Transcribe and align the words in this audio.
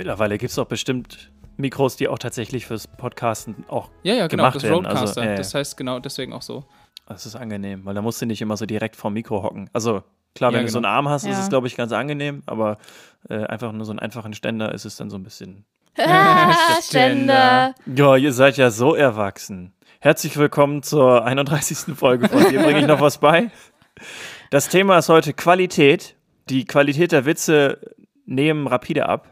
Mittlerweile 0.00 0.38
gibt 0.38 0.48
es 0.48 0.56
doch 0.56 0.64
bestimmt 0.64 1.30
Mikros, 1.58 1.94
die 1.96 2.08
auch 2.08 2.18
tatsächlich 2.18 2.64
fürs 2.64 2.86
Podcasten 2.88 3.66
auch 3.68 3.90
Ja, 4.02 4.14
ja, 4.14 4.28
genau, 4.28 4.44
gemacht 4.44 4.56
das 4.56 4.62
werden. 4.62 4.76
Roadcaster. 4.76 5.00
Also, 5.02 5.20
ja, 5.20 5.26
ja. 5.32 5.36
Das 5.36 5.52
heißt 5.54 5.76
genau 5.76 5.98
deswegen 5.98 6.32
auch 6.32 6.40
so. 6.40 6.64
Das 7.06 7.26
ist 7.26 7.36
angenehm, 7.36 7.84
weil 7.84 7.92
da 7.94 8.00
musst 8.00 8.22
du 8.22 8.24
nicht 8.24 8.40
immer 8.40 8.56
so 8.56 8.64
direkt 8.64 8.96
vorm 8.96 9.12
Mikro 9.12 9.42
hocken. 9.42 9.68
Also 9.74 10.02
klar, 10.34 10.52
Ja, 10.52 10.56
wenn 10.58 10.64
du 10.64 10.72
so 10.72 10.78
einen 10.78 10.84
genau. 10.84 10.94
Arm 10.94 11.08
hast, 11.10 11.24
ist 11.24 11.32
Ja. 11.32 11.42
es, 11.42 11.50
glaube 11.50 11.66
ich, 11.66 11.76
ganz 11.76 11.92
angenehm, 11.92 12.42
aber 12.46 12.78
äh, 13.28 13.44
einfach 13.44 13.72
nur 13.72 13.84
so 13.84 13.92
einen 13.92 13.98
einfachen 13.98 14.32
Ständer 14.32 14.72
ist 14.72 14.86
es 14.86 14.96
dann 14.96 15.10
so 15.10 15.18
ein 15.18 15.22
bisschen. 15.22 15.66
Ah, 15.98 16.54
Ständer. 16.80 17.74
Ständer. 17.84 18.02
Ja, 18.02 18.16
ihr 18.16 18.32
seid 18.32 18.56
ja 18.56 18.70
so 18.70 18.94
erwachsen. 18.94 19.74
Herzlich 19.98 20.38
willkommen 20.38 20.82
zur 20.82 21.26
31. 21.26 21.94
Folge 21.94 22.26
von 22.26 22.48
Hier 22.48 22.62
bringe 22.62 22.80
ich 22.80 22.86
noch 22.86 23.02
was 23.02 23.18
bei. 23.18 23.50
Das 24.48 24.70
Thema 24.70 24.96
ist 24.96 25.10
heute 25.10 25.34
Qualität. 25.34 26.16
Die 26.48 26.64
Qualität 26.64 27.12
der 27.12 27.26
Witze 27.26 27.80
nehmen 28.24 28.66
rapide 28.66 29.06
ab. 29.06 29.28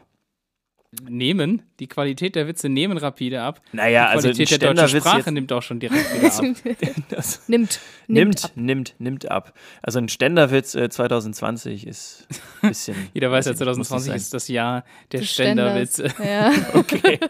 Nehmen, 1.06 1.62
die 1.80 1.86
Qualität 1.86 2.34
der 2.34 2.48
Witze 2.48 2.70
nehmen 2.70 2.96
rapide 2.96 3.42
ab. 3.42 3.60
Naja, 3.72 4.06
die 4.06 4.08
also 4.08 4.28
Qualität 4.28 4.62
der 4.62 4.72
deutschen 4.72 4.88
Ständerwitz 4.88 5.02
Sprache 5.04 5.32
nimmt 5.32 5.52
auch 5.52 5.60
schon 5.62 5.80
direkt 5.80 6.14
wieder 6.14 6.34
ab. 6.34 6.96
das 7.10 7.46
Nimmt, 7.46 7.80
nimmt, 8.06 8.24
nimmt, 8.26 8.44
ab. 8.44 8.50
nimmt, 8.54 8.94
nimmt 8.98 9.30
ab. 9.30 9.52
Also 9.82 9.98
ein 9.98 10.08
Ständerwitz 10.08 10.74
äh, 10.74 10.88
2020 10.88 11.86
ist 11.86 12.26
ein 12.62 12.70
bisschen. 12.70 12.96
Jeder 13.12 13.30
weiß 13.30 13.44
ja, 13.44 13.52
bisschen 13.52 13.66
lustig 13.66 13.86
2020 13.86 14.06
sein. 14.06 14.16
ist 14.16 14.32
das 14.32 14.48
Jahr 14.48 14.84
der 15.12 15.22
Ständerwitze. 15.22 16.08
Ja. 16.24 16.52
Okay. 16.72 17.20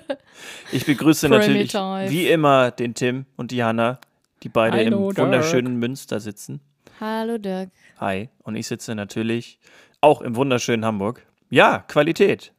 Ich 0.71 0.87
begrüße 0.87 1.29
natürlich 1.29 1.75
wie 1.75 2.29
immer 2.29 2.71
den 2.71 2.95
Tim 2.95 3.27
und 3.37 3.51
die 3.51 3.65
Hanna, 3.65 3.99
die 4.45 4.49
beide 4.49 4.77
Hallo, 4.79 5.09
im 5.09 5.15
Dirk. 5.15 5.27
wunderschönen 5.27 5.77
Münster 5.77 6.21
sitzen. 6.21 6.61
Hallo 7.01 7.39
Dirk. 7.39 7.71
Hi. 7.99 8.29
Und 8.45 8.55
ich 8.55 8.69
sitze 8.69 8.95
natürlich 8.95 9.59
auch 10.01 10.21
im 10.23 10.37
wunderschönen 10.37 10.85
Hamburg. 10.85 11.27
Ja, 11.51 11.81
Qualität. 11.89 12.53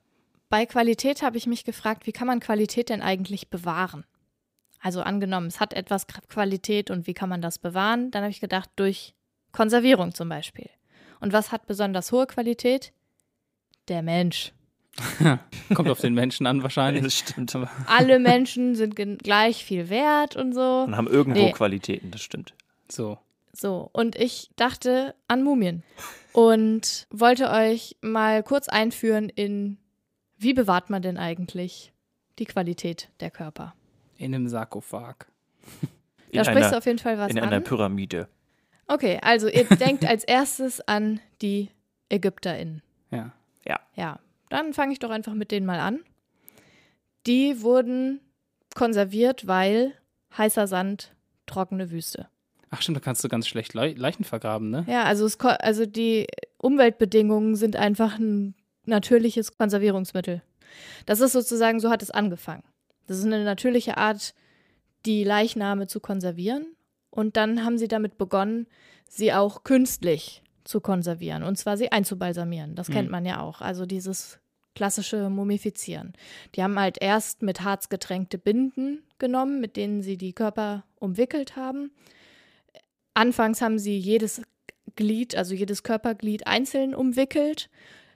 Bei 0.49 0.65
Qualität 0.65 1.21
habe 1.21 1.37
ich 1.37 1.47
mich 1.47 1.63
gefragt, 1.63 2.07
wie 2.07 2.11
kann 2.11 2.27
man 2.27 2.39
Qualität 2.39 2.89
denn 2.89 3.01
eigentlich 3.01 3.49
bewahren? 3.49 4.05
Also 4.81 5.01
angenommen, 5.01 5.47
es 5.47 5.59
hat 5.59 5.73
etwas 5.73 6.07
Qualität 6.07 6.89
und 6.89 7.05
wie 7.05 7.13
kann 7.13 7.29
man 7.29 7.41
das 7.41 7.59
bewahren? 7.59 8.11
Dann 8.11 8.23
habe 8.23 8.31
ich 8.31 8.39
gedacht, 8.39 8.69
durch 8.77 9.13
Konservierung 9.51 10.13
zum 10.13 10.29
Beispiel. 10.29 10.69
Und 11.19 11.33
was 11.33 11.51
hat 11.51 11.67
besonders 11.67 12.11
hohe 12.11 12.27
Qualität? 12.27 12.93
Der 13.89 14.01
Mensch. 14.01 14.53
Kommt 15.73 15.89
auf 15.89 16.01
den 16.01 16.13
Menschen 16.13 16.47
an 16.47 16.63
wahrscheinlich. 16.63 17.03
Das 17.03 17.17
stimmt. 17.17 17.55
Alle 17.87 18.19
Menschen 18.19 18.75
sind 18.75 18.95
gleich 18.95 19.63
viel 19.63 19.89
wert 19.89 20.35
und 20.35 20.53
so. 20.53 20.83
Und 20.87 20.95
haben 20.95 21.07
irgendwo 21.07 21.39
Nee. 21.39 21.51
Qualitäten, 21.51 22.11
das 22.11 22.21
stimmt. 22.21 22.53
so. 22.89 23.17
So, 23.51 23.89
und 23.91 24.15
ich 24.15 24.51
dachte 24.55 25.15
an 25.27 25.43
Mumien 25.43 25.83
und 26.33 27.07
wollte 27.09 27.49
euch 27.49 27.97
mal 28.01 28.43
kurz 28.43 28.69
einführen 28.69 29.27
in, 29.27 29.77
wie 30.39 30.53
bewahrt 30.53 30.89
man 30.89 31.01
denn 31.01 31.17
eigentlich 31.17 31.93
die 32.39 32.45
Qualität 32.45 33.09
der 33.19 33.29
Körper? 33.29 33.75
In 34.17 34.33
einem 34.33 34.47
Sarkophag. 34.47 35.27
In, 36.31 36.37
Da 36.37 36.45
sprichst 36.45 36.63
du 36.63 36.67
einer, 36.67 36.77
auf 36.77 36.85
jeden 36.85 36.99
Fall 36.99 37.17
was 37.17 37.31
in 37.31 37.39
einer 37.39 37.57
an. 37.57 37.63
Pyramide. 37.63 38.27
Okay, 38.87 39.19
also 39.21 39.47
ihr 39.47 39.65
denkt 39.79 40.05
als 40.05 40.23
erstes 40.23 40.81
an 40.81 41.19
die 41.41 41.69
ÄgypterInnen. 42.09 42.81
Ja. 43.11 43.33
Ja, 43.95 44.17
dann 44.47 44.73
fange 44.73 44.93
ich 44.93 44.99
doch 44.99 45.09
einfach 45.09 45.33
mit 45.33 45.51
denen 45.51 45.65
mal 45.65 45.79
an. 45.79 45.99
Die 47.27 47.61
wurden 47.61 48.21
konserviert, 48.75 49.45
weil 49.45 49.93
heißer 50.37 50.67
Sand, 50.67 51.13
trockene 51.45 51.91
Wüste. 51.91 52.29
Ach 52.69 52.81
stimmt, 52.81 52.97
da 52.97 53.01
kannst 53.01 53.23
du 53.23 53.27
ganz 53.27 53.47
schlecht 53.47 53.73
Le 53.73 53.91
Leichen 53.93 54.23
vergraben, 54.23 54.69
ne? 54.69 54.85
Ja, 54.87 55.03
also, 55.03 55.25
es, 55.25 55.37
also 55.39 55.85
die 55.85 56.27
Umweltbedingungen 56.59 57.55
sind 57.55 57.75
einfach 57.75 58.17
ein 58.19 58.55
natürliches 58.89 59.57
Konservierungsmittel. 59.57 60.41
Das 61.05 61.19
ist 61.19 61.31
sozusagen, 61.31 61.79
so 61.79 61.89
hat 61.89 62.03
es 62.03 62.11
angefangen. 62.11 62.63
Das 63.07 63.17
ist 63.17 63.25
eine 63.25 63.43
natürliche 63.43 63.97
Art, 63.97 64.33
die 65.05 65.23
Leichname 65.23 65.87
zu 65.87 65.99
konservieren. 65.99 66.75
Und 67.09 67.37
dann 67.37 67.65
haben 67.65 67.77
sie 67.77 67.87
damit 67.87 68.17
begonnen, 68.17 68.67
sie 69.07 69.33
auch 69.33 69.63
künstlich 69.63 70.43
zu 70.63 70.81
konservieren. 70.81 71.43
Und 71.43 71.57
zwar 71.57 71.77
sie 71.77 71.91
einzubalsamieren. 71.91 72.75
Das 72.75 72.89
kennt 72.91 73.07
Mhm. 73.07 73.11
man 73.11 73.25
ja 73.25 73.41
auch. 73.41 73.61
Also 73.61 73.85
dieses 73.87 74.39
klassische 74.75 75.29
Mumifizieren. 75.29 76.13
Die 76.55 76.61
haben 76.63 76.79
halt 76.79 77.01
erst 77.01 77.41
mit 77.41 77.61
Harz 77.61 77.89
getränkte 77.89 78.37
Binden 78.37 79.03
genommen, 79.17 79.59
mit 79.59 79.75
denen 79.75 80.03
sie 80.03 80.17
die 80.17 80.33
Körper 80.33 80.85
umwickelt 80.99 81.55
haben. 81.55 81.91
Anfangs 83.13 83.61
haben 83.61 83.79
sie 83.79 83.97
jedes 83.97 84.41
Glied, 84.95 85.35
also 85.35 85.53
jedes 85.53 85.83
Körperglied 85.83 86.47
einzeln 86.47 86.93
umwickelt. 86.93 87.69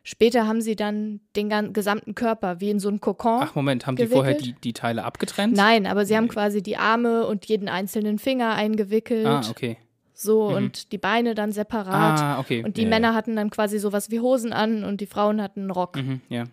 Später 0.05 0.45
haben 0.47 0.61
sie 0.61 0.75
dann 0.75 1.21
den 1.35 1.71
gesamten 1.71 2.13
Körper 2.13 2.59
wie 2.59 2.69
in 2.69 2.79
so 2.79 2.89
einen 2.89 2.99
Kokon. 2.99 3.39
Ach 3.41 3.55
Moment, 3.55 3.87
haben 3.87 3.95
die 3.95 4.03
gewickelt? 4.03 4.17
vorher 4.25 4.37
die, 4.37 4.53
die 4.53 4.73
Teile 4.73 5.05
abgetrennt? 5.05 5.55
Nein, 5.55 5.87
aber 5.87 6.05
sie 6.05 6.17
haben 6.17 6.27
quasi 6.27 6.61
die 6.61 6.75
Arme 6.75 7.25
und 7.25 7.45
jeden 7.45 7.69
einzelnen 7.69 8.19
Finger 8.19 8.53
eingewickelt. 8.53 9.25
Ah, 9.25 9.41
okay. 9.49 9.77
So 10.13 10.49
Mhm. 10.49 10.55
und 10.57 10.91
die 10.91 10.97
Beine 10.97 11.35
dann 11.35 11.53
separat. 11.53 12.19
Ah, 12.19 12.39
okay. 12.39 12.63
Und 12.65 12.75
die 12.77 12.83
Ja, 12.83 12.89
Männer 12.89 13.13
hatten 13.13 13.35
dann 13.37 13.49
quasi 13.49 13.79
sowas 13.79 14.11
wie 14.11 14.19
Hosen 14.19 14.51
an 14.51 14.83
und 14.83 14.99
die 14.99 15.05
Frauen 15.07 15.41
hatten 15.41 15.61
einen 15.61 15.71
Rock. 15.71 15.95
Mhm, 15.95 16.19
ja. 16.29 16.43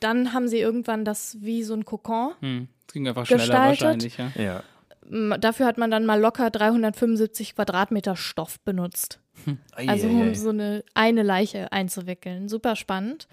Dann 0.00 0.32
haben 0.32 0.48
sie 0.48 0.58
irgendwann 0.58 1.04
das 1.04 1.36
wie 1.40 1.62
so 1.62 1.74
ein 1.74 1.84
Kokon. 1.84 2.32
Hm. 2.40 2.68
Das 2.86 2.92
ging 2.94 3.06
einfach 3.08 3.26
schneller 3.26 3.42
Gestaltet. 3.70 3.80
wahrscheinlich, 4.16 4.18
ja. 4.18 4.62
Ja. 5.10 5.38
Dafür 5.38 5.66
hat 5.66 5.78
man 5.78 5.90
dann 5.90 6.04
mal 6.04 6.20
locker 6.20 6.50
375 6.50 7.54
Quadratmeter 7.54 8.14
Stoff 8.16 8.60
benutzt. 8.60 9.20
Also 9.74 10.08
um 10.08 10.34
so 10.34 10.50
eine, 10.50 10.84
eine 10.94 11.22
Leiche 11.22 11.72
einzuwickeln. 11.72 12.48
Super 12.48 12.76
spannend. 12.76 13.28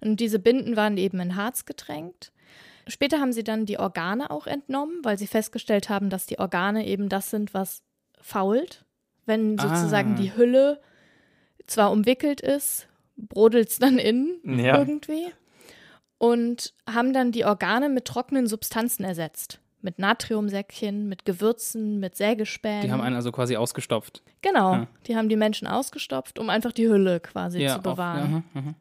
Und 0.00 0.20
diese 0.20 0.38
Binden 0.38 0.76
waren 0.76 0.96
eben 0.96 1.20
in 1.20 1.36
Harz 1.36 1.64
getränkt. 1.64 2.32
Später 2.86 3.20
haben 3.20 3.32
sie 3.32 3.44
dann 3.44 3.66
die 3.66 3.78
Organe 3.78 4.30
auch 4.30 4.46
entnommen, 4.46 5.00
weil 5.02 5.18
sie 5.18 5.26
festgestellt 5.26 5.88
haben, 5.90 6.08
dass 6.08 6.26
die 6.26 6.38
Organe 6.38 6.86
eben 6.86 7.08
das 7.08 7.30
sind, 7.30 7.52
was 7.52 7.82
fault. 8.20 8.84
Wenn 9.26 9.58
sozusagen 9.58 10.14
Ah. 10.14 10.16
die 10.16 10.34
Hülle 10.36 10.80
zwar 11.66 11.92
umwickelt 11.92 12.40
ist, 12.40 12.88
brodelt 13.16 13.68
es 13.68 13.78
dann 13.78 13.98
innen 13.98 14.40
Ja. 14.58 14.78
irgendwie. 14.78 15.26
Und 16.16 16.72
haben 16.88 17.12
dann 17.12 17.30
die 17.30 17.44
Organe 17.44 17.88
mit 17.88 18.06
trockenen 18.06 18.46
Substanzen 18.46 19.04
ersetzt. 19.04 19.60
Mit 19.80 19.98
Natriumsäckchen, 20.00 21.08
mit 21.08 21.24
Gewürzen, 21.24 22.00
mit 22.00 22.16
Sägespänen. 22.16 22.82
Die 22.82 22.92
haben 22.92 23.00
einen 23.00 23.14
also 23.14 23.30
quasi 23.30 23.56
ausgestopft. 23.56 24.22
Genau, 24.42 24.74
Ja. 24.74 24.86
die 25.06 25.16
haben 25.16 25.28
die 25.28 25.36
Menschen 25.36 25.68
ausgestopft, 25.68 26.38
um 26.38 26.50
einfach 26.50 26.72
die 26.72 26.88
Hülle 26.88 27.20
quasi 27.20 27.60
ja, 27.62 27.70
zu 27.74 27.76
auf- 27.78 27.82
bewahren. 27.94 28.44
aha, 28.54 28.60
aha. 28.60 28.74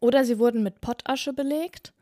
Oder 0.00 0.24
sie 0.24 0.38
wurden 0.38 0.62
mit 0.62 0.80
Pottasche 0.80 1.32
belegt. 1.32 1.92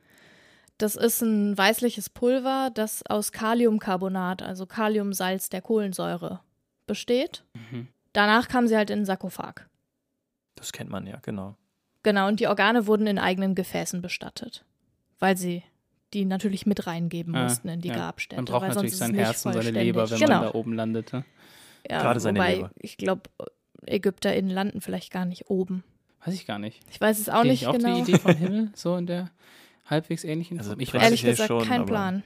Das 0.77 0.97
ist 0.97 1.23
ein 1.23 1.57
weißliches 1.57 2.11
Pulver, 2.11 2.71
das 2.75 3.03
aus 3.09 3.33
Kaliumcarbonat, 3.33 4.43
also 4.43 4.67
Kaliumsalz 4.67 5.49
der 5.49 5.63
Kohlensäure, 5.63 6.41
besteht. 6.87 7.45
Mhm. 7.55 7.89
Danach 8.13 8.49
kamen 8.49 8.69
sie 8.69 8.77
halt 8.77 8.91
in 8.91 9.01
den 9.01 9.05
Sarkophag. 9.07 9.67
Das 10.57 10.73
kennt 10.73 10.91
man 10.91 11.07
ja, 11.07 11.19
genau. 11.23 11.57
Genau, 12.03 12.29
und 12.29 12.41
die 12.41 12.49
Organe 12.49 12.87
wurden 12.87 13.07
in 13.07 13.19
eigenen 13.19 13.55
Gefäßen 13.55 14.03
bestattet, 14.03 14.65
weil 15.19 15.37
sie 15.37 15.63
die 16.15 16.25
natürlich 16.25 16.67
mit 16.67 16.87
reingeben 16.87 17.35
Ah, 17.35 17.45
mussten 17.45 17.69
in 17.69 17.81
die 17.81 17.89
ja. 17.89 17.97
Grabstätte. 17.97 18.37
Man 18.37 18.45
braucht 18.47 18.63
weil 18.63 18.69
natürlich 18.69 18.93
sonst 18.97 19.09
ist 19.09 19.15
sein 19.15 19.15
Herz 19.15 19.45
und 19.45 19.53
seine. 19.53 19.71
Leber, 19.71 20.11
wenn 20.11 20.19
genau. 20.19 20.35
man 20.35 20.43
da 20.45 20.55
oben 20.55 20.73
landet. 20.75 21.13
Ne? 21.13 21.25
Ja, 21.89 22.01
Gerade 22.01 22.21
seine 22.21 22.39
wobei, 22.39 22.55
Leber. 22.55 22.71
Ich 22.79 22.97
glaube, 22.97 23.23
ÄgypterInnen 23.87 24.51
landen 24.51 24.81
vielleicht 24.81 25.13
gar 25.13 25.25
nicht 25.25 25.51
oben. 25.51 25.85
Weiß 26.25 26.35
ich 26.35 26.47
gar 26.47 26.59
nicht. 26.59 26.81
Ich 26.91 27.01
weiß 27.01 27.19
es 27.19 27.29
auch 27.29 27.43
Krieg 27.43 27.51
nicht 27.51 27.63
ich 27.63 27.69
auch 27.69 27.77
genau. 27.77 27.95
die 27.97 28.01
Idee 28.01 28.19
vom 28.19 28.35
Himmel, 28.35 28.71
so 28.75 28.97
in 28.97 29.07
der 29.07 29.31
halbwegs 29.85 30.25
ähnlichen 30.25 30.59
Also? 30.59 30.75
Ich 30.79 30.95
weiß 30.95 31.03
Ehrlich 31.03 31.23
gesagt, 31.23 31.49
schon, 31.49 31.65
kein 31.67 31.85
Plan. 31.85 32.23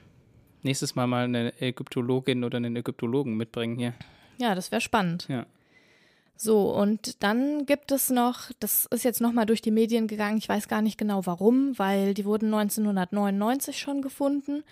Nächstes 0.62 0.94
Mal 0.94 1.06
mal 1.06 1.24
eine 1.24 1.60
Ägyptologin 1.60 2.44
oder 2.44 2.56
einen 2.56 2.76
Ägyptologen 2.76 3.36
mitbringen 3.36 3.76
hier. 3.76 3.94
Ja, 4.38 4.54
das 4.54 4.70
wäre 4.70 4.80
spannend. 4.80 5.26
Ja. 5.28 5.46
So, 6.40 6.72
und 6.72 7.24
dann 7.24 7.66
gibt 7.66 7.90
es 7.90 8.10
noch, 8.10 8.52
das 8.60 8.86
ist 8.86 9.02
jetzt 9.02 9.20
nochmal 9.20 9.44
durch 9.44 9.60
die 9.60 9.72
Medien 9.72 10.06
gegangen, 10.06 10.38
ich 10.38 10.48
weiß 10.48 10.68
gar 10.68 10.82
nicht 10.82 10.96
genau 10.96 11.26
warum, 11.26 11.76
weil 11.80 12.14
die 12.14 12.24
wurden 12.24 12.54
1999 12.54 13.76
schon 13.76 14.02
gefunden. 14.02 14.62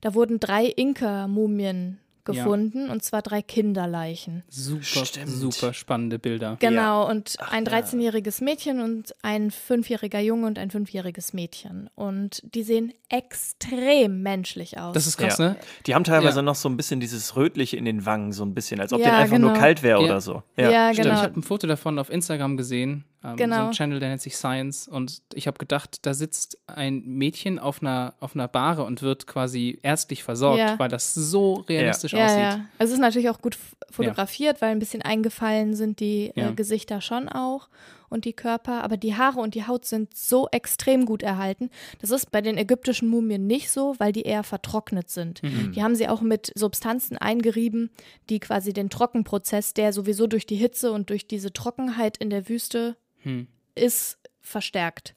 Da 0.00 0.14
wurden 0.14 0.40
drei 0.40 0.66
Inka-Mumien 0.66 2.00
gefunden, 2.24 2.90
und 2.90 3.02
zwar 3.02 3.22
drei 3.22 3.42
Kinderleichen. 3.42 4.42
Super, 4.48 5.04
Stimmt. 5.06 5.28
super 5.28 5.72
spannende 5.72 6.18
Bilder. 6.18 6.56
Genau, 6.60 7.08
und 7.08 7.34
Ach, 7.38 7.52
ein 7.52 7.64
ja. 7.64 7.72
13-jähriges 7.72 8.42
Mädchen 8.44 8.80
und 8.80 9.14
ein 9.22 9.50
fünfjähriger 9.50 10.20
Junge 10.20 10.46
und 10.46 10.58
ein 10.58 10.70
fünfjähriges 10.70 11.32
Mädchen. 11.32 11.90
Und 11.94 12.42
die 12.54 12.62
sehen 12.62 12.92
extrem 13.08 14.22
menschlich 14.22 14.78
aus. 14.78 14.94
Das 14.94 15.06
ist 15.06 15.16
krass, 15.16 15.38
Ja. 15.38 15.50
ne? 15.50 15.56
Die 15.86 15.94
haben 15.94 16.04
teilweise 16.04 16.36
Ja. 16.36 16.42
noch 16.42 16.54
so 16.54 16.68
ein 16.68 16.76
bisschen 16.76 17.00
dieses 17.00 17.36
Rötliche 17.36 17.76
in 17.76 17.84
den 17.84 18.06
Wangen, 18.06 18.32
so 18.32 18.44
ein 18.44 18.54
bisschen, 18.54 18.80
als 18.80 18.92
ob 18.92 19.00
Ja, 19.00 19.06
denen 19.06 19.16
einfach 19.18 19.38
nur 19.38 19.50
genau. 19.50 19.60
kalt 19.60 19.82
wäre 19.82 20.00
Ja. 20.00 20.04
oder 20.06 20.20
so. 20.20 20.42
Ja, 20.56 20.92
Stimmt, 20.92 21.06
genau. 21.08 21.18
ich 21.18 21.22
habe 21.24 21.40
ein 21.40 21.42
Foto 21.42 21.66
davon 21.66 21.98
auf 21.98 22.10
Instagram 22.10 22.56
gesehen. 22.56 23.04
Ähm, 23.24 23.30
So 23.30 23.36
Genau. 23.36 23.66
ein 23.66 23.72
Channel, 23.72 24.00
der 24.00 24.08
nennt 24.08 24.20
sich 24.20 24.36
Science. 24.36 24.88
Und 24.88 25.22
ich 25.34 25.46
habe 25.46 25.58
gedacht, 25.58 25.98
da 26.02 26.12
sitzt 26.14 26.58
ein 26.66 27.02
Mädchen 27.04 27.58
auf 27.58 27.80
einer, 27.82 28.14
auf 28.20 28.34
einer 28.34 28.48
Bahre 28.48 28.84
und 28.84 29.00
wird 29.02 29.26
quasi 29.26 29.78
ärztlich 29.82 30.22
versorgt, 30.24 30.58
Ja. 30.58 30.78
weil 30.78 30.88
das 30.88 31.14
so 31.14 31.54
realistisch 31.68 32.12
ja, 32.12 32.24
aussieht. 32.24 32.38
ja. 32.38 32.60
Also 32.78 32.92
es 32.92 32.94
ist 32.94 32.98
natürlich 33.00 33.30
auch 33.30 33.40
gut 33.40 33.56
fotografiert, 33.90 34.60
weil 34.60 34.70
ein 34.70 34.78
bisschen 34.78 35.02
eingefallen 35.02 35.74
sind 35.74 36.00
die 36.00 36.32
Ja. 36.34 36.50
äh, 36.50 36.52
Gesichter 36.54 37.00
schon 37.00 37.28
auch. 37.28 37.68
und 38.08 38.26
die 38.26 38.34
Körper, 38.34 38.84
aber 38.84 38.98
die 38.98 39.14
Haare 39.16 39.40
und 39.40 39.54
die 39.54 39.66
Haut 39.66 39.86
sind 39.86 40.14
so 40.14 40.46
extrem 40.52 41.06
gut 41.06 41.22
erhalten. 41.22 41.70
Das 42.02 42.10
ist 42.10 42.30
bei 42.30 42.42
den 42.42 42.58
ägyptischen 42.58 43.08
Mumien 43.08 43.46
nicht 43.46 43.70
so, 43.70 43.94
weil 43.96 44.12
die 44.12 44.20
eher 44.24 44.42
vertrocknet 44.44 45.08
sind. 45.08 45.42
Mhm. 45.42 45.72
Die 45.72 45.82
haben 45.82 45.94
sie 45.94 46.08
auch 46.10 46.20
mit 46.20 46.52
Substanzen 46.54 47.16
eingerieben, 47.16 47.88
die 48.28 48.38
quasi 48.38 48.74
den 48.74 48.90
Trockenprozess, 48.90 49.72
der 49.72 49.94
sowieso 49.94 50.26
durch 50.26 50.44
die 50.44 50.56
Hitze 50.56 50.92
und 50.92 51.08
durch 51.08 51.26
diese 51.26 51.54
Trockenheit 51.54 52.18
in 52.18 52.28
der 52.28 52.50
Wüste 52.50 52.98
Hm. 53.22 53.46
ist, 53.74 54.18
verstärkt. 54.40 55.14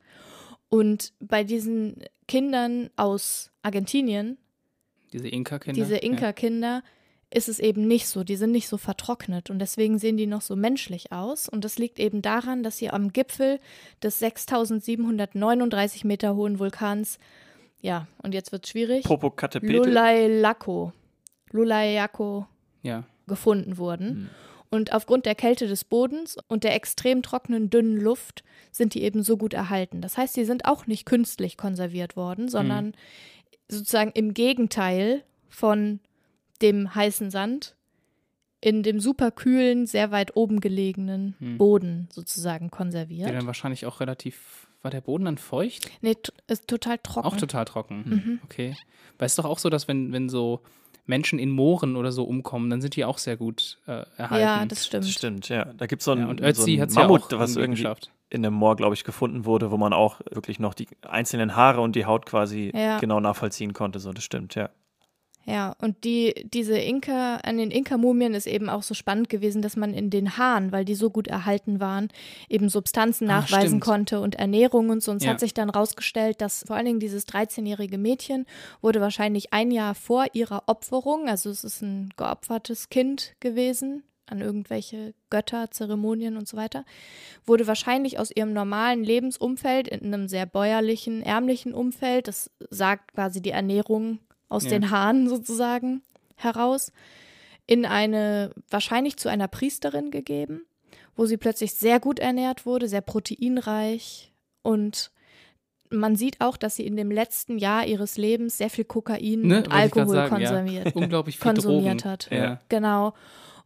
Und 0.69 1.13
bei 1.19 1.44
diesen 1.44 2.04
Kindern 2.28 2.90
aus 2.96 3.52
Argentinien, 3.62 4.38
Diese 5.13 5.28
Inka-Kinder. 5.28 5.81
diese 5.81 5.98
Inka-Kinder, 5.98 6.84
ist 7.36 7.50
es 7.50 7.60
eben 7.60 7.88
nicht 7.88 8.07
so. 8.07 8.24
Die 8.24 8.36
sind 8.36 8.52
nicht 8.52 8.68
so 8.68 8.78
vertrocknet 8.78 9.50
und 9.50 9.60
deswegen 9.60 10.00
sehen 10.00 10.16
die 10.16 10.28
noch 10.28 10.42
so 10.42 10.56
menschlich 10.56 11.12
aus. 11.12 11.50
Und 11.50 11.66
das 11.66 11.78
liegt 11.78 12.00
eben 12.00 12.22
daran, 12.22 12.63
dass 12.63 12.78
sie 12.78 12.90
am 12.90 13.12
Gipfel 13.12 13.60
des 14.02 14.19
6739 14.19 16.06
Meter 16.06 16.36
hohen 16.36 16.60
Vulkans, 16.60 17.19
ja, 17.81 18.08
und 18.24 18.34
jetzt 18.34 18.51
wird 18.51 18.66
es 18.66 18.72
schwierig, 18.72 19.06
Popocatépetl. 19.06 19.68
Ja. 22.84 22.98
ja. 22.98 23.04
gefunden 23.28 23.78
wurden. 23.78 24.08
Hm. 24.08 24.30
Und 24.75 24.94
aufgrund 24.94 25.25
der 25.25 25.36
Kälte 25.36 25.68
des 25.68 25.83
Bodens 25.83 26.38
und 26.48 26.63
der 26.63 26.75
extrem 26.75 27.22
trockenen, 27.24 27.69
dünnen 27.69 27.98
Luft 28.00 28.44
sind 28.72 28.94
die 28.94 29.04
eben 29.04 29.24
so 29.24 29.38
gut 29.38 29.54
erhalten. 29.54 30.01
Das 30.01 30.18
heißt, 30.18 30.33
sie 30.33 30.45
sind 30.45 30.66
auch 30.66 30.86
nicht 30.86 31.06
künstlich 31.06 31.57
konserviert 31.57 32.16
worden, 32.16 32.50
sondern 32.50 32.94
sozusagen 33.69 34.12
im 34.13 34.33
Gegenteil 34.33 35.24
von 35.50 36.00
dem 36.62 36.94
heißen 36.94 37.31
Sand 37.31 37.75
in 38.62 38.81
dem 38.83 39.00
superkühlen, 39.00 39.86
sehr 39.86 40.12
weit 40.12 40.36
oben 40.36 40.60
gelegenen 40.60 41.36
Hm. 41.39 41.57
Boden 41.57 42.07
sozusagen 42.12 42.72
konserviert. 42.72 43.30
dann 43.30 43.45
wahrscheinlich 43.45 43.86
auch 43.86 44.00
relativ. 44.00 44.68
War 44.81 44.92
der 44.92 45.01
Boden 45.01 45.25
dann 45.25 45.38
feucht? 45.39 45.89
Nee, 46.01 46.16
ist 46.48 46.68
total 46.68 47.00
trocken. 47.00 47.25
Auch 47.27 47.38
total 47.38 47.66
trocken. 47.66 48.04
Mhm. 48.06 48.39
Okay. 48.44 48.75
Weil 49.18 49.25
es 49.25 49.31
ist 49.31 49.39
doch 49.39 49.45
auch 49.45 49.57
so, 49.57 49.69
dass 49.69 49.88
wenn, 49.88 50.12
wenn 50.13 50.30
so 50.30 50.62
Menschen 51.06 51.40
in 51.40 51.50
Mooren 51.52 51.96
oder 51.96 52.12
so 52.12 52.24
umkommen, 52.24 52.69
dann 52.69 52.81
sind 52.81 52.96
die 52.96 53.06
auch 53.06 53.18
sehr 53.18 53.38
gut 53.38 53.78
äh, 53.88 54.04
erhalten. 54.18 54.46
Ja, 54.46 54.66
das 54.66 54.86
stimmt. 54.86 55.04
Das 55.04 55.12
stimmt, 55.12 55.50
ja. 55.50 55.66
Da 55.78 55.86
gibt 55.86 56.02
es 56.02 56.06
so 56.06 56.12
ein, 56.12 56.19
Ja, 56.19 56.28
und 56.28 56.40
so 56.40 56.46
Ötzi 56.46 56.74
ein 56.75 56.81
hat 56.81 56.90
es 56.90 56.96
ja 56.96 57.02
Mammut, 57.04 57.34
auch 57.34 57.40
was 57.40 57.52
irgendwie 57.52 57.62
irgendwie 57.62 57.84
geschafft. 57.84 58.12
in 58.30 58.46
einem 58.46 58.56
Moor, 58.56 58.75
glaube 58.75 58.96
ich, 58.96 59.04
gefunden 59.04 59.46
wurde, 59.46 59.72
wo 59.72 59.78
man 59.78 59.94
auch 59.94 60.19
wirklich 60.31 60.60
noch 60.60 60.74
die 60.74 60.88
einzelnen 61.07 61.56
Haare 61.56 61.81
und 61.81 61.96
die 61.96 62.06
Haut 62.06 62.25
quasi 62.25 62.72
Ja. 62.75 62.98
genau 63.00 63.19
nachvollziehen 63.19 63.74
konnte. 63.74 64.00
So, 64.00 64.13
das 64.13 64.24
stimmt, 64.24 64.56
ja. 64.56 64.69
Ja, 65.48 65.76
und 65.80 66.04
die, 66.04 66.34
diese 66.52 66.76
Inka, 66.78 67.36
an 67.38 67.58
den 67.58 67.70
Inka-Mumien 67.70 68.34
ist 68.34 68.48
eben 68.48 68.68
auch 68.68 68.82
so 68.82 68.96
spannend 68.96 69.30
gewesen, 69.30 69.62
dass 69.62 69.76
man 69.76 69.94
in 69.94 70.10
den 70.10 70.38
Haaren, 70.38 70.72
weil 70.72 70.86
die 70.86 70.96
so 70.96 71.12
gut 71.12 71.28
erhalten 71.28 71.80
waren, 71.80 72.08
eben 72.50 72.68
Substanzen 72.68 73.30
Ah, 73.30 73.42
nachweisen 73.42 73.68
stimmt. 73.68 73.84
konnte 73.84 74.20
und 74.22 74.36
Ernährung 74.36 74.90
und 74.90 75.04
so. 75.04 75.12
Und 75.12 75.18
es 75.18 75.24
Ja. 75.24 75.32
hat 75.32 75.40
sich 75.40 75.54
dann 75.54 75.70
rausgestellt, 75.70 76.42
dass 76.42 76.64
vor 76.66 76.76
allen 76.76 76.86
Dingen 76.88 77.00
dieses 77.00 77.28
13-jährige 77.28 78.00
Mädchen 78.00 78.46
wurde 78.82 79.02
wahrscheinlich 79.02 79.54
ein 79.54 79.70
Jahr 79.70 79.94
vor 79.94 80.26
ihrer 80.34 80.64
Opferung, 80.66 81.30
also 81.30 81.52
es 81.52 81.64
ist 81.64 81.82
ein 81.84 82.10
geopfertes 82.18 82.90
Kind 82.90 83.34
gewesen, 83.40 84.02
an 84.28 84.42
irgendwelche 84.42 85.14
Götter, 85.30 85.70
Zeremonien 85.70 86.38
und 86.38 86.48
so 86.48 86.58
weiter, 86.58 86.84
wurde 87.46 87.68
wahrscheinlich 87.68 88.18
aus 88.18 88.32
ihrem 88.36 88.54
normalen 88.54 89.04
Lebensumfeld 89.04 89.88
in 89.88 90.12
einem 90.12 90.28
sehr 90.28 90.48
bäuerlichen, 90.48 91.22
ärmlichen 91.22 91.76
Umfeld, 91.76 92.28
das 92.28 92.50
sagt 92.72 93.14
quasi 93.14 93.44
die 93.44 93.52
Ernährung 93.52 94.18
aus 94.50 94.64
Ja. 94.66 94.72
den 94.72 94.92
Haaren 94.92 95.28
sozusagen 95.30 96.02
heraus, 96.36 96.92
in 97.68 97.86
eine, 97.86 98.52
wahrscheinlich 98.70 99.18
zu 99.18 99.30
einer 99.30 99.48
Priesterin 99.48 100.12
gegeben, 100.12 100.66
wo 101.16 101.26
sie 101.26 101.38
plötzlich 101.38 101.74
sehr 101.74 102.00
gut 102.00 102.20
ernährt 102.20 102.66
wurde, 102.66 102.88
sehr 102.88 103.02
proteinreich 103.02 104.32
und 104.62 105.12
man 105.92 106.16
sieht 106.16 106.42
auch, 106.42 106.58
dass 106.58 106.76
sie 106.76 106.86
in 106.86 106.96
dem 106.98 107.12
letzten 107.12 107.58
Jahr 107.58 107.86
ihres 107.86 108.18
Lebens 108.18 108.58
sehr 108.58 108.70
viel 108.72 108.86
Kokain 108.86 109.42
Ne, 109.42 109.58
und 109.58 109.66
wollte 109.68 109.72
Alkohol 109.72 110.16
sagen, 110.16 110.42
ja. 110.42 110.50
konsumiert 110.52 110.96
Unglaublich 110.96 111.38
viel 111.38 111.52
konsumiert 111.52 112.02
Drogen. 112.04 112.12
hat. 112.12 112.30
Ja. 112.32 112.62
Genau. 112.70 113.14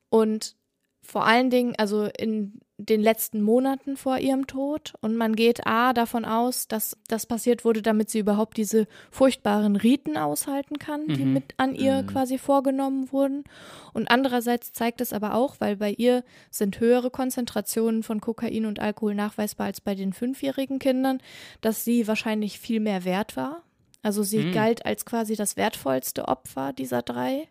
Und 0.10 0.56
vor 1.02 1.26
allen 1.26 1.50
Dingen, 1.50 1.76
also 1.78 2.06
in 2.18 2.60
den 2.82 3.02
letzten 3.02 3.42
Monaten 3.42 3.98
vor 3.98 4.20
ihrem 4.20 4.48
Tod. 4.48 4.94
Und 5.02 5.16
man 5.18 5.36
geht 5.36 5.68
A 5.68 5.92
davon 5.92 6.24
aus, 6.24 6.68
dass 6.70 6.96
das 7.10 7.26
passiert 7.26 7.66
wurde, 7.66 7.82
damit 7.82 8.10
sie 8.10 8.20
überhaupt 8.20 8.56
diese 8.56 8.88
furchtbaren 9.12 9.76
Riten 9.76 10.16
aushalten 10.16 10.80
kann, 10.80 11.08
die 11.08 11.26
Mhm. 11.26 11.34
mit 11.34 11.54
an 11.58 11.76
ihr 11.76 12.04
Mhm. 12.04 12.08
quasi 12.08 12.38
vorgenommen 12.38 13.12
wurden. 13.12 13.44
Und 13.94 14.10
andererseits 14.10 14.72
zeigt 14.72 15.02
es 15.02 15.12
aber 15.12 15.34
auch, 15.36 15.58
weil 15.60 15.76
bei 15.76 15.92
ihr 15.92 16.24
sind 16.52 16.80
höhere 16.80 17.12
Konzentrationen 17.12 18.02
von 18.02 18.22
Kokain 18.22 18.66
und 18.66 18.80
Alkohol 18.80 19.14
nachweisbar 19.14 19.68
als 19.68 19.82
bei 19.82 19.94
den 19.94 20.14
fünfjährigen 20.14 20.80
Kindern, 20.80 21.20
dass 21.60 21.84
sie 21.84 22.08
wahrscheinlich 22.08 22.60
viel 22.60 22.80
mehr 22.80 23.04
wert 23.04 23.36
war. 23.36 23.64
Also 24.02 24.24
sie 24.24 24.46
Mhm. 24.46 24.52
galt 24.54 24.86
als 24.86 25.04
quasi 25.04 25.36
das 25.36 25.58
wertvollste 25.58 26.30
Opfer 26.30 26.72
dieser 26.72 27.02
drei. 27.02 27.50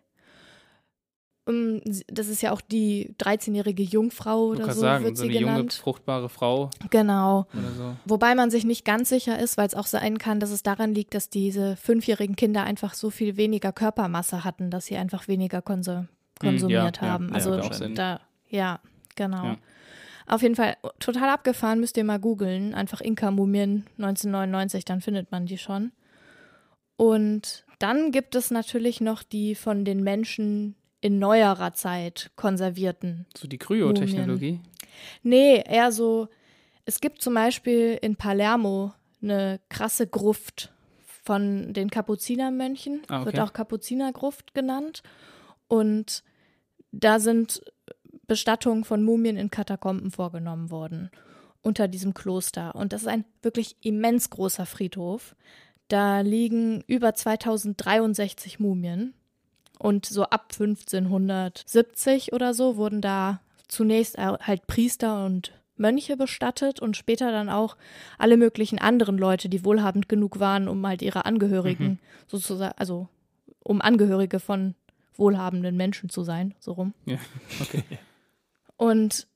Ähm, 1.49 1.81
Das 2.07 2.27
ist 2.27 2.41
ja 2.41 2.51
auch 2.51 2.61
die 2.61 3.13
13-jährige 3.19 3.83
Jungfrau 3.83 4.45
oder 4.47 4.65
kann 4.65 4.75
so 4.75 4.81
sagen, 4.81 5.03
wird 5.05 5.17
so 5.17 5.23
sie 5.23 5.29
eine 5.29 5.39
junge, 5.39 5.53
genannt. 5.53 5.73
fruchtbare 5.73 6.29
Frau 6.29 6.69
Genau. 6.89 7.47
so. 7.77 7.95
Wobei 8.05 8.35
man 8.35 8.51
sich 8.51 8.63
nicht 8.65 8.85
ganz 8.85 9.09
sicher 9.09 9.39
ist, 9.39 9.57
weil 9.57 9.67
es 9.67 9.75
auch 9.75 9.87
sein 9.87 10.17
kann, 10.17 10.39
dass 10.39 10.51
es 10.51 10.63
daran 10.63 10.93
liegt, 10.93 11.13
dass 11.13 11.29
diese 11.29 11.75
fünfjährigen 11.75 12.35
Kinder 12.35 12.63
einfach 12.63 12.93
so 12.93 13.09
viel 13.09 13.37
weniger 13.37 13.71
Körpermasse 13.71 14.43
hatten, 14.43 14.69
dass 14.69 14.85
sie 14.85 14.97
einfach 14.97 15.27
weniger 15.27 15.61
konsu 15.61 16.05
konsumiert 16.39 16.97
ja, 17.01 17.07
ja, 17.07 17.13
haben. 17.13 17.27
ja, 17.29 17.35
also 17.35 17.61
Sinn. 17.73 17.95
da, 17.95 18.21
ja, 18.49 18.79
genau. 19.15 19.43
Ja. 19.43 19.57
Auf 20.25 20.41
jeden 20.41 20.55
Fall 20.55 20.77
total 20.99 21.27
abgefahren, 21.29 21.79
müsst 21.79 21.97
ihr 21.97 22.03
mal 22.05 22.19
googeln. 22.19 22.73
Einfach 22.75 23.01
Inka-Mumien 23.01 23.85
1999, 23.97 24.85
dann 24.85 25.01
findet 25.01 25.31
man 25.31 25.47
die 25.47 25.57
schon. 25.57 25.91
Und 26.95 27.65
dann 27.79 28.11
gibt 28.11 28.35
es 28.35 28.51
natürlich 28.51 29.01
noch 29.01 29.23
die 29.23 29.55
von 29.55 29.85
den 29.85 30.03
Menschen 30.03 30.75
in 31.01 31.19
neuerer 31.19 31.73
Zeit 31.73 32.31
konservierten 32.35 33.25
So 33.37 33.47
die 33.47 33.57
Kryotechnologie. 33.57 34.59
Nee, 35.23 35.63
eher 35.65 35.91
so, 35.91 36.27
es 36.85 36.99
gibt 36.99 37.21
zum 37.21 37.33
Beispiel 37.33 37.97
in 38.01 38.15
Palermo 38.15 38.93
eine 39.21 39.59
krasse 39.69 40.07
Gruft 40.07 40.73
von 41.23 41.73
den 41.73 41.89
Kapuzinermönchen, 41.89 43.01
Ah, 43.07 43.17
okay. 43.21 43.25
wird 43.27 43.39
auch 43.39 43.53
Kapuzinergruft 43.53 44.53
genannt. 44.53 45.03
Und 45.67 46.23
da 46.91 47.19
sind 47.19 47.61
Bestattungen 48.27 48.83
von 48.83 49.03
Mumien 49.03 49.37
in 49.37 49.51
Katakomben 49.51 50.11
vorgenommen 50.11 50.71
worden, 50.71 51.11
unter 51.61 51.87
diesem 51.87 52.13
Kloster. 52.13 52.75
Und 52.75 52.93
das 52.93 53.01
ist 53.01 53.07
ein 53.07 53.25
wirklich 53.41 53.77
immens 53.81 54.29
großer 54.29 54.65
Friedhof. 54.65 55.35
Da 55.87 56.21
liegen 56.21 56.83
über 56.87 57.13
2063 57.13 58.59
Mumien. 58.59 59.13
Und 59.79 60.05
so 60.05 60.23
ab 60.25 60.51
1570 60.51 62.33
oder 62.33 62.53
so 62.53 62.77
wurden 62.77 63.01
da 63.01 63.39
zunächst 63.67 64.17
halt 64.17 64.67
Priester 64.67 65.25
und 65.25 65.53
Mönche 65.77 66.17
bestattet 66.17 66.81
und 66.81 66.97
später 66.97 67.31
dann 67.31 67.49
auch 67.49 67.77
alle 68.17 68.35
möglichen 68.35 68.79
anderen 68.79 69.17
Leute, 69.17 69.47
die 69.47 69.63
wohlhabend 69.63 70.09
genug 70.09 70.39
waren, 70.39 70.67
um 70.67 70.85
halt 70.85 71.01
ihre 71.01 71.25
Angehörigen 71.25 71.87
Mhm. 71.87 71.99
sozusagen, 72.27 72.73
also 72.77 73.07
um 73.63 73.81
Angehörige 73.81 74.39
von 74.39 74.75
wohlhabenden 75.15 75.77
Menschen 75.77 76.09
zu 76.09 76.23
sein, 76.23 76.53
so 76.59 76.73
rum. 76.73 76.93
Ja, 77.05 77.17
okay. 77.61 77.83
Und 78.75 79.27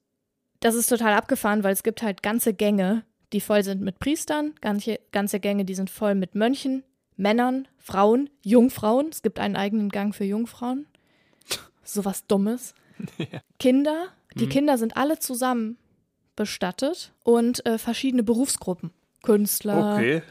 das 0.60 0.76
ist 0.76 0.88
total 0.88 1.14
abgefahren, 1.14 1.64
weil 1.64 1.74
es 1.74 1.84
gibt 1.84 2.02
halt 2.04 2.24
ganze 2.24 2.54
Gänge, 2.54 3.04
die 3.32 3.42
voll 3.42 3.64
sind 3.64 3.82
mit 3.82 4.00
Priestern, 4.00 4.54
ganze, 4.62 5.00
ganze 5.12 5.40
Gänge, 5.40 5.64
die 5.66 5.76
sind 5.76 5.90
voll 5.90 6.16
mit 6.16 6.36
Mönchen, 6.36 6.84
Männern, 7.18 7.68
Frauen, 7.78 8.30
Jungfrauen. 8.44 9.08
Es 9.12 9.22
gibt 9.22 9.40
einen 9.40 9.56
eigenen 9.56 9.90
Gang 9.90 10.14
für 10.16 10.24
Jungfrauen. 10.26 10.86
Sowas 11.84 12.26
Dummes. 12.28 12.74
Kinder, 13.60 14.08
die 14.36 14.46
Mhm. 14.46 14.50
Kinder 14.50 14.78
sind 14.78 14.98
alle 14.98 15.20
zusammen 15.20 15.78
bestattet 16.36 17.12
und 17.24 17.66
äh, 17.66 17.78
verschiedene 17.78 18.24
Berufsgruppen. 18.24 18.92
Künstler, 19.22 19.96
Okay. 19.96 20.22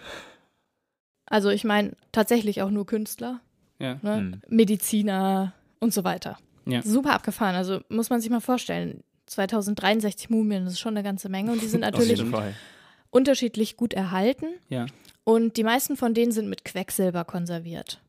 also 1.27 1.49
ich 1.51 1.65
meine 1.65 1.93
tatsächlich 2.13 2.61
auch 2.63 2.71
nur 2.71 2.85
Künstler, 2.87 3.41
Ja. 3.79 3.99
ne? 4.03 4.17
Hm. 4.17 4.41
Mediziner 4.49 5.55
und 5.81 5.95
so 5.95 6.05
weiter. 6.05 6.39
Ja. 6.67 6.83
Super 6.83 7.15
abgefahren. 7.15 7.55
Also 7.57 7.81
muss 7.89 8.11
man 8.11 8.21
sich 8.21 8.31
mal 8.31 8.41
vorstellen. 8.41 9.03
2063 9.27 10.29
Mumien, 10.31 10.65
das 10.65 10.75
ist 10.75 10.81
schon 10.81 10.95
eine 10.95 11.03
ganze 11.03 11.29
Menge. 11.29 11.53
Und 11.53 11.63
die 11.63 11.67
sind 11.67 11.85
Auf 11.85 11.93
natürlich 11.93 12.19
jeden 12.19 12.31
Fall. 12.31 12.55
Unterschiedlich 13.13 13.77
gut 13.77 13.95
erhalten. 13.95 14.47
Ja. 14.69 14.87
Und 15.23 15.57
die 15.57 15.63
meisten 15.63 15.97
von 15.97 16.15
denen 16.15 16.33
sind 16.33 16.49
mit 16.49 16.65
Quecksilber 16.65 17.25
konserviert. 17.25 18.01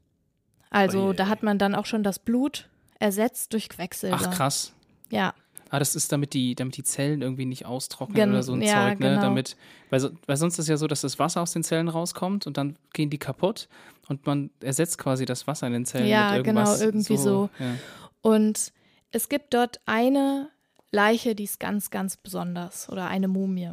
Also 0.71 1.09
Oje. 1.09 1.13
da 1.15 1.27
hat 1.27 1.43
man 1.43 1.59
dann 1.59 1.75
auch 1.75 1.85
schon 1.85 2.01
das 2.01 2.17
Blut 2.17 2.67
ersetzt 2.99 3.53
durch 3.53 3.69
Quecksilber. 3.69 4.17
Ach 4.19 4.31
krass. 4.31 4.73
Ja, 5.11 5.35
Ah, 5.69 5.79
das 5.79 5.95
ist, 5.95 6.11
damit 6.11 6.35
die, 6.35 6.53
damit 6.53 6.77
die 6.77 6.83
Zellen 6.83 7.23
irgendwie 7.23 7.45
nicht 7.47 7.65
austrocknen 7.65 8.15
Gen- 8.15 8.29
oder 8.29 8.43
so 8.43 8.53
ein 8.53 8.61
ja, 8.61 8.89
Zeug, 8.89 8.99
ne? 8.99 9.09
genau. 9.09 9.21
Damit, 9.21 9.57
weil, 9.89 9.99
so, 9.99 10.11
weil 10.27 10.37
sonst 10.37 10.59
ist 10.59 10.67
ja 10.69 10.77
so, 10.77 10.85
dass 10.85 11.01
das 11.01 11.17
Wasser 11.17 11.41
aus 11.41 11.51
den 11.51 11.63
Zellen 11.63 11.87
rauskommt 11.87 12.45
und 12.45 12.57
dann 12.57 12.75
gehen 12.93 13.09
die 13.09 13.17
kaputt 13.17 13.67
und 14.07 14.23
man 14.27 14.51
ersetzt 14.61 14.99
quasi 14.99 15.25
das 15.25 15.47
Wasser 15.47 15.65
in 15.65 15.73
den 15.73 15.85
Zellen 15.87 16.05
Ja, 16.05 16.27
mit 16.29 16.45
irgendwas. 16.45 16.77
genau, 16.77 16.85
irgendwie 16.89 17.17
so. 17.17 17.49
Ja. 17.57 17.73
Und 18.21 18.71
es 19.09 19.29
gibt 19.29 19.55
dort 19.55 19.79
eine 19.87 20.49
Leiche, 20.91 21.33
die 21.33 21.45
ist 21.45 21.59
ganz, 21.59 21.89
ganz 21.89 22.17
besonders. 22.17 22.87
Oder 22.89 23.07
eine 23.07 23.27
Mumie. 23.27 23.71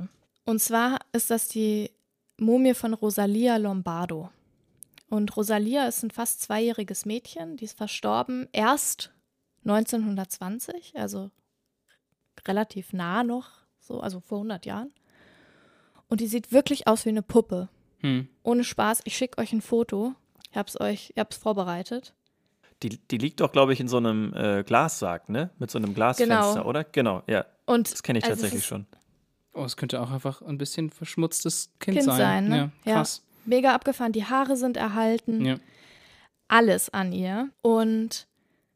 Und 0.51 0.59
zwar 0.59 0.99
ist 1.13 1.31
das 1.31 1.47
die 1.47 1.93
Mumie 2.37 2.75
von 2.75 2.93
Rosalia 2.93 3.57
Lombardo. 3.57 4.31
Und 5.09 5.37
Rosalia 5.37 5.87
ist 5.87 6.03
ein 6.03 6.11
fast 6.11 6.43
zweijähriges 6.43 7.07
Mädchen, 7.07 7.57
die 7.57 7.67
ist 7.67 7.79
verstorben 7.79 8.49
erst 8.51 9.13
1920, 9.65 10.95
also 10.97 11.31
relativ 12.49 12.93
nah 12.93 13.23
noch, 13.23 13.51
so, 13.79 14.01
also 14.01 14.19
vor 14.19 14.39
100 14.39 14.67
Jahren. 14.67 14.93
Und 16.09 16.21
die 16.21 16.27
sieht 16.27 16.51
wirklich 16.51 16.89
aus 16.89 17.05
wie 17.05 17.11
eine 17.11 17.23
Puppe. 17.23 17.69
Hm. 18.01 18.27
Ohne 18.43 18.65
Spaß, 18.65 19.03
ich 19.05 19.17
schicke 19.17 19.39
euch 19.39 19.53
ein 19.53 19.63
Foto. 19.63 20.17
Ich 20.51 20.57
hab's 20.57 20.81
euch, 20.81 21.13
ich 21.15 21.21
hab's 21.21 21.37
vorbereitet. 21.37 22.13
Die, 22.83 22.89
die 22.99 23.19
liegt 23.19 23.39
doch, 23.39 23.53
glaube 23.53 23.73
ich, 23.73 23.79
in 23.79 23.87
so 23.87 23.99
einem 23.99 24.35
äh, 24.35 24.65
Glassarg, 24.65 25.29
ne? 25.29 25.51
Mit 25.61 25.71
so 25.71 25.79
einem 25.79 25.95
Glasfenster, 25.95 26.55
Genau. 26.55 26.65
oder? 26.69 26.83
Genau, 26.83 27.23
ja. 27.29 27.47
Und 27.67 27.93
Das 27.93 28.03
kenne 28.03 28.19
ich 28.19 28.25
also 28.25 28.35
tatsächlich 28.35 28.67
schon. 28.67 28.89
Oh, 29.53 29.65
es 29.65 29.77
könnte 29.77 30.01
auch 30.01 30.11
einfach 30.11 30.43
ein 30.43 30.59
bisschen 30.59 30.91
verschmutztes 30.91 31.73
Kind, 31.81 31.97
Kind 31.99 32.07
sein. 32.07 32.19
sein, 32.19 32.49
ne? 32.49 32.73
Ja, 32.85 32.95
krass. 32.95 33.23
Mega 33.45 33.75
abgefahren, 33.75 34.13
die 34.13 34.25
Haare 34.25 34.57
sind 34.57 34.77
erhalten. 34.77 35.45
Ja. 35.45 35.57
alles 36.49 36.91
an 36.91 37.13
ihr. 37.13 37.51
Und 37.63 38.27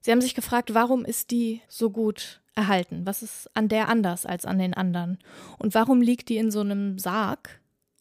sie 0.00 0.10
haben 0.10 0.20
sich 0.20 0.34
gefragt, 0.34 0.74
warum 0.74 1.04
ist 1.04 1.30
die 1.30 1.60
so 1.68 1.90
gut 1.90 2.40
erhalten? 2.54 3.04
Was 3.04 3.22
ist 3.22 3.50
an 3.54 3.68
der 3.68 3.88
anders 3.88 4.26
als 4.26 4.46
an 4.46 4.58
den 4.58 4.74
anderen? 4.74 5.18
Und 5.58 5.74
warum 5.74 6.00
liegt 6.00 6.28
die 6.28 6.36
in 6.36 6.50
so 6.50 6.60
einem 6.60 6.98
Sarg 6.98 7.60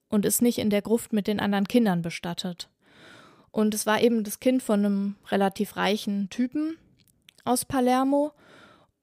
und 0.09 0.25
ist 0.25 0.41
nicht 0.41 0.59
in 0.59 0.69
der 0.69 0.81
Gruft 0.83 1.11
mit 1.11 1.27
den 1.27 1.39
anderen 1.39 1.67
Kindern 1.67 2.01
bestattet? 2.01 2.69
Und 3.51 3.73
es 3.73 3.85
war 3.85 4.01
eben 4.01 4.23
das 4.23 4.39
Kind 4.39 4.63
von 4.63 4.85
einem 4.85 5.15
relativ 5.29 5.75
reichen 5.75 6.29
Typen 6.29 6.77
aus 7.45 7.65
Palermo. 7.65 8.31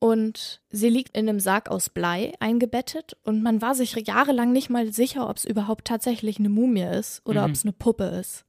Und 0.01 0.61
sie 0.71 0.89
liegt 0.89 1.17
in 1.17 1.29
einem 1.29 1.39
Sarg 1.41 1.71
aus 1.71 1.91
Blei 1.91 2.33
eingebettet 2.41 3.17
und 3.23 3.43
man 3.43 3.61
war 3.63 3.75
sich 3.75 3.95
jahrelang 3.95 4.51
nicht 4.51 4.71
mal 4.71 4.93
sicher, 4.93 5.29
ob 5.29 5.37
es 5.37 5.45
überhaupt 5.45 5.87
tatsächlich 5.87 6.39
eine 6.39 6.49
Mumie 6.49 6.83
ist 6.83 7.21
oder 7.27 7.43
Mhm. 7.43 7.47
ob 7.47 7.53
es 7.55 7.65
eine 7.65 7.73
Puppe 7.73 8.05
ist. 8.05 8.45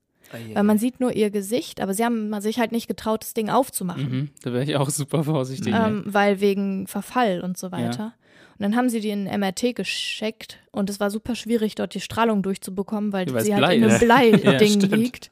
Weil 0.53 0.63
man 0.63 0.77
sieht 0.77 1.01
nur 1.01 1.11
ihr 1.11 1.29
Gesicht, 1.29 1.81
aber 1.81 1.93
sie 1.93 2.05
haben 2.05 2.39
sich 2.39 2.57
halt 2.57 2.71
nicht 2.71 2.87
getraut, 2.87 3.21
das 3.23 3.33
Ding 3.33 3.49
aufzumachen. 3.49 4.09
Mhm. 4.09 4.29
Da 4.43 4.53
wäre 4.53 4.63
ich 4.63 4.77
auch 4.77 4.89
super 4.89 5.25
vorsichtig. 5.25 5.73
Ähm, 5.77 6.03
weil 6.05 6.39
wegen 6.39 6.87
Verfall 6.87 7.41
und 7.41 7.57
so 7.57 7.73
weiter. 7.73 8.13
Und 8.57 8.63
dann 8.63 8.77
haben 8.77 8.87
sie 8.87 9.01
die 9.01 9.09
in 9.09 9.27
ein 9.27 9.39
MRT 9.41 9.73
geschickt 9.75 10.59
und 10.71 10.89
es 10.89 11.01
war 11.01 11.09
super 11.11 11.35
schwierig, 11.35 11.75
dort 11.75 11.93
die 11.95 11.99
Strahlung 11.99 12.43
durchzubekommen, 12.43 13.11
weil 13.11 13.29
Ja, 13.29 13.35
es 13.35 13.43
sie 13.45 13.53
halt 13.55 13.61
Blei 13.65 13.75
in 13.75 13.83
einem. 13.83 13.99
Blei-Ding 13.99 14.79
Ja, 14.89 14.95
liegt. 14.95 15.31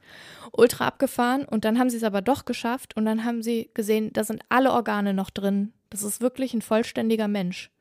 Ultra 0.52 0.88
abgefahren 0.88 1.46
und 1.46 1.64
dann 1.64 1.80
haben 1.80 1.90
sie 1.90 1.98
es 1.98 2.04
aber 2.04 2.22
doch 2.22 2.44
geschafft 2.44 2.98
und 2.98 3.06
dann 3.06 3.24
haben 3.24 3.42
sie 3.42 3.70
gesehen, 3.74 4.12
da 4.12 4.26
sind 4.26 4.42
alle 4.50 4.74
Organe 4.74 5.14
noch 5.14 5.30
drin. 5.30 5.72
Das 5.90 6.04
ist 6.04 6.22
wirklich 6.22 6.54
ein 6.54 6.62
vollständiger 6.62 7.28
Mensch. 7.28 7.72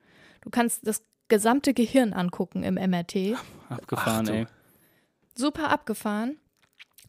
Du 0.40 0.50
kannst 0.50 0.86
das 0.86 1.02
gesamte 1.28 1.74
Gehirn 1.74 2.12
angucken 2.12 2.62
im 2.62 2.74
MRT. 2.74 3.36
Abgefahren, 3.68 4.26
Ach 4.28 4.32
ey. 4.34 4.46
super 5.34 5.70
abgefahren. 5.70 6.38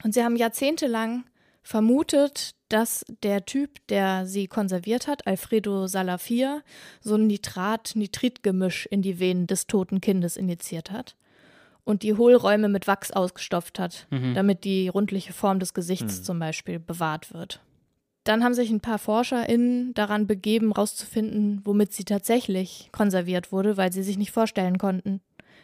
Und 0.03 0.13
sie 0.13 0.23
haben 0.23 0.35
jahrzehntelang 0.35 1.25
vermutet, 1.63 2.55
dass 2.69 3.05
der 3.23 3.45
Typ, 3.45 3.85
der 3.87 4.25
sie 4.25 4.47
konserviert 4.47 5.07
hat, 5.07 5.25
Alfredo 5.27 5.87
Salafir, 5.87 6.63
so 7.01 7.15
ein 7.15 7.27
Nitrat-Nitrit-Gemisch 7.27 8.85
in 8.87 9.01
die 9.01 9.19
Venen 9.19 9.47
des 9.47 9.67
toten 9.67 10.01
Kindes 10.01 10.37
injiziert 10.37 10.91
hat 10.91 11.15
und 11.83 12.03
die 12.03 12.13
Hohlräume 12.15 12.69
mit 12.69 12.87
Wachs 12.87 13.11
ausgestopft 13.11 13.79
hat, 13.79 14.07
Mhm. 14.09 14.33
damit 14.35 14.63
die 14.63 14.87
rundliche 14.89 15.33
Form 15.33 15.59
des 15.59 15.73
Gesichts 15.73 16.19
Mhm. 16.19 16.23
zum 16.23 16.39
Beispiel 16.39 16.79
bewahrt 16.79 17.33
wird. 17.33 17.61
Dann 18.23 18.43
haben 18.43 18.53
sich 18.53 18.69
ein 18.69 18.81
paar 18.81 18.99
ForscherInnen 18.99 19.93
daran 19.93 20.27
begeben, 20.27 20.71
rauszufinden, 20.71 21.61
womit 21.63 21.93
sie 21.93 22.03
tatsächlich 22.03 22.89
konserviert 22.91 23.51
wurde, 23.51 23.77
weil 23.77 23.91
sie 23.91 24.03
sich 24.03 24.17
nicht 24.17 24.31
vorstellen 24.31 24.77
konnten, 24.77 25.21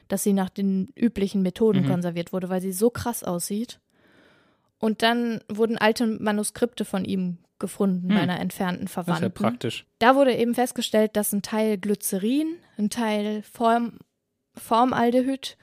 dass 0.08 0.24
sie 0.24 0.34
nach 0.34 0.50
den 0.50 0.90
üblichen 0.96 1.42
Methoden 1.42 1.82
Mhm. 1.82 1.88
konserviert 1.88 2.34
wurde, 2.34 2.50
weil 2.50 2.62
sie 2.62 2.72
so 2.72 2.90
krass 2.90 3.24
aussieht. 3.24 3.80
Und 4.80 5.02
dann 5.04 5.42
wurden 5.50 5.78
alte 5.78 6.06
Manuskripte 6.08 6.86
von 6.86 7.06
ihm 7.06 7.38
gefunden 7.60 8.10
bei 8.10 8.16
Hm. 8.16 8.30
einer 8.30 8.40
entfernten 8.40 8.86
Das 8.86 8.92
ist 8.92 8.98
ja 8.98 9.04
Verwandten. 9.04 9.32
praktisch. 9.34 9.86
Da 10.00 10.16
wurde 10.16 10.34
eben 10.36 10.54
festgestellt, 10.56 11.16
dass 11.16 11.32
ein 11.34 11.42
Teil 11.42 11.78
Glycerin, 11.78 12.56
ein 12.78 12.90
Teil 12.90 13.44
Form, 13.44 14.00
Formaldehyd 14.58 15.58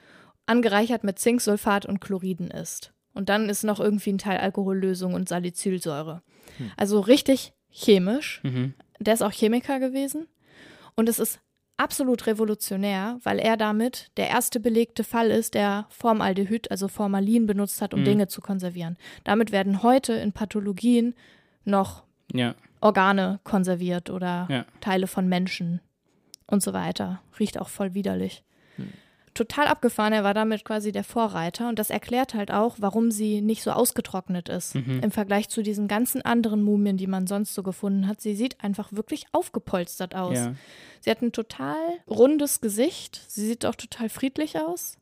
angereichert 0.45 1.03
mit 1.03 1.19
Zinksulfat 1.19 1.85
und 1.85 1.99
Chloriden 2.01 2.49
ist. 2.51 2.93
Und 3.13 3.29
dann 3.29 3.47
ist 3.49 3.63
noch 3.63 3.79
irgendwie 3.79 4.11
ein 4.13 4.17
Teil 4.17 4.39
Alkohollösung 4.39 5.13
und 5.13 5.29
Salicylsäure. 5.29 6.23
Hm. 6.57 6.71
Also 6.77 6.99
richtig 6.99 7.53
chemisch. 7.69 8.41
Mhm. 8.43 8.73
Der 8.99 9.13
ist 9.13 9.21
auch 9.21 9.31
Chemiker 9.31 9.79
gewesen. 9.79 10.27
Und 10.95 11.09
es 11.09 11.19
ist 11.19 11.39
absolut 11.77 12.27
revolutionär, 12.27 13.19
weil 13.23 13.39
er 13.39 13.57
damit 13.57 14.11
der 14.17 14.29
erste 14.29 14.59
belegte 14.59 15.03
Fall 15.03 15.31
ist, 15.31 15.55
der 15.55 15.87
Formaldehyd, 15.89 16.69
also 16.71 16.87
Formalin, 16.87 17.47
benutzt 17.47 17.81
hat, 17.81 17.93
um 17.93 18.01
Mhm. 18.01 18.05
Dinge 18.05 18.27
zu 18.27 18.41
konservieren. 18.41 18.97
Damit 19.23 19.51
werden 19.51 19.81
heute 19.83 20.13
in 20.13 20.31
Pathologien 20.33 21.15
noch 21.65 22.03
Ja. 22.31 22.53
Organe 22.79 23.39
konserviert 23.43 24.09
oder 24.09 24.47
Ja. 24.49 24.65
Teile 24.81 25.07
von 25.07 25.27
Menschen 25.27 25.79
und 26.47 26.61
so 26.61 26.73
weiter. 26.73 27.21
Riecht 27.39 27.57
auch 27.59 27.69
voll 27.69 27.93
widerlich. 27.95 28.43
Hm. 28.75 28.89
Total 29.33 29.67
abgefahren, 29.67 30.13
er 30.13 30.23
war 30.23 30.33
damit 30.35 30.63
quasi 30.63 30.91
der 30.91 31.03
Vorreiter 31.03 31.67
und 31.69 31.79
das 31.79 31.89
erklärt 31.89 32.33
halt 32.35 32.51
auch, 32.51 32.75
warum 32.79 33.09
sie 33.09 33.41
nicht 33.41 33.63
so 33.63 33.71
ausgetrocknet 33.71 34.47
ist 34.49 34.75
Mhm. 34.75 34.99
im 35.01 35.11
Vergleich 35.11 35.49
zu 35.49 35.63
diesen 35.63 35.87
ganzen 35.87 36.21
anderen 36.21 36.61
Mumien, 36.61 36.97
die 36.97 37.07
man 37.07 37.25
sonst 37.25 37.55
so 37.55 37.63
gefunden 37.63 38.07
hat. 38.07 38.21
Sie 38.21 38.35
sieht 38.35 38.63
einfach 38.63 38.91
wirklich 38.93 39.25
aufgepolstert 39.31 40.13
aus. 40.15 40.35
ja. 40.37 40.53
Sie 41.01 41.09
hat 41.11 41.21
ein 41.21 41.31
total 41.31 41.75
rundes 42.07 42.61
Gesicht. 42.61 43.21
Sie 43.27 43.45
sieht 43.45 43.65
auch 43.65 43.75
total 43.75 44.07
friedlich 44.09 44.57
aus. 44.59 44.97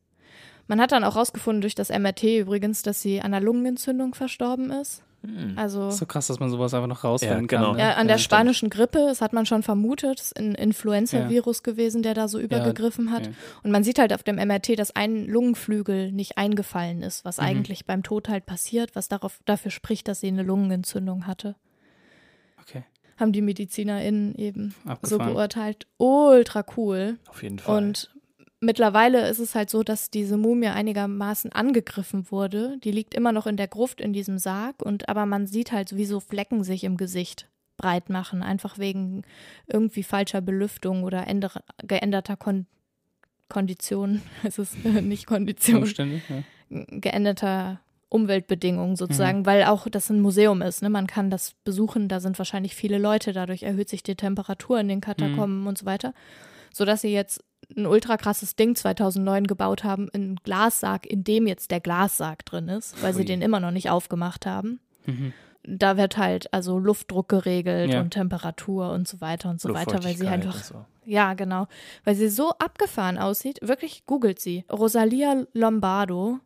Man 0.67 0.79
hat 0.79 0.91
dann 0.93 1.03
auch 1.03 1.15
rausgefunden 1.15 1.61
durch 1.61 1.75
das 1.75 1.89
MRT 1.89 2.39
übrigens, 2.39 2.81
dass 2.83 3.01
sie 3.01 3.19
an 3.19 3.33
einer 3.33 3.43
Lungenentzündung 3.45 4.15
verstorben 4.15 4.71
ist. 4.71 5.03
Hm. 5.23 5.53
Also 5.55 5.91
so 5.91 6.05
krass, 6.07 6.27
dass 6.27 6.39
man 6.39 6.49
sowas 6.49 6.73
einfach 6.73 6.87
noch 6.87 7.03
rausfinden 7.03 7.41
Ja, 7.41 7.45
genau. 7.47 7.67
kann. 7.69 7.75
Ne? 7.77 7.81
ja, 7.83 7.93
an 7.93 8.07
der 8.07 8.15
stimmt. 8.17 8.25
spanischen 8.25 8.69
Grippe, 8.71 8.97
das 9.07 9.21
hat 9.21 9.33
man 9.33 9.45
schon 9.45 9.61
vermutet, 9.61 10.19
ist 10.19 10.35
ein 10.37 10.55
Influenza-Virus 10.55 11.61
gewesen, 11.61 12.01
der 12.01 12.15
da 12.15 12.27
so 12.27 12.39
übergegriffen 12.39 13.11
hat. 13.11 13.27
ja. 13.27 13.31
Und 13.61 13.69
man 13.71 13.83
sieht 13.83 13.99
halt 13.99 14.13
auf 14.13 14.23
dem 14.23 14.37
MRT, 14.37 14.75
dass 14.79 14.95
ein 14.95 15.27
Lungenflügel 15.27 16.11
nicht 16.11 16.37
eingefallen 16.39 17.03
ist, 17.03 17.23
was 17.23 17.37
Mhm. 17.37 17.43
eigentlich 17.43 17.85
beim 17.85 18.01
Tod 18.01 18.29
halt 18.29 18.47
passiert, 18.47 18.95
was 18.95 19.09
darauf, 19.09 19.39
dafür 19.45 19.69
spricht, 19.69 20.07
dass 20.07 20.21
sie 20.21 20.27
eine 20.27 20.41
Lungenentzündung 20.43 21.27
hatte. 21.27 21.55
Okay, 22.61 22.83
Haben 23.17 23.31
die 23.31 23.41
MedizinerInnen 23.41 24.33
eben 24.35 24.73
so 24.83 24.89
abgefahren. 24.91 25.33
beurteilt. 25.33 25.87
Ultra 25.97 26.65
cool. 26.77 27.17
Auf 27.29 27.43
jeden 27.43 27.59
Fall. 27.59 27.77
Und 27.77 28.11
mittlerweile 28.61 29.27
ist 29.27 29.39
es 29.39 29.55
halt 29.55 29.69
so, 29.69 29.83
dass 29.83 30.09
diese 30.09 30.37
Mumie 30.37 30.67
einigermaßen 30.67 31.51
angegriffen 31.51 32.31
wurde. 32.31 32.77
Die 32.83 32.91
liegt 32.91 33.13
immer 33.13 33.33
noch 33.33 33.47
in 33.47 33.57
der 33.57 33.67
Gruft 33.67 33.99
in 33.99 34.13
diesem 34.13 34.37
Sarg 34.37 34.81
und 34.81 35.09
aber 35.09 35.25
man 35.25 35.47
sieht 35.47 35.73
halt, 35.73 35.95
wie 35.97 36.05
so 36.05 36.21
Flecken 36.21 36.63
sich 36.63 36.85
im 36.85 36.95
Gesicht 36.95 37.49
breit 37.75 38.09
machen, 38.09 38.43
einfach 38.43 38.77
wegen 38.77 39.23
irgendwie 39.67 40.03
falscher 40.03 40.39
Belüftung 40.41 41.03
oder 41.03 41.27
änder 41.27 41.51
geänderter 41.83 42.37
Kon 42.37 42.67
Konditionen. 43.49 44.21
Es 44.43 44.57
ist 44.57 44.75
äh, 44.85 45.01
nicht 45.01 45.25
Kondition, 45.25 45.79
Umstände. 45.79 46.21
Ja. 46.29 46.85
geänderter 46.87 47.81
Umweltbedingungen 48.07 48.97
sozusagen, 48.97 49.45
weil 49.45 49.63
auch 49.63 49.87
das 49.89 50.09
ein 50.09 50.21
Museum 50.21 50.61
ist. 50.61 50.81
Ne? 50.81 50.89
Man 50.89 51.07
kann 51.07 51.29
das 51.29 51.55
besuchen, 51.63 52.09
da 52.09 52.19
sind 52.19 52.37
wahrscheinlich 52.37 52.75
viele 52.75 52.97
Leute, 52.97 53.31
dadurch 53.31 53.63
erhöht 53.63 53.89
sich 53.89 54.03
die 54.03 54.15
Temperatur 54.15 54.79
in 54.79 54.89
den 54.89 54.99
Katakomben 55.01 55.65
und 55.65 55.77
so 55.77 55.85
weiter. 55.85 56.13
Sodass 56.73 57.01
sie 57.01 57.13
jetzt 57.13 57.41
ein 57.77 57.85
ultra 57.85 58.17
krasses 58.17 58.55
Ding 58.55 58.75
2009 58.75 59.47
gebaut 59.47 59.83
haben, 59.83 60.09
einen 60.13 60.35
Glassarg, 60.43 61.05
in 61.05 61.23
dem 61.23 61.47
jetzt 61.47 61.71
der 61.71 61.79
Glassarg 61.79 62.45
drin 62.45 62.67
ist, 62.67 63.01
weil 63.01 63.13
sie 63.13 63.19
Ui. 63.21 63.25
den 63.25 63.41
immer 63.41 63.59
noch 63.59 63.71
nicht 63.71 63.89
aufgemacht 63.89 64.45
haben. 64.45 64.79
Mhm. 65.05 65.33
Da 65.63 65.95
wird 65.95 66.17
halt 66.17 66.51
also 66.53 66.79
Luftdruck 66.79 67.29
geregelt 67.29 67.91
Ja. 67.91 68.01
und 68.01 68.09
Temperatur 68.11 68.91
und 68.91 69.07
so 69.07 69.21
weiter 69.21 69.49
und 69.49 69.61
so 69.61 69.73
weiter, 69.73 70.03
weil 70.03 70.15
sie 70.17 70.27
einfach 70.27 70.55
so. 70.63 70.85
ja, 71.05 71.35
genau. 71.35 71.67
Weil 72.03 72.15
sie 72.15 72.29
so 72.29 72.49
abgefahren 72.57 73.17
aussieht. 73.19 73.59
Wirklich, 73.61 74.05
googelt 74.07 74.39
sie. 74.39 74.65
Rosalia 74.71 75.45
Lombardo. 75.53 76.39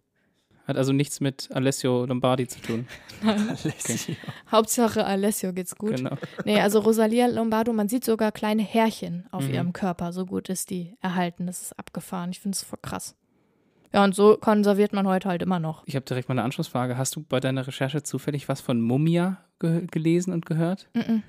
Hat 0.68 0.78
also 0.78 0.94
nichts 0.94 1.20
mit 1.20 1.50
Alessio 1.54 2.06
Lombardi 2.06 2.48
zu 2.48 2.60
tun. 2.62 2.88
Alessio. 3.24 4.16
Hauptsache 4.52 5.06
Alessio 5.06 5.54
geht's 5.54 5.76
gut. 5.76 5.96
Genau. 5.98 6.18
Nee, 6.44 6.60
also 6.60 6.80
Rosalia 6.80 7.28
Lombardo, 7.28 7.72
man 7.74 7.88
sieht 7.88 8.04
sogar 8.04 8.32
kleine 8.32 8.64
Härchen 8.64 9.26
auf 9.32 9.48
Mhm. 9.48 9.54
ihrem 9.54 9.74
Körper. 9.74 10.12
So 10.12 10.26
gut 10.26 10.50
ist 10.50 10.70
die 10.72 10.96
erhalten. 11.02 11.46
Das 11.48 11.62
ist 11.62 11.78
abgefahren. 11.80 12.32
Ich 12.32 12.40
finde 12.40 12.56
es 12.56 12.64
voll 12.64 12.80
krass. 12.82 13.16
Ja, 13.94 14.04
und 14.04 14.14
so 14.14 14.36
konserviert 14.38 14.92
man 14.92 15.08
heute 15.08 15.30
halt 15.30 15.42
immer 15.42 15.60
noch. 15.60 15.84
Ich 15.86 15.96
habe 15.96 16.06
direkt 16.06 16.28
mal 16.28 16.34
eine 16.34 16.44
Anschlussfrage. 16.44 16.98
Hast 16.98 17.16
du 17.16 17.24
bei 17.24 17.40
deiner 17.40 17.66
Recherche 17.66 18.04
zufällig 18.04 18.50
was 18.50 18.60
von 18.60 18.82
Mumia 18.82 19.38
ge 19.60 19.86
gelesen 19.90 20.34
und 20.34 20.46
gehört? 20.46 20.90
Mhm. 20.94 21.24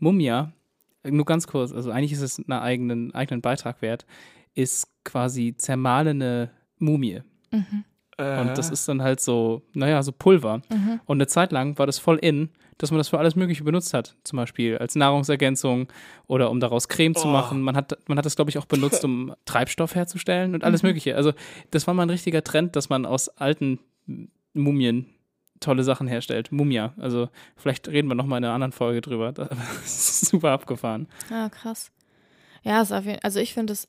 Mumia, 0.00 0.52
äh, 1.04 1.10
nur 1.10 1.26
ganz 1.26 1.46
kurz, 1.46 1.72
also 1.72 1.90
eigentlich 1.92 2.12
ist 2.12 2.22
es 2.22 2.38
einen 2.38 2.58
eigenen, 2.60 3.14
eigenen 3.14 3.40
Beitrag 3.40 3.82
wert, 3.82 4.06
ist 4.54 4.88
quasi 5.04 5.54
zermahlene 5.56 6.50
Mumie. 6.78 7.22
Mhm. 7.52 7.84
Äh, 8.18 8.40
Und 8.40 8.58
das 8.58 8.70
ist 8.70 8.88
dann 8.88 9.00
halt 9.02 9.20
so, 9.20 9.62
naja, 9.74 10.02
so 10.02 10.12
Pulver. 10.12 10.60
Mhm. 10.70 11.00
Und 11.06 11.16
eine 11.18 11.26
Zeit 11.26 11.52
lang 11.52 11.78
war 11.78 11.86
das 11.86 11.98
voll 11.98 12.16
in, 12.18 12.50
dass 12.76 12.90
man 12.90 12.98
das 12.98 13.08
für 13.08 13.18
alles 13.18 13.34
Mögliche 13.36 13.64
benutzt 13.64 13.94
hat. 13.94 14.14
Zum 14.24 14.36
Beispiel 14.36 14.76
als 14.78 14.94
Nahrungsergänzung 14.94 15.88
oder 16.26 16.50
um 16.50 16.60
daraus 16.60 16.88
Creme 16.88 17.14
zu 17.14 17.26
Oh. 17.28 17.30
machen. 17.30 17.62
Man 17.62 17.76
hat, 17.76 17.96
man 18.08 18.18
hat 18.18 18.26
das, 18.26 18.36
glaube 18.36 18.50
ich, 18.50 18.58
auch 18.58 18.66
benutzt, 18.66 19.04
um 19.04 19.34
Treibstoff 19.46 19.94
herzustellen 19.94 20.54
und 20.54 20.64
alles 20.64 20.82
Mögliche. 20.82 21.16
Also, 21.16 21.32
das 21.70 21.86
war 21.86 21.94
mal 21.94 22.02
ein 22.04 22.10
richtiger 22.10 22.42
Trend, 22.44 22.76
dass 22.76 22.88
man 22.88 23.06
aus 23.06 23.28
alten 23.30 23.78
Mumien 24.54 25.06
tolle 25.60 25.82
Sachen 25.82 26.06
herstellt. 26.06 26.52
Mumia. 26.52 26.92
Also, 26.98 27.28
vielleicht 27.56 27.88
reden 27.88 28.08
wir 28.08 28.14
nochmal 28.14 28.38
in 28.38 28.44
einer 28.44 28.54
anderen 28.54 28.72
Folge 28.72 29.00
drüber. 29.00 29.32
Das 29.82 29.86
ist 30.22 30.26
super 30.26 30.52
abgefahren. 30.52 31.08
Ah, 31.32 31.48
krass. 31.48 31.90
Ja, 32.62 32.80
ist 32.82 32.92
auf 32.92 33.04
jeden 33.04 33.18
also 33.22 33.40
ich 33.40 33.54
finde 33.54 33.72
es, 33.72 33.88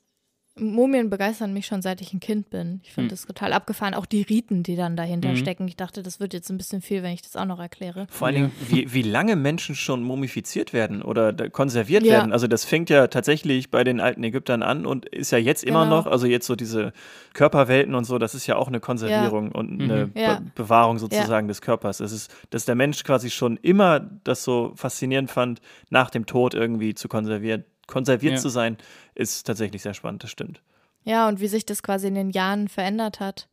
Mumien 0.58 1.08
begeistern 1.10 1.52
mich 1.54 1.64
schon 1.66 1.80
seit 1.80 2.00
ich 2.00 2.12
ein 2.12 2.20
Kind 2.20 2.50
bin. 2.50 2.80
Ich 2.82 2.90
finde 2.92 3.06
Hm. 3.06 3.08
das 3.10 3.24
total 3.24 3.52
abgefahren. 3.52 3.94
Auch 3.94 4.04
die 4.04 4.22
Riten, 4.22 4.62
die 4.62 4.74
dann 4.76 4.96
dahinter 4.96 5.30
Mhm. 5.30 5.36
stecken. 5.36 5.68
Ich 5.68 5.76
dachte, 5.76 6.02
das 6.02 6.18
wird 6.20 6.34
jetzt 6.34 6.50
ein 6.50 6.58
bisschen 6.58 6.82
viel, 6.82 7.02
wenn 7.02 7.12
ich 7.12 7.22
das 7.22 7.36
auch 7.36 7.44
noch 7.46 7.60
erkläre. 7.60 8.06
Vor 8.10 8.26
allen 8.26 8.34
Dingen, 8.36 8.52
wie, 8.68 8.92
wie 8.92 9.02
lange 9.02 9.36
Menschen 9.36 9.74
schon 9.76 10.02
mumifiziert 10.02 10.72
werden 10.72 11.02
oder 11.02 11.32
konserviert 11.50 12.02
Ja. 12.04 12.14
werden. 12.14 12.32
Also 12.32 12.46
das 12.48 12.64
fängt 12.64 12.90
ja 12.90 13.06
tatsächlich 13.06 13.70
bei 13.70 13.84
den 13.84 14.00
alten 14.00 14.22
Ägyptern 14.24 14.62
an 14.62 14.86
und 14.86 15.06
ist 15.06 15.30
ja 15.30 15.38
jetzt 15.38 15.62
immer 15.64 15.84
Genau. 15.84 15.98
noch, 15.98 16.06
also 16.06 16.26
jetzt 16.26 16.46
so 16.46 16.56
diese 16.56 16.92
Körperwelten 17.32 17.94
und 17.94 18.04
so, 18.04 18.18
das 18.18 18.34
ist 18.34 18.46
ja 18.46 18.56
auch 18.56 18.68
eine 18.68 18.80
Konservierung 18.80 19.52
und 19.52 19.80
eine 19.80 20.06
Mhm. 20.06 20.12
Ja. 20.14 20.34
Be 20.40 20.50
Bewahrung 20.56 20.98
sozusagen 20.98 21.46
des 21.48 21.62
Körpers. 21.62 21.98
Das 21.98 22.10
ist, 22.12 22.34
dass 22.50 22.64
der 22.64 22.74
Mensch 22.74 23.04
quasi 23.04 23.30
schon 23.30 23.56
immer 23.58 24.00
das 24.24 24.42
so 24.44 24.72
faszinierend 24.74 25.30
fand, 25.30 25.60
nach 25.90 26.10
dem 26.10 26.26
Tod 26.26 26.54
irgendwie 26.54 26.94
zu 26.94 27.08
konservieren. 27.08 27.64
Konserviert 27.86 28.34
Ja. 28.34 28.38
zu 28.38 28.50
sein, 28.50 28.76
ist 29.20 29.44
tatsächlich 29.46 29.82
sehr 29.82 29.94
spannend, 29.94 30.22
das 30.24 30.30
stimmt. 30.30 30.60
Ja, 31.04 31.28
und 31.28 31.40
wie 31.40 31.48
sich 31.48 31.64
das 31.66 31.82
quasi 31.82 32.08
in 32.08 32.14
den 32.14 32.30
Jahren 32.30 32.68
verändert 32.68 33.20
hat 33.20 33.48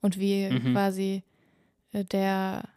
und 0.00 0.18
wie 0.18 0.48
Mhm. 0.50 0.72
quasi 0.72 1.22
äh, 1.92 2.04
der 2.04 2.68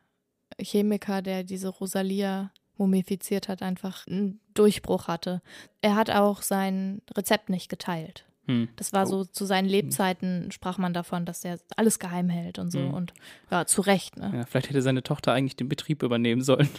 Chemiker, 0.60 1.22
der 1.22 1.44
diese 1.44 1.70
Rosalia 1.70 2.52
mumifiziert 2.78 3.48
hat, 3.50 3.62
einfach 3.62 4.08
einen 4.08 4.40
Durchbruch 4.54 5.08
hatte. 5.08 5.42
Er 5.82 5.96
hat 5.96 6.10
auch 6.10 6.42
sein 6.42 7.02
Rezept 7.16 7.50
nicht 7.50 7.70
geteilt. 7.70 8.26
Hm. 8.46 8.68
Das 8.78 8.94
war 8.94 9.04
Oh. 9.04 9.10
so 9.10 9.26
zu 9.26 9.46
seinen 9.46 9.68
Lebzeiten 9.70 10.52
sprach 10.52 10.78
man 10.78 10.94
davon, 10.94 11.26
dass 11.26 11.46
er 11.46 11.60
alles 11.76 12.00
geheim 12.00 12.30
hält 12.30 12.58
und 12.58 12.72
so 12.72 12.80
Mhm. 12.80 12.94
und 12.94 13.14
ja, 13.52 13.66
zu 13.66 13.82
Recht, 13.82 14.18
ne? 14.18 14.32
Ja, 14.34 14.46
vielleicht 14.46 14.70
hätte 14.70 14.82
seine 14.82 15.04
Tochter 15.04 15.34
eigentlich 15.34 15.56
den 15.56 15.70
Betrieb 15.70 16.02
übernehmen 16.04 16.42
sollen. 16.42 16.70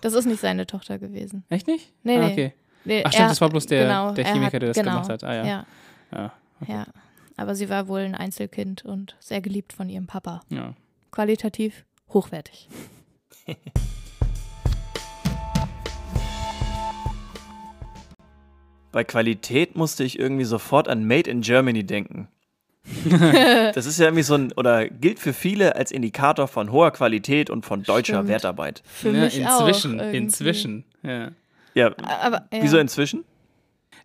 Das 0.00 0.14
ist 0.14 0.26
nicht 0.26 0.40
seine 0.40 0.66
Tochter 0.66 0.98
gewesen. 0.98 1.44
Echt 1.50 1.66
nicht? 1.66 1.92
Nee, 2.02 2.18
ah, 2.18 2.26
okay. 2.28 2.54
Nee, 2.56 2.69
Ach 2.84 3.12
stimmt, 3.12 3.14
er- 3.14 3.28
das 3.28 3.40
war 3.40 3.48
bloß 3.50 3.66
der, 3.66 3.82
genau, 3.86 4.12
der 4.12 4.24
er 4.26 4.32
Chemiker, 4.32 4.46
hat- 4.54 4.62
der 4.62 4.68
das 4.68 4.76
genau, 4.76 4.90
gemacht 4.92 5.08
hat. 5.10 5.24
Ah 5.24 5.34
ja. 5.34 5.44
Ja, 5.44 5.66
Ja. 6.12 6.32
ja. 6.66 6.86
Aber 7.36 7.54
sie 7.54 7.68
war 7.70 7.88
wohl 7.88 8.00
ein 8.00 8.14
Einzelkind 8.14 8.84
und 8.84 9.16
sehr 9.20 9.40
geliebt 9.40 9.72
von 9.72 9.88
ihrem 9.88 10.06
Papa. 10.06 10.40
ja. 10.50 10.74
Qualitativ 11.10 11.84
hochwertig. 12.12 12.68
Bei 18.92 19.04
Qualität 19.04 19.76
musste 19.76 20.02
ich 20.02 20.18
irgendwie 20.18 20.44
sofort 20.44 20.88
an 20.88 21.04
Made 21.06 21.30
in 21.30 21.42
Germany 21.42 21.84
denken. 21.84 22.28
das 23.74 23.86
ist 23.86 23.98
ja 24.00 24.06
irgendwie 24.06 24.22
so 24.24 24.34
ein, 24.34 24.52
oder 24.52 24.88
gilt 24.88 25.20
für 25.20 25.32
viele 25.32 25.76
als 25.76 25.92
Indikator 25.92 26.48
von 26.48 26.72
hoher 26.72 26.90
Qualität 26.90 27.50
und 27.50 27.64
von 27.64 27.82
deutscher 27.84 28.14
Stimmt. 28.16 28.28
Wertarbeit. 28.28 28.82
Für 28.84 29.10
ja, 29.12 29.24
mich 29.24 29.38
inzwischen, 29.38 29.96
auch. 30.00 30.04
irgendwie. 30.04 30.16
inzwischen. 30.18 30.84
Ja. 31.02 31.30
Ja, 31.74 31.94
Aber, 31.98 32.48
ja. 32.52 32.62
wieso 32.62 32.78
inzwischen? 32.78 33.24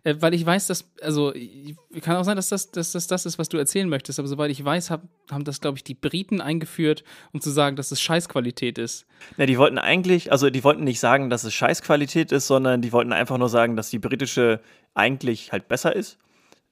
Äh, 0.04 0.16
weil 0.20 0.34
ich 0.34 0.44
weiß, 0.46 0.66
dass, 0.68 0.88
also, 1.02 1.34
ich, 1.34 1.74
kann 2.00 2.16
auch 2.16 2.24
sein, 2.24 2.36
dass 2.36 2.48
das, 2.48 2.70
dass 2.70 2.92
das 2.92 3.06
das 3.06 3.26
ist, 3.26 3.38
was 3.38 3.48
du 3.48 3.56
erzählen 3.56 3.88
möchtest, 3.88 4.18
aber 4.18 4.28
soweit 4.28 4.50
ich 4.50 4.64
weiß, 4.64 4.90
hab, 4.90 5.02
haben 5.30 5.44
das, 5.44 5.60
glaube 5.60 5.78
ich, 5.78 5.84
die 5.84 5.94
Briten 5.94 6.40
eingeführt, 6.40 7.02
um 7.32 7.40
zu 7.40 7.50
sagen, 7.50 7.76
dass 7.76 7.90
es 7.90 8.00
Scheißqualität 8.00 8.78
ist. 8.78 9.06
Na, 9.36 9.46
die 9.46 9.58
wollten 9.58 9.78
eigentlich, 9.78 10.30
also 10.30 10.50
die 10.50 10.62
wollten 10.62 10.84
nicht 10.84 11.00
sagen, 11.00 11.28
dass 11.30 11.44
es 11.44 11.54
Scheißqualität 11.54 12.30
ist, 12.32 12.46
sondern 12.46 12.82
die 12.82 12.92
wollten 12.92 13.12
einfach 13.12 13.38
nur 13.38 13.48
sagen, 13.48 13.74
dass 13.76 13.90
die 13.90 13.98
britische 13.98 14.60
eigentlich 14.94 15.52
halt 15.52 15.68
besser 15.68 15.94
ist. 15.94 16.18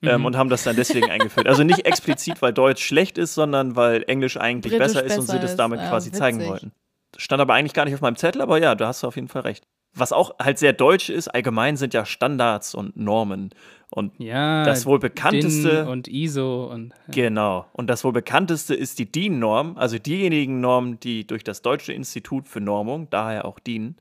Ähm, 0.03 0.21
Mhm. 0.21 0.27
und 0.27 0.37
haben 0.37 0.51
das 0.51 0.65
dann 0.65 0.77
deswegen 0.77 1.11
eingeführt. 1.11 1.47
Also 1.47 1.63
nicht 1.65 1.79
explizit, 1.87 2.43
weil 2.43 2.53
Deutsch 2.53 2.85
schlecht 2.85 3.17
ist, 3.17 3.33
sondern 3.35 3.75
weil 3.75 4.05
Englisch 4.07 4.37
eigentlich 4.37 4.73
Britisch 4.75 4.95
besser 4.95 5.05
ist 5.05 5.19
und 5.19 5.27
sie 5.29 5.39
das 5.39 5.53
ist. 5.53 5.57
damit 5.57 5.81
Ja, 5.81 5.89
quasi 5.89 6.09
witzig. 6.09 6.19
zeigen 6.19 6.45
wollten. 6.45 6.73
Stand 7.17 7.41
aber 7.41 7.55
eigentlich 7.55 7.73
gar 7.73 7.85
nicht 7.87 7.95
auf 7.95 8.01
meinem 8.03 8.17
Zettel, 8.17 8.43
aber 8.43 8.59
ja, 8.59 8.75
da 8.75 8.89
hast 8.89 9.03
du 9.03 9.07
auf 9.07 9.15
jeden 9.17 9.29
Fall 9.29 9.43
recht. 9.43 9.65
Was 9.95 10.13
auch 10.13 10.39
halt 10.39 10.59
sehr 10.59 10.73
deutsch 10.73 11.09
ist, 11.09 11.29
allgemein 11.29 11.77
sind 11.77 11.95
ja 11.95 12.05
Standards 12.05 12.75
und 12.75 12.97
Normen. 12.97 13.51
Und 13.91 14.13
Ja. 14.19 14.65
das 14.65 14.87
wohl 14.87 14.99
DIN 14.99 15.11
bekannteste. 15.11 15.87
und 15.89 16.09
ISO 16.09 16.67
und. 16.67 16.93
Genau. 17.09 17.67
Und 17.73 17.89
das 17.89 18.03
wohl 18.03 18.13
bekannteste 18.13 18.75
ist 18.75 18.99
die 18.99 19.11
DIN-Norm, 19.11 19.77
also 19.79 19.99
diejenigen 19.99 20.61
Normen, 20.61 20.99
die 20.99 21.27
durch 21.27 21.45
das 21.45 21.63
Deutsche 21.63 21.93
Institut 21.93 22.49
für 22.49 22.61
Normung, 22.61 23.09
daher 23.11 23.45
auch 23.45 23.61
DIN, 23.61 23.97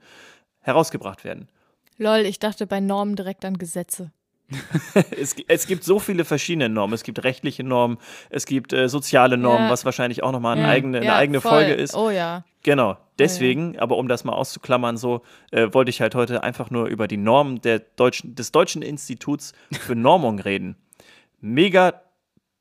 herausgebracht 0.62 1.24
werden. 1.24 1.48
Lol, 1.98 2.20
ich 2.20 2.40
dachte 2.40 2.66
bei 2.66 2.80
Normen 2.80 3.16
direkt 3.16 3.46
an 3.46 3.58
Gesetze. 3.58 4.12
Es, 5.18 5.36
es 5.48 5.68
gibt 5.68 5.84
so 5.84 6.00
viele 6.00 6.26
verschiedene 6.26 6.70
Normen. 6.70 6.94
Es 6.94 7.04
gibt 7.04 7.24
rechtliche 7.24 7.64
Normen, 7.64 7.98
es 8.30 8.46
gibt 8.46 8.74
äh, 8.74 8.88
soziale 8.90 9.38
Normen, 9.38 9.66
Ja. 9.66 9.72
was 9.72 9.86
wahrscheinlich 9.86 10.22
auch 10.24 10.32
nochmal 10.32 10.54
eine 10.58 10.68
Ja. 10.68 10.70
eigene, 10.70 10.98
eine 10.98 11.06
Ja, 11.08 11.16
eigene 11.16 11.42
voll. 11.42 11.52
Folge 11.52 11.74
ist. 11.74 11.96
Oh 11.96 12.10
ja. 12.10 12.44
Genau, 12.62 12.98
deswegen, 13.20 13.78
aber 13.80 13.98
um 13.98 14.08
das 14.08 14.24
mal 14.24 14.34
auszuklammern, 14.34 14.96
so 14.98 15.22
äh, 15.52 15.68
wollte 15.74 15.90
ich 15.90 16.00
halt 16.02 16.16
heute 16.16 16.44
einfach 16.44 16.70
nur 16.70 16.86
über 16.88 17.08
die 17.08 17.18
Normen 17.18 17.60
der 17.62 17.80
deutschen, 17.80 18.36
des 18.36 18.52
Deutschen 18.52 18.82
Instituts 18.82 19.54
für 19.72 19.96
Normung 19.96 20.40
reden. 20.40 20.78
Mega 21.42 22.02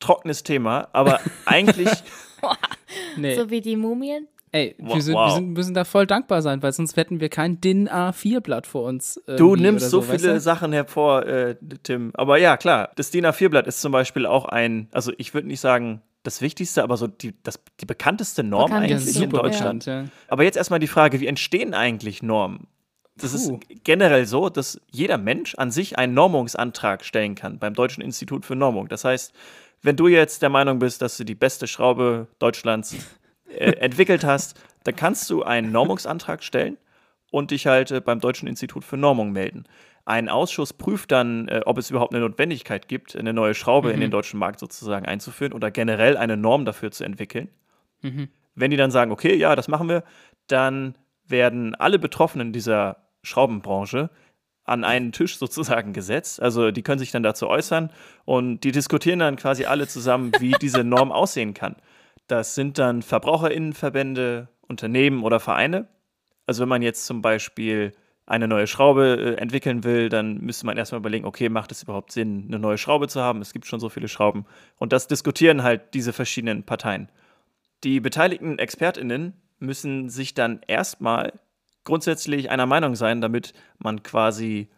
trockenes 0.01 0.43
Thema, 0.43 0.89
aber 0.93 1.21
eigentlich, 1.47 1.89
Nee. 3.17 3.37
So 3.37 3.49
wie 3.51 3.61
die 3.61 3.77
Mumien? 3.77 4.27
Ey, 4.55 4.75
Wow, 4.79 4.95
wir, 4.95 5.03
sind, 5.03 5.15
wir 5.15 5.31
sind, 5.31 5.49
müssen 5.55 5.75
da 5.75 5.85
voll 5.85 6.07
dankbar 6.07 6.43
sein, 6.43 6.63
weil 6.63 6.73
sonst 6.73 6.97
hätten 6.97 7.21
wir 7.21 7.31
kein 7.31 7.61
DIN 7.61 7.89
A4-Blatt 7.89 8.67
vor 8.67 8.85
uns. 8.85 9.15
du 9.27 9.33
irgendwie 9.33 9.63
nimmst 9.63 9.89
so 9.91 10.07
weißt 10.07 10.21
viele 10.21 10.35
du? 10.35 10.41
Sachen 10.41 10.73
hervor, 10.73 11.25
äh, 11.27 11.57
Tim. 11.83 12.11
Aber 12.15 12.37
ja, 12.39 12.57
klar, 12.59 12.91
das 12.97 13.11
DIN 13.11 13.25
A4-Blatt 13.27 13.67
ist 13.67 13.81
zum 13.81 13.93
Beispiel 13.93 14.27
auch 14.27 14.45
ein, 14.45 14.89
also 14.93 15.11
ich 15.17 15.33
würde 15.33 15.49
nicht 15.49 15.61
sagen 15.61 16.03
das 16.23 16.41
Wichtigste, 16.43 16.83
aber 16.83 16.97
so 16.99 17.07
die, 17.07 17.35
das, 17.43 17.59
die 17.81 17.87
bekannteste 17.87 18.45
Norm 18.45 18.71
Bekannteste, 18.71 19.11
Ja, 19.19 19.25
eigentlich 19.25 19.25
in 19.25 19.31
Deutschland. 19.31 19.85
bekannt, 19.87 20.07
ja. 20.09 20.13
Aber 20.29 20.45
jetzt 20.45 20.57
erstmal 20.57 20.79
die 20.81 20.87
Frage, 20.87 21.19
wie 21.21 21.27
entstehen 21.27 21.73
eigentlich 21.75 22.23
Normen? 22.23 22.67
Das 23.17 23.33
Puh. 23.33 23.37
ist 23.59 23.85
generell 23.85 24.27
so, 24.27 24.49
dass 24.49 24.81
jeder 24.91 25.19
Mensch 25.19 25.55
an 25.57 25.71
sich 25.71 25.99
einen 25.99 26.15
Normungsantrag 26.15 27.05
stellen 27.05 27.35
kann 27.35 27.59
beim 27.59 27.75
Deutschen 27.75 28.03
Institut 28.03 28.45
für 28.47 28.55
Normung. 28.55 28.89
Das 28.89 29.05
heißt, 29.05 29.33
wenn 29.83 29.97
du 29.97 30.09
jetzt 30.09 30.43
der 30.43 30.49
Meinung 30.51 30.79
bist, 30.79 31.03
dass 31.03 31.17
du 31.17 31.25
die 31.25 31.35
beste 31.35 31.67
Schraube 31.67 32.29
Deutschlands 32.39 32.95
äh, 33.59 33.73
entwickelt 33.79 34.25
hast, 34.25 34.61
dann 34.85 34.97
kannst 34.97 35.29
du 35.31 35.43
einen 35.43 35.73
Normungsantrag 35.73 36.43
stellen 36.43 36.77
und 37.31 37.51
dich 37.51 37.67
halt 37.67 37.91
äh, 37.91 38.01
beim 38.01 38.21
Deutschen 38.21 38.49
Institut 38.49 38.85
für 38.85 38.97
Normung 38.97 39.33
melden. 39.33 39.65
Ein 40.05 40.29
Ausschuss 40.29 40.73
prüft 40.73 41.13
dann, 41.13 41.49
äh, 41.49 41.61
ob 41.65 41.79
es 41.79 41.91
überhaupt 41.91 42.13
eine 42.15 42.23
Notwendigkeit 42.25 42.89
gibt, 42.89 43.15
eine 43.17 43.33
neue 43.33 43.55
Schraube 43.55 43.91
in 43.91 43.97
Mhm. 43.97 44.01
den 44.03 44.11
deutschen 44.11 44.39
Markt 44.39 44.59
sozusagen 44.59 45.07
einzuführen 45.07 45.53
oder 45.53 45.71
generell 45.71 46.17
eine 46.17 46.37
Norm 46.37 46.65
dafür 46.65 46.91
zu 46.91 47.05
entwickeln. 47.05 47.49
Mhm. 48.03 48.29
Wenn 48.55 48.71
die 48.71 48.77
dann 48.77 48.91
sagen, 48.91 49.13
okay, 49.13 49.35
ja, 49.37 49.55
das 49.57 49.69
machen 49.69 49.89
wir, 49.89 50.03
dann 50.49 50.97
werden 51.27 51.75
alle 51.77 51.99
Betroffenen 51.99 52.53
dieser 52.53 52.97
Schraubenbranche 53.23 54.11
an 54.65 54.85
einen 54.85 55.13
Tisch 55.13 55.39
sozusagen 55.39 55.93
gesetzt. 55.93 56.43
Also 56.43 56.71
die 56.71 56.83
können 56.83 56.99
sich 56.99 57.13
dann 57.13 57.23
dazu 57.23 57.49
äußern 57.49 57.91
und 58.25 58.61
die 58.65 58.73
diskutieren 58.73 59.21
dann 59.21 59.37
quasi 59.37 59.65
alle 59.65 59.87
zusammen, 59.89 60.33
wie 60.41 60.53
diese 60.61 60.85
Norm 60.85 61.13
aussehen 61.13 61.55
kann. 61.55 61.77
Das 62.33 62.55
sind 62.55 62.79
dann 62.79 63.03
Verbraucherinnenverbände, 63.03 64.49
Unternehmen 64.67 65.23
oder 65.23 65.39
Vereine. 65.39 65.87
Also 66.47 66.63
wenn 66.63 66.69
man 66.71 66.81
jetzt 66.81 67.05
zum 67.05 67.21
Beispiel 67.21 67.93
eine 68.25 68.49
neue 68.49 68.67
Schraube 68.67 69.19
äh, 69.19 69.35
entwickeln 69.35 69.85
will, 69.85 70.09
dann 70.09 70.39
müsste 70.39 70.65
man 70.65 70.79
erstmal 70.79 71.01
überlegen, 71.01 71.27
okay, 71.27 71.51
macht 71.51 71.73
es 71.73 71.83
überhaupt 71.83 72.11
Sinn, 72.11 72.47
eine 72.49 72.59
neue 72.59 72.79
Schraube 72.79 73.07
zu 73.07 73.21
haben? 73.21 73.43
Es 73.43 73.53
gibt 73.53 73.67
schon 73.67 73.81
so 73.81 73.91
viele 73.91 74.09
Schrauben. 74.09 74.47
Und 74.79 74.95
das 74.95 75.09
diskutieren 75.09 75.63
halt 75.63 75.93
diese 75.93 76.15
verschiedenen 76.15 76.63
Parteien. 76.63 77.11
Die 77.85 78.01
beteiligten 78.01 78.59
ExpertInnen 78.59 79.35
müssen 79.59 80.09
sich 80.09 80.33
dann 80.33 80.63
erstmal 80.67 81.35
grundsätzlich 81.85 82.49
einer 82.49 82.65
Meinung 82.65 82.95
sein, 82.95 83.21
damit 83.21 83.53
man 83.79 84.03
quasi 84.03 84.71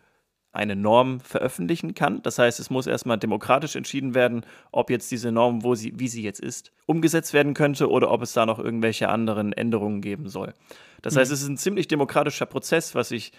eine 0.54 0.76
Norm 0.76 1.20
veröffentlichen 1.20 1.94
kann. 1.94 2.22
Das 2.22 2.38
heißt, 2.38 2.60
es 2.60 2.70
muss 2.70 2.86
erstmal 2.86 3.18
demokratisch 3.18 3.76
entschieden 3.76 4.14
werden, 4.14 4.46
ob 4.70 4.88
jetzt 4.88 5.10
diese 5.10 5.32
Norm, 5.32 5.64
wo 5.64 5.74
sie, 5.74 5.92
wie 5.98 6.08
sie 6.08 6.22
jetzt 6.22 6.40
ist, 6.40 6.72
umgesetzt 6.86 7.32
werden 7.34 7.54
könnte 7.54 7.90
oder 7.90 8.10
ob 8.10 8.22
es 8.22 8.32
da 8.32 8.46
noch 8.46 8.58
irgendwelche 8.58 9.08
anderen 9.08 9.52
Änderungen 9.52 10.00
geben 10.00 10.28
soll. 10.28 10.54
Das 11.02 11.16
heißt, 11.16 11.30
es 11.30 11.42
ist 11.42 11.48
ein 11.48 11.58
ziemlich 11.58 11.88
demokratischer 11.88 12.46
Prozess, 12.46 12.94
was 12.94 13.10
ich 13.10 13.32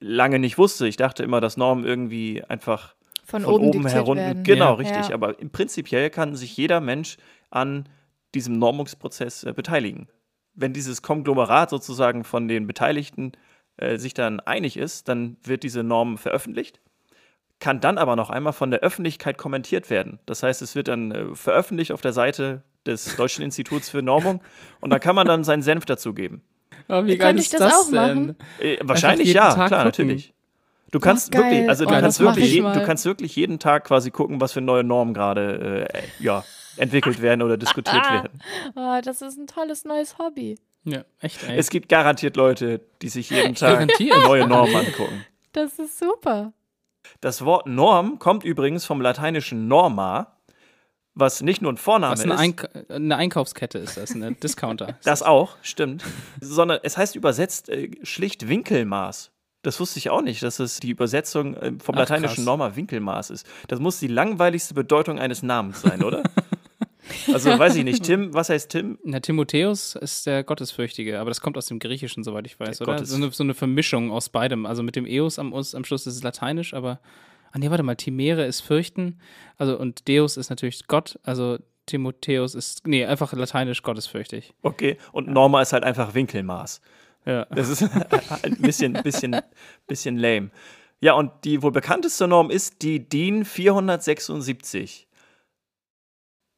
lange 0.00 0.38
nicht 0.38 0.58
wusste. 0.58 0.86
Ich 0.86 0.96
dachte 0.96 1.22
immer, 1.22 1.40
dass 1.40 1.56
Normen 1.56 1.84
irgendwie 1.84 2.44
einfach 2.44 2.94
Von, 3.24 3.42
von 3.42 3.54
oben, 3.54 3.68
oben, 3.68 3.84
werden. 3.84 4.44
Genau, 4.44 4.72
Ja. 4.72 4.74
richtig. 4.74 5.08
Ja. 5.08 5.14
Aber 5.14 5.40
im 5.40 5.50
prinzipiell 5.50 6.10
kann 6.10 6.36
sich 6.36 6.56
jeder 6.56 6.80
Mensch 6.80 7.16
an 7.50 7.88
diesem 8.34 8.58
Normungsprozess 8.58 9.44
äh, 9.44 9.52
beteiligen. 9.52 10.08
Wenn 10.54 10.72
dieses 10.72 11.02
Konglomerat 11.02 11.70
sozusagen 11.70 12.24
von 12.24 12.48
den 12.48 12.66
Beteiligten 12.66 13.32
äh, 13.78 13.98
sich 13.98 14.14
dann 14.14 14.40
einig 14.40 14.76
ist, 14.76 15.08
dann 15.08 15.36
wird 15.42 15.62
diese 15.62 15.82
Norm 15.82 16.18
veröffentlicht, 16.18 16.80
kann 17.60 17.80
dann 17.80 17.98
aber 17.98 18.14
noch 18.16 18.30
einmal 18.30 18.52
von 18.52 18.70
der 18.70 18.80
Öffentlichkeit 18.80 19.38
kommentiert 19.38 19.90
werden. 19.90 20.18
Das 20.26 20.42
heißt, 20.42 20.62
es 20.62 20.74
wird 20.74 20.88
dann 20.88 21.10
äh, 21.12 21.34
veröffentlicht 21.34 21.92
auf 21.92 22.00
der 22.00 22.12
Seite 22.12 22.62
des 22.86 23.16
Deutschen 23.16 23.42
Instituts 23.42 23.88
für 23.90 24.02
Normung 24.02 24.40
und 24.80 24.90
da 24.90 24.98
kann 24.98 25.14
man 25.16 25.26
dann 25.26 25.44
seinen 25.44 25.62
Senf 25.62 25.84
dazugeben. 25.84 26.42
Oh, 26.88 27.04
wie 27.04 27.18
geil 27.18 27.36
ich 27.36 27.46
ist 27.46 27.54
das 27.54 27.60
das, 27.60 27.74
auch 27.74 27.90
denn? 27.90 28.26
machen? 28.26 28.36
Äh, 28.60 28.78
wahrscheinlich 28.82 29.32
ja, 29.32 29.54
Tag 29.54 29.68
klar, 29.68 29.84
gucken. 29.84 30.06
natürlich. 30.06 30.34
Du 30.90 31.00
kannst 31.00 31.34
wirklich, 31.34 31.68
also 31.68 31.84
du 31.84 31.94
Oh, 31.94 32.00
kannst 32.00 32.20
wirklich, 32.20 32.46
ich 32.46 32.52
je, 32.54 32.60
du 32.62 32.80
kannst 32.82 33.04
wirklich 33.04 33.36
jeden 33.36 33.58
Tag 33.58 33.84
quasi 33.84 34.10
gucken, 34.10 34.40
was 34.40 34.52
für 34.52 34.62
neue 34.62 34.84
Normen 34.84 35.12
gerade 35.12 35.86
äh, 35.92 36.02
ja, 36.18 36.44
entwickelt 36.76 37.20
werden 37.20 37.42
oder 37.42 37.58
diskutiert 37.58 38.10
werden. 38.10 38.40
Oh, 38.74 38.98
das 39.04 39.20
ist 39.20 39.36
ein 39.36 39.46
tolles 39.46 39.84
neues 39.84 40.18
Hobby. 40.18 40.58
Ja, 40.90 41.04
echt, 41.20 41.42
ey. 41.44 41.56
Es 41.56 41.70
gibt 41.70 41.88
garantiert 41.88 42.36
Leute, 42.36 42.80
die 43.02 43.08
sich 43.08 43.30
jeden 43.30 43.54
Tag 43.54 43.88
neue 44.26 44.46
Normen 44.46 44.74
angucken. 44.74 45.24
Das 45.52 45.78
ist 45.78 45.98
super. 45.98 46.52
Das 47.20 47.44
Wort 47.44 47.66
Norm 47.66 48.18
kommt 48.18 48.44
übrigens 48.44 48.84
vom 48.84 49.00
lateinischen 49.00 49.66
Norma, 49.68 50.36
was 51.14 51.42
nicht 51.42 51.62
nur 51.62 51.72
ein 51.72 51.76
Vorname 51.76 52.12
Was 52.12 52.20
eine, 52.20 52.34
ist. 52.34 52.40
Eink 52.40 52.68
eine 52.88 53.16
Einkaufskette 53.16 53.78
ist 53.78 53.96
das, 53.96 54.14
eine 54.14 54.32
Discounter. 54.32 54.96
Das 55.04 55.22
auch, 55.22 55.56
stimmt. 55.62 56.04
Sondern 56.40 56.78
es 56.82 56.96
heißt 56.96 57.16
übersetzt 57.16 57.68
äh, 57.68 57.90
schlicht 58.02 58.48
Winkelmaß. 58.48 59.32
Das 59.62 59.80
wusste 59.80 59.98
ich 59.98 60.10
auch 60.10 60.22
nicht, 60.22 60.42
dass 60.44 60.60
es 60.60 60.78
die 60.78 60.90
Übersetzung 60.90 61.54
äh, 61.56 61.72
vom 61.82 61.96
Ach, 61.96 62.00
lateinischen 62.00 62.36
krass. 62.36 62.44
Norma 62.44 62.76
Winkelmaß 62.76 63.30
ist. 63.30 63.46
Das 63.66 63.80
muss 63.80 63.98
die 63.98 64.06
langweiligste 64.06 64.74
Bedeutung 64.74 65.18
eines 65.18 65.42
Namens 65.42 65.82
sein, 65.82 66.04
oder? 66.04 66.22
also 67.32 67.58
weiß 67.58 67.76
ich 67.76 67.84
nicht. 67.84 68.02
Tim, 68.04 68.34
was 68.34 68.48
heißt 68.48 68.70
Tim? 68.70 68.98
Na, 69.04 69.20
Timotheus 69.20 69.94
ist 69.94 70.26
der 70.26 70.44
Gottesfürchtige, 70.44 71.18
aber 71.18 71.30
das 71.30 71.40
kommt 71.40 71.56
aus 71.56 71.66
dem 71.66 71.78
Griechischen, 71.78 72.24
soweit 72.24 72.46
ich 72.46 72.58
weiß, 72.58 72.78
Der 72.78 72.88
oder? 72.88 73.04
So 73.04 73.16
eine, 73.16 73.30
so 73.30 73.42
eine 73.42 73.54
Vermischung 73.54 74.10
aus 74.10 74.28
beidem. 74.28 74.66
Also 74.66 74.82
mit 74.82 74.96
dem 74.96 75.06
Eos 75.06 75.38
am, 75.38 75.52
am 75.52 75.84
Schluss 75.84 76.06
ist 76.06 76.16
es 76.16 76.22
lateinisch, 76.22 76.74
aber. 76.74 77.00
Ah, 77.50 77.58
nee, 77.58 77.70
warte 77.70 77.82
mal, 77.82 77.96
Timere 77.96 78.44
ist 78.44 78.60
fürchten. 78.60 79.20
Also, 79.56 79.78
und 79.78 80.06
Deus 80.06 80.36
ist 80.36 80.50
natürlich 80.50 80.86
Gott. 80.86 81.18
Also, 81.22 81.58
Timotheus 81.86 82.54
ist. 82.54 82.86
Nee, 82.86 83.06
einfach 83.06 83.32
lateinisch 83.32 83.82
gottesfürchtig. 83.82 84.52
Okay. 84.62 84.98
Und 85.12 85.28
Norma 85.28 85.62
ist 85.62 85.72
halt 85.72 85.84
einfach 85.84 86.14
Winkelmaß. 86.14 86.80
Ja. 87.24 87.46
Das 87.46 87.68
ist 87.68 87.82
ein 88.42 88.56
bisschen, 88.58 88.92
bisschen, 88.92 89.36
bisschen 89.86 90.16
lame. 90.18 90.50
Ja, 91.00 91.12
und 91.14 91.30
die 91.44 91.62
wohl 91.62 91.72
bekannteste 91.72 92.26
Norm 92.26 92.50
ist 92.50 92.82
die 92.82 93.08
DIN 93.08 93.44
476. 93.44 95.07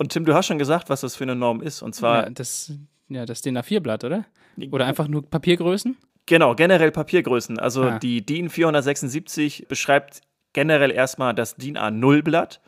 Und 0.00 0.12
Tim, 0.12 0.24
du 0.24 0.32
hast 0.32 0.46
schon 0.46 0.58
gesagt, 0.58 0.88
was 0.88 1.02
das 1.02 1.14
für 1.14 1.24
eine 1.24 1.36
Norm 1.36 1.60
ist. 1.60 1.82
Und 1.82 1.94
zwar 1.94 2.24
ja, 2.24 2.30
das, 2.30 2.72
ja, 3.10 3.26
das 3.26 3.42
DIN 3.42 3.58
A4-Blatt, 3.58 4.02
oder? 4.04 4.24
Oder 4.70 4.86
einfach 4.86 5.08
nur 5.08 5.28
Papiergrößen? 5.28 5.94
Genau, 6.24 6.54
generell 6.54 6.90
Papiergrößen. 6.90 7.58
Also 7.58 7.82
Ah. 7.84 7.98
die 7.98 8.24
DIN 8.24 8.48
476 8.48 9.66
beschreibt 9.68 10.22
generell 10.54 10.90
erstmal 10.90 11.34
das 11.34 11.54
DIN 11.56 11.76
A0-Blatt 11.76 12.62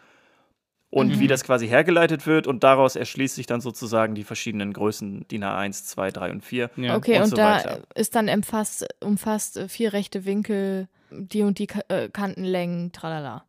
und 0.91 1.09
Mhm. 1.09 1.21
wie 1.21 1.27
das 1.27 1.43
quasi 1.43 1.69
hergeleitet 1.69 2.27
wird 2.27 2.47
und 2.47 2.65
daraus 2.65 2.97
erschließt 2.97 3.35
sich 3.37 3.47
dann 3.47 3.63
sozusagen 3.63 4.15
die 4.15 4.25
verschiedenen 4.25 4.75
Größen 4.75 5.27
DIN 5.29 5.43
A1, 5.43 5.87
2, 5.87 6.11
3 6.11 6.33
und 6.33 6.45
4. 6.45 6.69
Ja. 6.77 6.97
okay, 6.97 7.17
und 7.17 7.23
und, 7.23 7.29
so 7.31 7.37
da 7.37 7.55
weiter. 7.57 7.81
ist 7.95 8.15
dann 8.15 8.29
umfasst, 8.29 8.87
umfasst 9.03 9.59
vier 9.69 9.95
rechte 9.95 10.27
Winkel, 10.27 10.87
die 11.11 11.41
und 11.41 11.59
die 11.59 11.69
äh, 11.89 12.11
Kantenlängen, 12.11 12.93
tralala. 12.93 13.45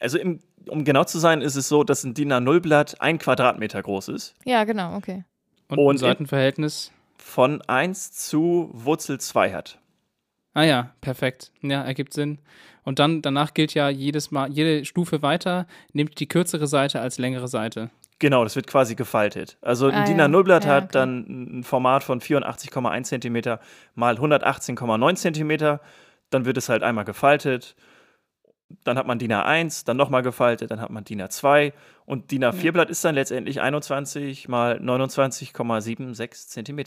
Also 0.00 0.18
im, 0.18 0.40
um 0.68 0.84
genau 0.84 1.04
zu 1.04 1.18
sein, 1.18 1.40
ist 1.42 1.56
es 1.56 1.68
so, 1.68 1.82
dass 1.84 2.04
ein 2.04 2.14
DIN 2.14 2.32
A0-Blatt 2.32 3.00
ein 3.00 3.18
Quadratmeter 3.18 3.82
groß 3.82 4.08
ist. 4.08 4.34
Ja, 4.44 4.64
genau, 4.64 4.96
okay. 4.96 5.24
Und, 5.68 5.78
Und 5.78 5.86
ein 5.86 5.90
in- 5.92 5.98
Seitenverhältnis? 5.98 6.92
Von 7.16 7.60
1 7.62 8.12
zu 8.12 8.70
Wurzel 8.72 9.18
2 9.20 9.52
hat. 9.52 9.78
Ah 10.54 10.62
ja, 10.62 10.94
perfekt. 11.00 11.52
Ja, 11.62 11.82
ergibt 11.82 12.14
Sinn. 12.14 12.38
Und 12.84 12.98
dann 13.00 13.20
danach 13.22 13.52
gilt 13.54 13.74
ja 13.74 13.88
jedes 13.90 14.30
Mal, 14.30 14.50
jede 14.50 14.84
Stufe 14.84 15.20
weiter 15.20 15.66
nimmt 15.92 16.18
die 16.20 16.26
kürzere 16.28 16.66
Seite 16.66 17.00
als 17.00 17.18
längere 17.18 17.48
Seite. 17.48 17.90
Genau, 18.20 18.42
das 18.44 18.56
wird 18.56 18.66
quasi 18.66 18.94
gefaltet. 18.94 19.58
Also 19.60 19.88
ein 19.88 19.94
Ah, 19.94 20.04
DIN 20.04 20.18
ja. 20.18 20.24
A0-Blatt 20.26 20.64
Ja, 20.64 20.70
hat 20.70 20.84
okay. 20.84 20.92
dann 20.92 21.58
ein 21.58 21.64
Format 21.64 22.02
von 22.02 22.20
84,1 22.20 23.04
cm 23.04 23.58
mal 23.94 24.16
118,9 24.16 25.14
cm. 25.16 25.78
Dann 26.30 26.44
wird 26.44 26.56
es 26.56 26.68
halt 26.68 26.82
einmal 26.82 27.04
gefaltet. 27.04 27.76
Dann 28.84 28.98
hat 28.98 29.06
man 29.06 29.18
DIN 29.18 29.32
A1, 29.32 29.86
dann 29.86 29.96
nochmal 29.96 30.22
gefaltet, 30.22 30.70
dann 30.70 30.80
hat 30.80 30.90
man 30.90 31.04
DIN 31.04 31.22
A2 31.22 31.72
und 32.04 32.30
DIN 32.30 32.44
A4-Blatt 32.44 32.90
ist 32.90 33.04
dann 33.04 33.14
letztendlich 33.14 33.60
21 33.62 34.46
mal 34.48 34.78
29,76 35.62 36.48
cm. 36.48 36.78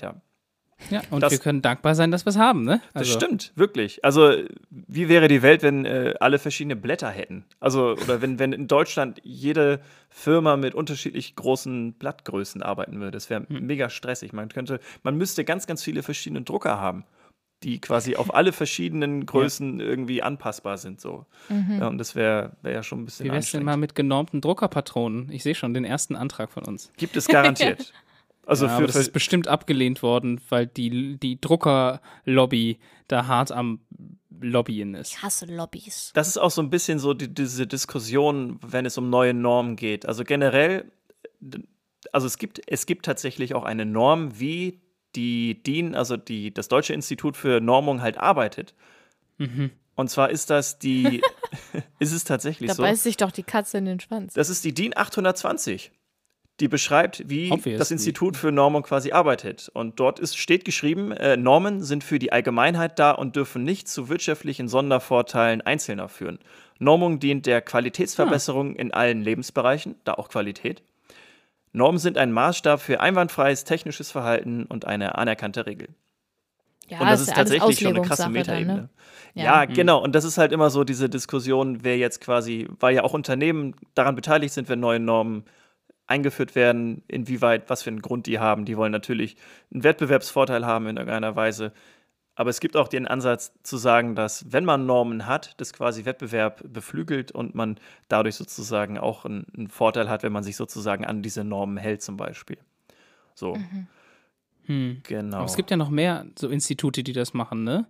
Ja, 0.89 1.01
und 1.11 1.21
Das- 1.21 1.31
wir 1.31 1.37
können 1.39 1.61
dankbar 1.61 1.93
sein, 1.93 2.09
dass 2.09 2.25
wir 2.25 2.31
es 2.31 2.37
haben, 2.39 2.63
ne? 2.63 2.81
Das 2.95 3.07
stimmt, 3.07 3.51
wirklich. 3.55 4.03
Also, 4.03 4.33
wie 4.71 5.09
wäre 5.09 5.27
die 5.27 5.43
Welt, 5.43 5.61
wenn 5.61 5.85
äh, 5.85 6.15
alle 6.19 6.39
verschiedene 6.39 6.75
Blätter 6.75 7.09
hätten? 7.09 7.45
Also, 7.59 7.91
oder 8.03 8.21
wenn, 8.23 8.39
wenn 8.39 8.51
in 8.51 8.67
Deutschland 8.67 9.19
jede 9.23 9.79
Firma 10.09 10.57
mit 10.57 10.73
unterschiedlich 10.73 11.35
großen 11.35 11.93
Blattgrößen 11.93 12.63
arbeiten 12.63 12.99
würde. 12.99 13.11
Das 13.11 13.29
wäre 13.29 13.45
mega 13.47 13.89
stressig. 13.91 14.33
Man 14.33 14.49
könnte, 14.49 14.79
man 15.03 15.15
müsste 15.17 15.45
ganz, 15.45 15.67
ganz 15.67 15.83
viele 15.83 16.01
verschiedene 16.01 16.41
Drucker 16.41 16.79
haben, 16.79 17.05
die 17.63 17.79
quasi 17.79 18.15
auf 18.15 18.33
alle 18.33 18.53
verschiedenen 18.53 19.25
Größen 19.25 19.79
irgendwie 19.79 20.23
anpassbar 20.23 20.77
sind. 20.77 20.99
So. 20.99 21.25
Ja, 21.49 21.87
und 21.87 21.97
das 21.97 22.15
wäre 22.15 22.57
wär 22.61 22.73
ja 22.73 22.83
schon 22.83 23.01
ein 23.01 23.05
bisschen 23.05 23.27
Wie 23.27 23.31
wär's 23.31 23.51
denn 23.51 23.63
mal 23.63 23.77
mit 23.77 23.95
genormten 23.95 24.41
Druckerpatronen? 24.41 25.31
Ich 25.31 25.43
sehe 25.43 25.55
schon 25.55 25.73
den 25.73 25.85
ersten 25.85 26.15
Antrag 26.15 26.51
von 26.51 26.63
uns. 26.63 26.91
Gibt 26.97 27.15
es 27.17 27.27
garantiert. 27.27 27.93
Also 28.43 28.65
ja, 28.65 28.71
für, 28.71 28.77
aber 28.77 28.87
das 28.87 28.95
für 28.95 29.01
ist 29.01 29.13
bestimmt 29.13 29.47
abgelehnt 29.47 30.01
worden, 30.01 30.41
weil 30.49 30.65
die, 30.65 31.17
die 31.19 31.39
Druckerlobby 31.39 32.79
da 33.07 33.27
hart 33.27 33.51
am 33.51 33.81
Lobbyen 34.41 34.95
ist. 34.95 35.11
Ich 35.13 35.21
hasse 35.21 35.45
Lobbys. 35.45 36.11
das 36.15 36.27
ist 36.27 36.37
auch 36.37 36.51
so 36.51 36.61
ein 36.61 36.69
bisschen 36.69 36.99
so 36.99 37.13
die, 37.13 37.33
diese 37.33 37.67
Diskussion, 37.67 38.59
wenn 38.65 38.85
es 38.85 38.97
um 38.97 39.09
neue 39.09 39.33
Normen 39.33 39.75
geht. 39.75 40.05
Also 40.05 40.23
generell, 40.23 40.91
also 42.11 42.27
es 42.27 42.37
gibt, 42.37 42.61
es 42.65 42.85
gibt 42.85 43.05
tatsächlich 43.05 43.53
auch 43.53 43.63
eine 43.63 43.85
Norm, 43.85 44.39
wie 44.39 44.80
die 45.15 45.61
DIN, 45.63 45.95
also 45.95 46.17
die, 46.17 46.53
das 46.53 46.67
Deutsche 46.67 46.93
Institut 46.93 47.37
für 47.37 47.61
Normung 47.61 48.01
halt 48.01 48.17
arbeitet. 48.17 48.73
Mhm. 49.37 49.71
Und 49.95 50.09
zwar 50.09 50.29
ist 50.29 50.49
das 50.49 50.79
die, 50.79 51.21
ist 51.99 52.11
es 52.11 52.23
tatsächlich 52.23 52.69
Da 52.69 52.75
so, 52.75 52.83
beißt 52.83 53.03
sich 53.03 53.17
doch 53.17 53.31
die 53.31 53.43
Katze 53.43 53.77
in 53.77 53.85
den 53.85 53.99
Schwanz. 53.99 54.33
das 54.33 54.49
ist 54.49 54.63
die 54.63 54.73
DIN 54.73 54.95
820. 54.95 55.91
Die 56.59 56.67
beschreibt, 56.67 57.27
wie 57.27 57.51
Obviously. 57.51 57.77
das 57.77 57.89
Institut 57.89 58.37
für 58.37 58.51
Normung 58.51 58.83
quasi 58.83 59.11
arbeitet. 59.11 59.71
Und 59.73 59.99
dort 59.99 60.19
ist, 60.19 60.37
steht 60.37 60.63
geschrieben, 60.63 61.11
äh, 61.11 61.35
Normen 61.35 61.81
sind 61.81 62.03
für 62.03 62.19
die 62.19 62.31
Allgemeinheit 62.31 62.99
da 62.99 63.11
und 63.11 63.35
dürfen 63.35 63.63
nicht 63.63 63.87
zu 63.87 64.09
wirtschaftlichen 64.09 64.67
Sondervorteilen 64.67 65.61
Einzelner 65.61 66.07
führen. 66.07 66.37
Normung 66.77 67.19
dient 67.19 67.47
der 67.47 67.61
Qualitätsverbesserung 67.61 68.75
in 68.75 68.93
allen 68.93 69.23
Lebensbereichen, 69.23 69.95
da 70.03 70.13
auch 70.13 70.29
Qualität. 70.29 70.83
Normen 71.73 71.99
sind 71.99 72.17
ein 72.17 72.31
Maßstab 72.31 72.81
für 72.81 72.99
einwandfreies 72.99 73.63
technisches 73.63 74.11
Verhalten 74.11 74.65
und 74.65 74.85
eine 74.85 75.17
anerkannte 75.17 75.65
Regel. 75.65 75.89
Ja, 76.87 76.99
und 76.99 77.07
das 77.07 77.21
ist 77.21 77.29
ja 77.29 77.35
tatsächlich 77.35 77.79
schon 77.79 77.95
eine 77.95 78.05
krasse 78.05 78.29
Metaebene. 78.29 78.73
ne? 78.73 78.89
Ja, 79.33 79.63
genau. 79.63 80.03
Und 80.03 80.13
das 80.13 80.25
ist 80.25 80.37
halt 80.37 80.51
immer 80.51 80.69
so 80.69 80.83
diese 80.83 81.07
Diskussion, 81.07 81.83
wer 81.83 81.97
jetzt 81.97 82.19
quasi, 82.19 82.67
weil 82.79 82.95
ja 82.95 83.03
auch 83.03 83.13
Unternehmen 83.13 83.75
daran 83.93 84.15
beteiligt 84.15 84.53
sind, 84.53 84.67
wenn 84.67 84.81
neue 84.81 84.99
Normen 84.99 85.45
eingeführt 86.07 86.55
werden, 86.55 87.03
inwieweit, 87.07 87.69
was 87.69 87.83
für 87.83 87.89
einen 87.89 88.01
Grund 88.01 88.27
die 88.27 88.39
haben. 88.39 88.65
Die 88.65 88.75
wollen 88.75 88.91
natürlich 88.91 89.37
einen 89.73 89.85
Wettbewerbsvorteil 89.85 90.65
haben 90.65 90.87
in 90.87 90.97
irgendeiner 90.97 91.37
Weise. 91.37 91.71
Aber 92.35 92.49
es 92.49 92.59
gibt 92.59 92.77
auch 92.77 92.87
den 92.87 93.07
Ansatz 93.07 93.53
zu 93.61 93.77
sagen, 93.77 94.15
dass 94.15 94.51
wenn 94.51 94.63
man 94.65 94.85
Normen 94.85 95.27
hat, 95.27 95.53
das 95.57 95.73
quasi 95.73 96.05
Wettbewerb 96.05 96.63
beflügelt 96.65 97.31
und 97.31 97.55
man 97.55 97.77
dadurch 98.07 98.35
sozusagen 98.35 98.97
auch 98.97 99.25
einen, 99.25 99.45
einen 99.55 99.67
Vorteil 99.67 100.09
hat, 100.09 100.23
wenn 100.23 100.31
man 100.31 100.43
sich 100.43 100.55
sozusagen 100.55 101.05
an 101.05 101.21
diese 101.21 101.43
Normen 101.43 101.77
hält 101.77 102.01
zum 102.01 102.17
Beispiel. 102.17 102.57
So, 103.35 103.57
Hm. 104.65 105.01
genau. 105.03 105.37
Aber 105.37 105.45
es 105.45 105.55
gibt 105.55 105.71
ja 105.71 105.77
noch 105.77 105.89
mehr 105.89 106.25
so 106.37 106.47
Institute, 106.47 107.03
die 107.03 107.13
das 107.13 107.33
machen, 107.33 107.63
ne? 107.63 107.87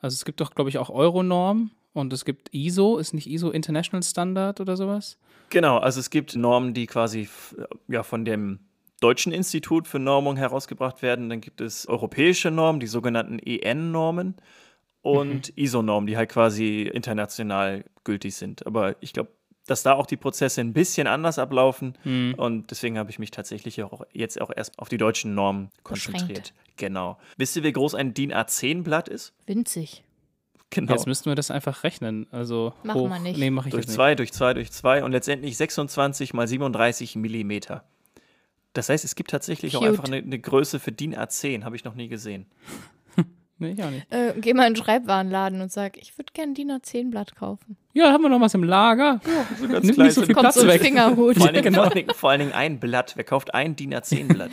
Also 0.00 0.14
es 0.14 0.24
gibt 0.24 0.40
doch, 0.40 0.54
glaube 0.54 0.68
ich, 0.68 0.78
auch 0.78 0.90
Euronorm 0.90 1.70
und 1.92 2.12
es 2.12 2.24
gibt 2.24 2.52
ISO, 2.52 2.98
ist 2.98 3.14
nicht 3.14 3.28
ISO 3.28 3.50
International 3.50 4.02
Standard 4.02 4.60
oder 4.60 4.76
sowas? 4.76 5.18
Genau, 5.48 5.78
also 5.78 6.00
es 6.00 6.10
gibt 6.10 6.36
Normen, 6.36 6.74
die 6.74 6.86
quasi 6.86 7.28
ja, 7.88 8.02
von 8.02 8.24
dem 8.24 8.60
Deutschen 9.02 9.32
Institut 9.32 9.86
für 9.88 9.98
Normung 9.98 10.36
herausgebracht 10.36 11.02
werden. 11.02 11.28
Dann 11.28 11.40
gibt 11.40 11.60
es 11.60 11.86
europäische 11.88 12.50
Normen, 12.50 12.80
die 12.80 12.86
sogenannten 12.86 13.38
EN-Normen 13.38 14.36
und 15.02 15.52
ISO-Normen, 15.56 16.06
die 16.06 16.16
halt 16.16 16.30
quasi 16.30 16.82
international 16.82 17.84
gültig 18.04 18.34
sind. 18.36 18.66
Aber 18.66 18.96
ich 19.00 19.12
glaube, 19.12 19.30
dass 19.66 19.82
da 19.82 19.92
auch 19.94 20.06
die 20.06 20.16
Prozesse 20.16 20.60
ein 20.60 20.72
bisschen 20.72 21.06
anders 21.06 21.38
ablaufen 21.38 21.96
Hm. 22.02 22.34
und 22.36 22.70
deswegen 22.70 22.98
habe 22.98 23.10
ich 23.10 23.18
mich 23.18 23.30
tatsächlich 23.30 23.82
auch 23.82 24.02
jetzt 24.12 24.40
auch 24.40 24.50
erst 24.54 24.78
auf 24.78 24.88
die 24.88 24.98
deutschen 24.98 25.34
Normen 25.34 25.70
konzentriert. 25.82 26.28
Beschränkt. 26.28 26.54
Genau. 26.76 27.18
Wisst 27.36 27.56
ihr, 27.56 27.62
wie 27.62 27.72
groß 27.72 27.94
ein 27.94 28.14
DIN 28.14 28.32
A10-Blatt 28.32 29.08
ist? 29.08 29.34
Winzig. 29.46 30.02
Genau. 30.70 30.92
Jetzt 30.92 31.06
müssten 31.06 31.26
wir 31.30 31.34
das 31.34 31.50
einfach 31.50 31.84
rechnen. 31.84 32.26
Also 32.32 32.72
Machen 32.82 33.00
hoch. 33.02 33.08
wir 33.10 33.18
nicht. 33.18 33.38
Nee, 33.38 33.50
mache 33.50 33.68
ich 33.68 33.74
durch 33.74 33.86
zwei, 33.86 34.14
durch 34.14 34.32
zwei, 34.32 34.54
durch 34.54 34.72
zwei 34.72 35.04
und 35.04 35.12
letztendlich 35.12 35.56
26 35.56 36.32
mal 36.32 36.48
37 36.48 37.14
Millimeter. 37.16 37.84
Das 38.74 38.88
heißt, 38.88 39.04
es 39.04 39.14
gibt 39.14 39.30
tatsächlich 39.30 39.76
auch 39.76 39.80
Cute. 39.80 39.90
einfach 39.90 40.04
eine, 40.04 40.16
eine 40.16 40.38
Größe 40.38 40.80
für 40.80 40.92
DIN 40.92 41.14
A10, 41.14 41.64
habe 41.64 41.76
ich 41.76 41.84
noch 41.84 41.94
nie 41.94 42.08
gesehen. 42.08 42.46
Nee, 43.58 43.72
ich 43.78 43.84
auch 43.84 43.90
nicht. 43.90 44.10
Äh, 44.10 44.34
geh 44.40 44.54
mal 44.54 44.66
in 44.66 44.74
den 44.74 44.82
Schreibwarenladen 44.82 45.60
und 45.60 45.70
sag, 45.70 45.96
ich 45.96 46.18
würde 46.18 46.32
gerne 46.32 46.52
DIN 46.52 46.72
A10-Blatt 46.72 47.36
kaufen. 47.36 47.76
Ja, 47.92 48.10
haben 48.10 48.22
wir 48.22 48.28
noch 48.28 48.40
was 48.40 48.54
im 48.54 48.64
Lager. 48.64 49.20
So 49.60 49.68
ganz 49.68 49.84
Nimmt 49.86 49.98
nicht 49.98 50.14
so 50.14 50.22
viel 50.22 50.34
Platz 50.34 50.56
so 50.56 50.66
weg. 50.66 50.82
Fingerhut. 50.82 51.36
Vor 51.36 51.46
allen, 51.46 51.54
Dingen, 51.54 51.64
genau. 51.66 51.76
vor, 51.76 51.84
allen 51.84 51.94
Dingen, 51.94 52.10
vor 52.14 52.30
allen 52.30 52.40
Dingen 52.40 52.52
ein 52.54 52.80
Blatt. 52.80 53.12
Wer 53.14 53.22
kauft 53.22 53.54
ein 53.54 53.76
DIN 53.76 53.94
A10-Blatt? 53.94 54.50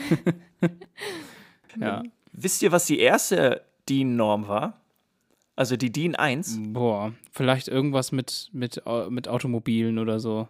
Ja. 1.80 2.04
Wisst 2.34 2.62
ihr, 2.62 2.72
was 2.72 2.86
die 2.86 3.00
erste 3.00 3.64
DIN-Norm 3.88 4.48
war? 4.48 4.80
Also 5.56 5.76
die 5.76 5.92
DIN 5.92 6.16
1? 6.16 6.60
Boah, 6.68 7.14
vielleicht 7.32 7.68
irgendwas 7.68 8.12
mit, 8.12 8.50
mit, 8.54 8.86
Au- 8.86 9.10
mit 9.10 9.28
Automobilen 9.28 9.98
oder 9.98 10.20
so. 10.20 10.48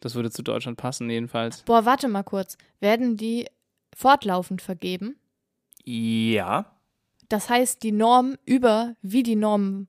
Das 0.00 0.14
würde 0.14 0.30
zu 0.30 0.42
Deutschland 0.42 0.78
passen, 0.78 1.08
jedenfalls. 1.10 1.62
Boah, 1.62 1.84
warte 1.84 2.08
mal 2.08 2.22
kurz. 2.22 2.56
Werden 2.80 3.16
die 3.16 3.46
fortlaufend 3.94 4.62
vergeben? 4.62 5.16
Ja. 5.84 6.66
Das 7.28 7.48
heißt, 7.48 7.82
die 7.82 7.92
Norm 7.92 8.36
über, 8.44 8.96
wie 9.02 9.22
die 9.22 9.36
Normen 9.36 9.88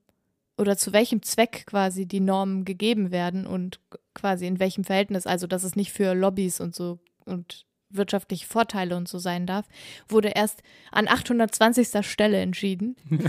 oder 0.58 0.76
zu 0.76 0.92
welchem 0.92 1.22
Zweck 1.22 1.64
quasi 1.66 2.06
die 2.06 2.20
Normen 2.20 2.64
gegeben 2.64 3.10
werden 3.10 3.46
und 3.46 3.80
quasi 4.14 4.46
in 4.46 4.60
welchem 4.60 4.84
Verhältnis, 4.84 5.26
also 5.26 5.46
dass 5.46 5.64
es 5.64 5.74
nicht 5.76 5.92
für 5.92 6.14
Lobbys 6.14 6.60
und 6.60 6.74
so 6.74 7.00
und 7.24 7.66
wirtschaftliche 7.88 8.46
Vorteile 8.46 8.96
und 8.96 9.08
so 9.08 9.18
sein 9.18 9.46
darf, 9.46 9.66
wurde 10.08 10.28
erst 10.28 10.62
an 10.92 11.08
820. 11.08 12.06
Stelle 12.06 12.38
entschieden. 12.40 12.96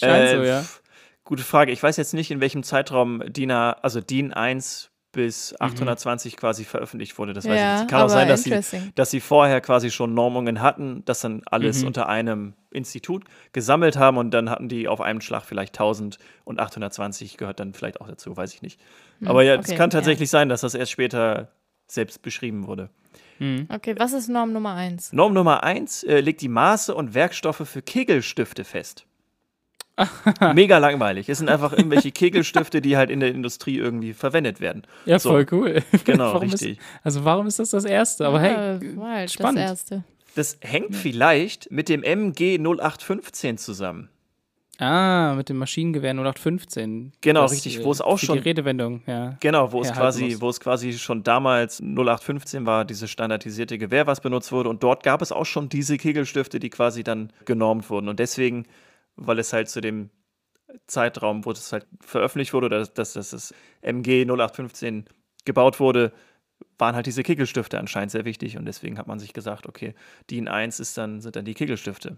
Scheint 0.00 0.30
so, 0.30 0.42
Äh, 0.42 0.48
ja. 0.48 0.62
pf, 0.62 0.82
Gute 1.24 1.42
Frage. 1.42 1.72
Ich 1.72 1.82
weiß 1.82 1.96
jetzt 1.96 2.12
nicht, 2.14 2.30
in 2.30 2.40
welchem 2.40 2.62
Zeitraum 2.62 3.22
DIN, 3.26 3.50
also 3.50 4.00
DIN 4.02 4.32
1 4.32 4.90
bis 5.14 5.58
820 5.60 6.36
quasi 6.36 6.64
veröffentlicht 6.64 7.18
wurde. 7.18 7.32
Das 7.32 7.44
weiß 7.44 7.54
ich 7.54 7.58
ja, 7.60 7.78
nicht. 7.80 7.90
Kann 7.90 8.02
auch 8.02 8.08
sein, 8.08 8.28
dass 8.28 8.42
sie, 8.42 8.60
dass 8.94 9.10
sie 9.10 9.20
vorher 9.20 9.60
quasi 9.60 9.90
schon 9.90 10.14
Normungen 10.14 10.60
hatten, 10.60 11.02
das 11.06 11.20
dann 11.20 11.42
alles 11.46 11.80
Mhm. 11.80 11.86
unter 11.88 12.08
einem 12.08 12.54
Institut 12.70 13.24
gesammelt 13.52 13.96
haben 13.96 14.18
und 14.18 14.32
dann 14.32 14.50
hatten 14.50 14.68
die 14.68 14.88
auf 14.88 15.00
einem 15.00 15.20
Schlag 15.20 15.44
vielleicht 15.44 15.74
1000 15.74 16.18
und 16.44 16.60
820 16.60 17.36
gehört 17.36 17.60
dann 17.60 17.72
vielleicht 17.72 18.00
auch 18.00 18.08
dazu, 18.08 18.36
weiß 18.36 18.52
ich 18.52 18.62
nicht. 18.62 18.80
Aber 19.24 19.42
ja, 19.42 19.54
es 19.54 19.66
okay, 19.66 19.76
kann 19.76 19.90
ja. 19.90 19.98
tatsächlich 19.98 20.28
sein, 20.28 20.48
dass 20.48 20.60
das 20.60 20.74
erst 20.74 20.92
später 20.92 21.48
selbst 21.86 22.22
beschrieben 22.22 22.66
wurde. 22.66 22.90
Mhm. 23.38 23.66
Okay, 23.68 23.94
was 23.98 24.12
ist 24.12 24.28
Norm 24.28 24.52
Nummer 24.52 24.74
eins? 24.74 25.12
Norm 25.12 25.32
Nummer 25.32 25.62
1 25.64 26.02
äh, 26.04 26.20
legt 26.20 26.40
die 26.40 26.48
Maße 26.48 26.94
und 26.94 27.14
Werkstoffe 27.14 27.62
für 27.68 27.82
Kegelstifte 27.82 28.64
fest. 28.64 29.06
Mega 30.54 30.78
langweilig. 30.78 31.28
Es 31.28 31.38
sind 31.38 31.48
einfach 31.48 31.72
irgendwelche 31.72 32.10
Kegelstifte, 32.10 32.80
die 32.80 32.96
halt 32.96 33.10
in 33.10 33.20
der 33.20 33.30
Industrie 33.30 33.76
irgendwie 33.78 34.12
verwendet 34.12 34.60
werden. 34.60 34.82
Ja, 35.06 35.18
So. 35.18 35.30
voll 35.30 35.46
cool. 35.52 35.82
Genau, 36.04 36.34
warum 36.34 36.48
richtig. 36.50 36.78
Ist, 36.78 36.84
also 37.04 37.24
warum 37.24 37.46
ist 37.46 37.58
das 37.58 37.70
das 37.70 37.84
Erste? 37.84 38.26
Aber 38.26 38.40
hey, 38.40 38.52
Ja, 38.96 39.02
halt 39.04 39.30
spannend. 39.30 39.58
das 39.60 39.70
erste. 39.70 40.04
Das 40.34 40.58
hängt 40.62 40.96
vielleicht 40.96 41.70
mit 41.70 41.88
dem 41.88 42.02
MG 42.02 42.58
0815 42.58 43.56
zusammen. 43.58 44.08
Ah, 44.80 45.34
mit 45.36 45.48
dem 45.48 45.58
Maschinengewehr 45.58 46.14
0815. 46.14 47.12
Genau, 47.20 47.42
Das, 47.42 47.52
richtig, 47.52 47.84
wo 47.84 47.92
es 47.92 48.00
auch 48.00 48.18
schon- 48.18 48.38
Die 48.38 48.42
Redewendung, 48.42 49.02
ja. 49.06 49.36
Genau, 49.38 49.70
wo 49.70 49.80
es 49.82 49.92
quasi, 49.92 50.24
muss. 50.30 50.40
wo 50.40 50.48
es 50.50 50.58
quasi 50.58 50.94
schon 50.94 51.22
damals 51.22 51.80
0815 51.80 52.66
war, 52.66 52.84
dieses 52.84 53.08
standardisierte 53.08 53.78
Gewehr, 53.78 54.08
was 54.08 54.20
benutzt 54.20 54.50
wurde. 54.50 54.68
Und 54.70 54.82
dort 54.82 55.04
gab 55.04 55.22
es 55.22 55.30
auch 55.30 55.46
schon 55.46 55.68
diese 55.68 55.96
Kegelstifte, 55.96 56.58
die 56.58 56.70
quasi 56.70 57.04
dann 57.04 57.30
genormt 57.44 57.88
wurden. 57.88 58.08
Und 58.08 58.18
deswegen, 58.18 58.64
weil 59.16 59.38
es 59.38 59.52
halt 59.52 59.68
zu 59.68 59.80
dem 59.80 60.10
Zeitraum, 60.86 61.44
wo 61.44 61.52
es 61.52 61.72
halt 61.72 61.86
veröffentlicht 62.00 62.52
wurde, 62.52 62.66
oder 62.66 62.78
dass, 62.84 63.12
dass 63.12 63.30
das 63.30 63.54
MG 63.82 64.22
0815 64.24 65.04
gebaut 65.44 65.80
wurde, 65.80 66.12
waren 66.78 66.94
halt 66.94 67.06
diese 67.06 67.22
Kegelstifte 67.22 67.78
anscheinend 67.78 68.10
sehr 68.10 68.24
wichtig. 68.24 68.56
Und 68.56 68.66
deswegen 68.66 68.98
hat 68.98 69.06
man 69.06 69.18
sich 69.18 69.32
gesagt, 69.32 69.66
okay, 69.66 69.94
DIN 70.30 70.48
1 70.48 70.80
ist 70.80 70.96
dann, 70.98 71.20
sind 71.20 71.36
dann 71.36 71.44
die 71.44 71.54
Kegelstifte. 71.54 72.16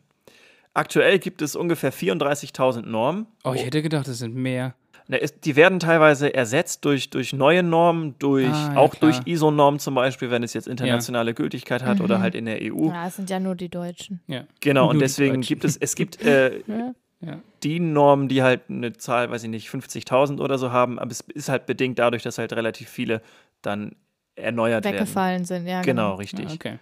Aktuell 0.75 1.19
gibt 1.19 1.41
es 1.43 1.57
ungefähr 1.57 1.93
34.000 1.93 2.83
Normen. 2.83 3.27
Oh, 3.45 3.55
ich 3.55 3.65
hätte 3.65 3.83
gedacht, 3.83 4.09
es 4.09 4.19
sind 4.19 4.35
mehr. 4.35 4.75
Na, 5.09 5.17
es, 5.19 5.39
die 5.41 5.55
werden 5.55 5.79
teilweise 5.79 6.35
ersetzt 6.35 6.85
durch, 6.85 7.11
durch 7.11 7.33
neue 7.33 7.63
Normen, 7.63 8.17
durch, 8.19 8.49
Ah, 8.53 8.73
ja, 8.73 8.77
auch 8.77 8.95
klar. 8.97 9.13
durch 9.13 9.27
ISO-Normen 9.27 9.79
zum 9.79 9.95
Beispiel, 9.95 10.31
wenn 10.31 10.43
es 10.43 10.53
jetzt 10.53 10.67
internationale 10.67 11.33
Gültigkeit 11.35 11.85
hat 11.85 12.01
oder 12.01 12.21
halt 12.21 12.35
in 12.35 12.47
der 12.47 12.59
EU. 12.63 12.89
Ja, 12.89 13.07
es 13.07 13.17
sind 13.17 13.31
ja 13.31 13.39
nur 13.39 13.55
die 13.55 13.69
Deutschen. 13.69 14.21
Ja. 14.27 14.45
Genau, 14.61 14.85
Nur 14.85 14.91
und 14.91 14.99
deswegen 15.01 15.41
gibt 15.43 15.65
es, 15.65 15.77
es 15.77 15.95
gibt 15.95 16.21
äh, 16.27 16.61
Ja. 16.67 16.95
Ja. 17.21 17.39
die 17.63 17.81
Normen, 17.81 18.29
die 18.29 18.43
halt 18.43 18.63
eine 18.69 18.93
Zahl, 18.93 19.31
weiß 19.31 19.43
ich 19.45 19.49
nicht, 19.49 19.69
50.000 19.71 20.39
oder 20.39 20.59
so 20.59 20.71
haben, 20.71 20.99
aber 20.99 21.11
es 21.11 21.21
ist 21.21 21.49
halt 21.49 21.65
bedingt 21.65 21.99
dadurch, 21.99 22.23
dass 22.23 22.37
halt 22.37 22.53
relativ 22.53 22.91
viele 22.91 23.23
dann 23.63 23.97
erneuert 24.35 24.85
werden. 24.85 24.97
Weggefallen 24.97 25.45
sind, 25.47 25.67
ja. 25.67 25.81
Genau, 25.81 26.17
richtig. 26.17 26.47
Ah, 26.49 26.53
okay. 26.53 26.79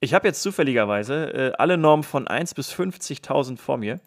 Ich 0.00 0.12
habe 0.12 0.28
jetzt 0.28 0.42
zufälligerweise 0.42 1.32
äh, 1.32 1.52
alle 1.56 1.78
Normen 1.78 2.02
von 2.02 2.28
1 2.28 2.52
bis 2.54 2.72
50.000 2.74 3.56
vor 3.56 3.78
mir. 3.78 4.00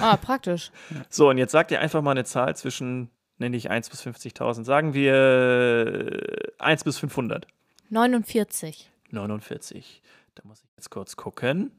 Ah, 0.00 0.16
praktisch. 0.16 0.70
So, 1.08 1.28
und 1.30 1.38
jetzt 1.38 1.52
sagt 1.52 1.70
ihr 1.70 1.80
einfach 1.80 2.02
mal 2.02 2.10
eine 2.12 2.24
Zahl 2.24 2.56
zwischen, 2.56 3.10
nenne 3.38 3.56
ich 3.56 3.70
1 3.70 3.88
bis 3.90 4.02
50.000. 4.04 4.64
Sagen 4.64 4.92
wir 4.94 5.14
äh, 5.14 6.50
1 6.58 6.82
bis 6.84 6.98
500. 6.98 7.46
49. 7.90 8.90
49. 9.10 10.02
Da 10.34 10.42
muss 10.44 10.62
ich 10.64 10.70
jetzt 10.76 10.90
kurz 10.90 11.14
gucken. 11.16 11.70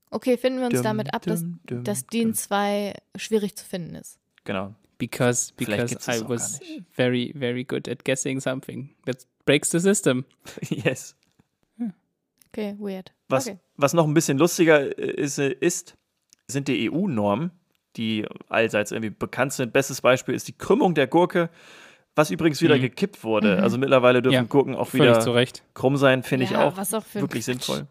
Okay, 0.10 0.38
finden 0.38 0.60
wir 0.60 0.65
uns 0.67 0.75
Dum, 0.75 0.84
damit 0.84 1.13
ab, 1.13 1.23
dass, 1.23 1.41
dum, 1.65 1.84
dass 1.84 2.06
dum. 2.06 2.10
DIN 2.10 2.34
2 2.34 2.93
schwierig 3.15 3.56
zu 3.56 3.65
finden 3.65 3.95
ist. 3.95 4.19
Genau. 4.43 4.75
Because, 4.97 5.53
because 5.56 5.95
I 6.10 6.27
was 6.27 6.60
very, 6.91 7.34
very 7.38 7.63
good 7.63 7.88
at 7.88 8.03
guessing 8.03 8.39
something. 8.39 8.89
That 9.06 9.25
breaks 9.45 9.69
the 9.69 9.80
system. 9.80 10.25
yes. 10.69 11.15
Okay, 12.51 12.75
weird. 12.80 13.13
Was, 13.30 13.47
Okay. 13.47 13.60
was 13.75 13.93
noch 13.93 14.08
ein 14.08 14.13
bisschen 14.13 14.38
lustiger 14.38 14.97
äh, 14.97 15.12
ist, 15.12 15.38
äh, 15.38 15.56
ist 15.60 15.95
sind 16.47 16.67
die 16.69 16.89
EU-Normen, 16.89 17.51
die 17.97 18.25
allseits 18.49 18.91
irgendwie 18.91 19.10
bekannt 19.10 19.53
sind. 19.53 19.73
Bestes 19.73 20.01
Beispiel 20.01 20.36
ist 20.36 20.47
die 20.47 20.57
Krümmung 20.57 20.93
der 20.93 21.07
Gurke, 21.07 21.49
was 22.15 22.31
übrigens 22.31 22.62
wieder 22.62 22.77
Mhm. 22.77 22.81
gekippt 22.81 23.23
wurde. 23.23 23.57
Mhm. 23.57 23.63
Also 23.63 23.77
mittlerweile 23.77 24.21
dürfen 24.21 24.33
Ja, 24.36 24.43
Gurken 24.43 24.75
auch 24.75 24.93
wieder 24.93 25.19
zu 25.19 25.31
Recht. 25.31 25.63
krumm 25.73 25.97
sein, 25.97 26.23
finde 26.23 26.45
ich 26.45 26.51
Ja, 26.51 26.65
auch 26.67 26.77
was 26.77 26.93
auch 26.93 27.03
für 27.03 27.19
ein 27.19 27.23
wirklich 27.23 27.45
Quatsch. 27.45 27.63
sinnvoll. 27.65 27.88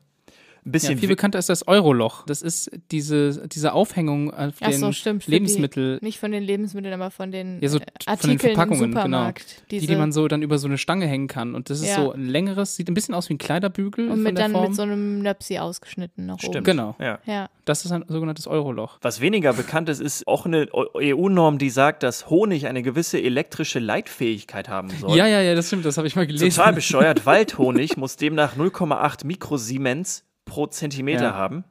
Ein 0.66 0.70
Ja, 0.70 0.72
bisschen 0.72 0.98
viel 0.98 1.08
wi- 1.08 1.12
bekannter 1.12 1.38
ist 1.38 1.48
das 1.48 1.68
Euroloch. 1.68 2.24
Das 2.26 2.42
ist 2.42 2.72
diese, 2.90 3.46
diese 3.46 3.72
Aufhängung 3.72 4.34
auf 4.34 4.54
Ach 4.60 4.68
den 4.70 4.80
so, 4.80 4.90
stimmt. 4.90 5.22
für 5.22 5.30
die- 5.30 5.36
Lebensmittel, 5.36 5.98
Nicht 6.02 6.18
von 6.18 6.32
den 6.32 6.42
Lebensmitteln, 6.42 6.92
aber 6.92 7.12
von 7.12 7.30
den 7.30 7.60
Ja, 7.62 7.68
so 7.68 7.78
äh, 7.78 7.80
von 7.82 7.86
den 7.86 8.08
Artikeln 8.08 8.38
Verpackungen, 8.40 8.82
im 8.84 8.90
genau. 8.90 9.00
Supermarkt. 9.02 9.62
die, 9.70 9.78
Diese, 9.78 9.86
die 9.92 9.96
man 9.96 10.10
so 10.10 10.26
dann 10.26 10.42
über 10.42 10.58
so 10.58 10.66
eine 10.66 10.76
Stange 10.76 11.06
hängen 11.06 11.28
kann. 11.28 11.54
Und 11.54 11.70
das 11.70 11.80
ist 11.80 11.88
Ja. 11.90 11.96
so 12.02 12.12
ein 12.12 12.26
längeres, 12.26 12.74
sieht 12.74 12.88
ein 12.90 12.94
bisschen 12.94 13.14
aus 13.14 13.28
wie 13.28 13.34
ein 13.34 13.38
Kleiderbügel 13.38 14.06
und 14.06 14.14
von 14.14 14.22
mit 14.24 14.36
der 14.36 14.44
dann 14.44 14.52
Form. 14.52 14.64
mit 14.64 14.74
so 14.74 14.82
einem 14.82 15.20
Nöpsi 15.22 15.58
ausgeschnitten 15.58 16.26
nach 16.26 16.38
Stimmt. 16.40 16.56
oben. 16.56 16.64
Genau. 16.64 16.96
Ja. 16.98 17.20
Ja. 17.26 17.48
Das 17.64 17.84
ist 17.84 17.92
ein 17.92 18.04
sogenanntes 18.08 18.46
Euroloch. 18.48 18.98
Was 19.02 19.20
weniger 19.20 19.52
bekannt 19.52 19.88
ist, 19.88 20.00
ist 20.00 20.26
auch 20.26 20.46
eine 20.46 20.68
EU-Norm, 20.72 21.58
die 21.58 21.70
sagt, 21.70 22.02
dass 22.02 22.28
Honig 22.28 22.66
eine 22.66 22.82
gewisse 22.82 23.20
elektrische 23.22 23.78
Leitfähigkeit 23.78 24.68
haben 24.68 24.90
soll. 24.90 25.16
Ja, 25.16 25.26
ja, 25.26 25.40
ja, 25.42 25.54
das 25.54 25.68
stimmt, 25.68 25.84
das 25.84 25.96
habe 25.96 26.06
ich 26.08 26.16
mal 26.16 26.26
gelesen. 26.26 26.50
Total 26.50 26.72
bescheuert. 26.72 27.24
Waldhonig 27.26 27.96
muss 27.96 28.16
demnach 28.16 28.56
0,8 28.56 29.24
Mikrosiemens 29.26 30.24
pro 30.46 30.66
Zentimeter 30.66 31.24
Ja. 31.24 31.34
haben. 31.34 31.64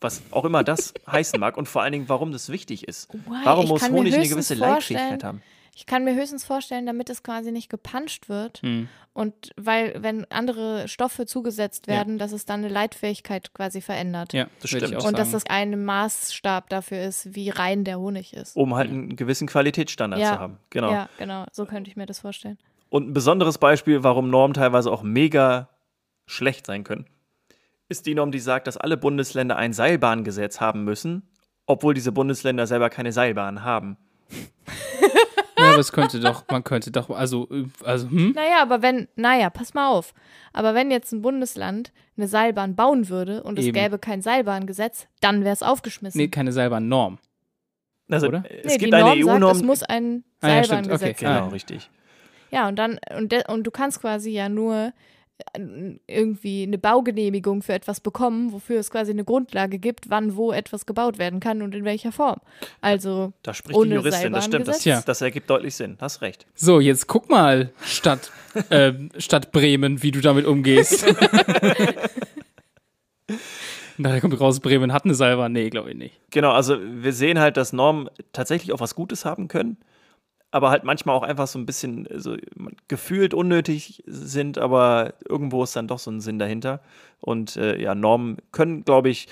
Was 0.00 0.22
auch 0.30 0.44
immer 0.44 0.62
das 0.62 0.92
heißen 1.10 1.40
mag 1.40 1.56
und 1.56 1.66
vor 1.66 1.82
allen 1.82 1.92
Dingen, 1.92 2.08
warum 2.08 2.30
das 2.30 2.50
wichtig 2.50 2.86
ist. 2.86 3.12
Why? 3.12 3.20
Warum 3.44 3.64
Ich 3.64 3.70
muss 3.70 3.90
Honig 3.90 4.14
eine 4.14 4.28
gewisse 4.28 4.54
Leitfähigkeit 4.54 5.24
haben? 5.24 5.42
Ich 5.74 5.86
kann 5.86 6.02
mir 6.04 6.14
höchstens 6.16 6.44
vorstellen, 6.44 6.86
damit 6.86 7.08
es 7.08 7.22
quasi 7.22 7.52
nicht 7.52 7.68
gepanscht 7.68 8.28
wird 8.28 8.58
Hm. 8.62 8.88
und 9.12 9.50
weil, 9.56 9.94
wenn 10.02 10.28
andere 10.30 10.88
Stoffe 10.88 11.24
zugesetzt 11.24 11.86
Ja. 11.86 11.94
werden, 11.94 12.18
dass 12.18 12.32
es 12.32 12.44
dann 12.46 12.60
eine 12.64 12.68
Leitfähigkeit 12.68 13.54
quasi 13.54 13.80
verändert. 13.80 14.32
Ja, 14.32 14.48
Das 14.60 14.70
stimmt. 14.70 14.96
auch 14.96 15.04
Und 15.04 15.16
dass 15.18 15.30
das 15.30 15.46
ein 15.46 15.84
Maßstab 15.84 16.68
dafür 16.68 17.00
ist, 17.02 17.34
wie 17.36 17.50
rein 17.50 17.84
der 17.84 17.98
Honig 18.00 18.34
ist. 18.34 18.56
Um 18.56 18.74
halt 18.74 18.90
einen 18.90 19.14
gewissen 19.14 19.46
Qualitätsstandard 19.46 20.20
Ja. 20.20 20.34
zu 20.34 20.38
haben. 20.40 20.58
Genau. 20.70 20.90
Ja, 20.92 21.08
genau. 21.16 21.44
So 21.52 21.64
könnte 21.64 21.90
ich 21.90 21.96
mir 21.96 22.06
das 22.06 22.18
vorstellen. 22.20 22.58
Und 22.88 23.08
ein 23.10 23.12
besonderes 23.12 23.58
Beispiel, 23.58 24.02
warum 24.02 24.30
Normen 24.30 24.54
teilweise 24.54 24.90
auch 24.90 25.02
mega 25.04 25.68
schlecht 26.26 26.66
sein 26.66 26.82
können, 26.82 27.06
ist 27.88 28.06
die 28.06 28.14
Norm, 28.14 28.30
die 28.32 28.38
sagt, 28.40 28.66
dass 28.66 28.76
alle 28.76 28.96
Bundesländer 28.96 29.56
ein 29.56 29.72
Seilbahngesetz 29.72 30.60
haben 30.60 30.84
müssen, 30.84 31.22
obwohl 31.66 31.94
diese 31.94 32.12
Bundesländer 32.12 32.66
selber 32.66 32.90
keine 32.90 33.12
Seilbahn 33.12 33.64
haben. 33.64 33.96
Ja, 35.60 35.70
aber 35.70 35.78
es 35.80 35.90
könnte 35.90 36.20
doch, 36.20 36.44
man 36.52 36.62
könnte 36.62 36.92
doch, 36.92 37.10
also, 37.10 37.48
also, 37.82 38.08
hm? 38.08 38.30
Naja, 38.30 38.62
aber 38.62 38.80
wenn, 38.80 39.08
naja, 39.16 39.50
pass 39.50 39.74
mal 39.74 39.88
auf. 39.88 40.14
Aber 40.52 40.72
wenn 40.76 40.92
jetzt 40.92 41.10
ein 41.12 41.20
Bundesland 41.20 41.92
eine 42.16 42.28
Seilbahn 42.28 42.76
bauen 42.76 43.08
würde 43.08 43.42
und 43.42 43.58
es 43.58 43.64
Eben. 43.66 43.74
gäbe 43.74 43.98
kein 43.98 44.22
Seilbahngesetz, 44.22 45.08
dann 45.20 45.42
wäre 45.42 45.52
es 45.54 45.64
aufgeschmissen. 45.64 46.16
Nee, 46.16 46.28
keine 46.28 46.52
selber 46.52 46.78
Norm. 46.78 47.18
Also, 48.08 48.28
Oder? 48.28 48.44
Es 48.48 48.74
Nee, 48.74 48.78
gibt 48.78 48.92
die 48.92 48.94
eine 48.94 49.04
Norm 49.04 49.18
sagt, 49.22 49.34
EU-Norm. 49.34 49.56
es 49.56 49.62
muss 49.64 49.82
ein 49.82 50.22
Ah, 50.40 50.48
ja, 50.48 50.62
stimmt, 50.62 50.84
Seilbahngesetz 50.86 51.08
okay. 51.10 51.24
geben. 51.24 51.32
genau, 51.34 51.46
Ah. 51.46 51.48
richtig. 51.48 51.90
Ja, 52.52 52.68
und 52.68 52.76
dann, 52.78 53.00
und, 53.16 53.32
de, 53.32 53.42
und 53.52 53.64
du 53.64 53.72
kannst 53.72 54.00
quasi 54.00 54.30
ja 54.30 54.48
nur 54.48 54.92
irgendwie 56.06 56.64
eine 56.64 56.78
Baugenehmigung 56.78 57.62
für 57.62 57.72
etwas 57.72 58.00
bekommen, 58.00 58.52
wofür 58.52 58.80
es 58.80 58.90
quasi 58.90 59.12
eine 59.12 59.24
Grundlage 59.24 59.78
gibt, 59.78 60.10
wann 60.10 60.36
wo 60.36 60.52
etwas 60.52 60.84
gebaut 60.86 61.18
werden 61.18 61.40
kann 61.40 61.62
und 61.62 61.74
in 61.74 61.84
welcher 61.84 62.12
Form. 62.12 62.40
Also, 62.80 63.32
Da 63.42 63.54
spricht 63.54 63.78
die 63.84 63.88
Juristin, 63.88 64.32
das 64.32 64.46
stimmt. 64.46 64.68
Das, 64.68 64.82
das 65.04 65.20
ergibt 65.20 65.48
deutlich 65.48 65.74
Sinn. 65.74 65.96
Hast 66.00 66.22
recht. 66.22 66.46
So, 66.54 66.80
jetzt 66.80 67.06
guck 67.06 67.30
mal, 67.30 67.70
Stadt, 67.84 68.32
ähm, 68.70 69.10
Stadt 69.18 69.52
Bremen, 69.52 70.02
wie 70.02 70.10
du 70.10 70.20
damit 70.20 70.44
umgehst. 70.46 71.04
Nachher 73.96 74.20
kommt 74.20 74.40
raus, 74.40 74.60
Bremen 74.60 74.92
hat 74.92 75.04
eine 75.04 75.14
Seilbahn. 75.14 75.52
Nee, 75.52 75.70
glaube 75.70 75.90
ich 75.90 75.96
nicht. 75.96 76.20
Genau, 76.30 76.52
also 76.52 76.78
wir 76.80 77.12
sehen 77.12 77.38
halt, 77.38 77.56
dass 77.56 77.72
Normen 77.72 78.08
tatsächlich 78.32 78.72
auch 78.72 78.80
was 78.80 78.94
Gutes 78.94 79.24
haben 79.24 79.48
können, 79.48 79.76
aber 80.50 80.70
halt 80.70 80.84
manchmal 80.84 81.14
auch 81.14 81.22
einfach 81.22 81.46
so 81.46 81.58
ein 81.58 81.66
bisschen 81.66 82.08
so 82.14 82.36
gefühlt 82.88 83.34
unnötig 83.34 84.02
sind, 84.06 84.58
aber 84.58 85.14
irgendwo 85.28 85.62
ist 85.62 85.76
dann 85.76 85.88
doch 85.88 85.98
so 85.98 86.10
ein 86.10 86.20
Sinn 86.20 86.38
dahinter. 86.38 86.80
Und 87.20 87.56
äh, 87.56 87.80
ja, 87.80 87.94
Normen 87.94 88.38
können, 88.52 88.84
glaube 88.84 89.10
ich, 89.10 89.28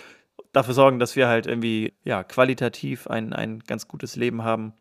dafür 0.53 0.75
sorgen, 0.75 0.99
dass 0.99 1.17
wir 1.17 1.29
halt 1.29 1.47
irgendwie 1.47 1.95
ja 2.05 2.23
qualitativ 2.23 3.07
ein, 3.07 3.33
ein 3.33 3.61
ganz 3.61 3.89
gutes 3.89 4.17
Leben 4.17 4.43
haben 4.45 4.75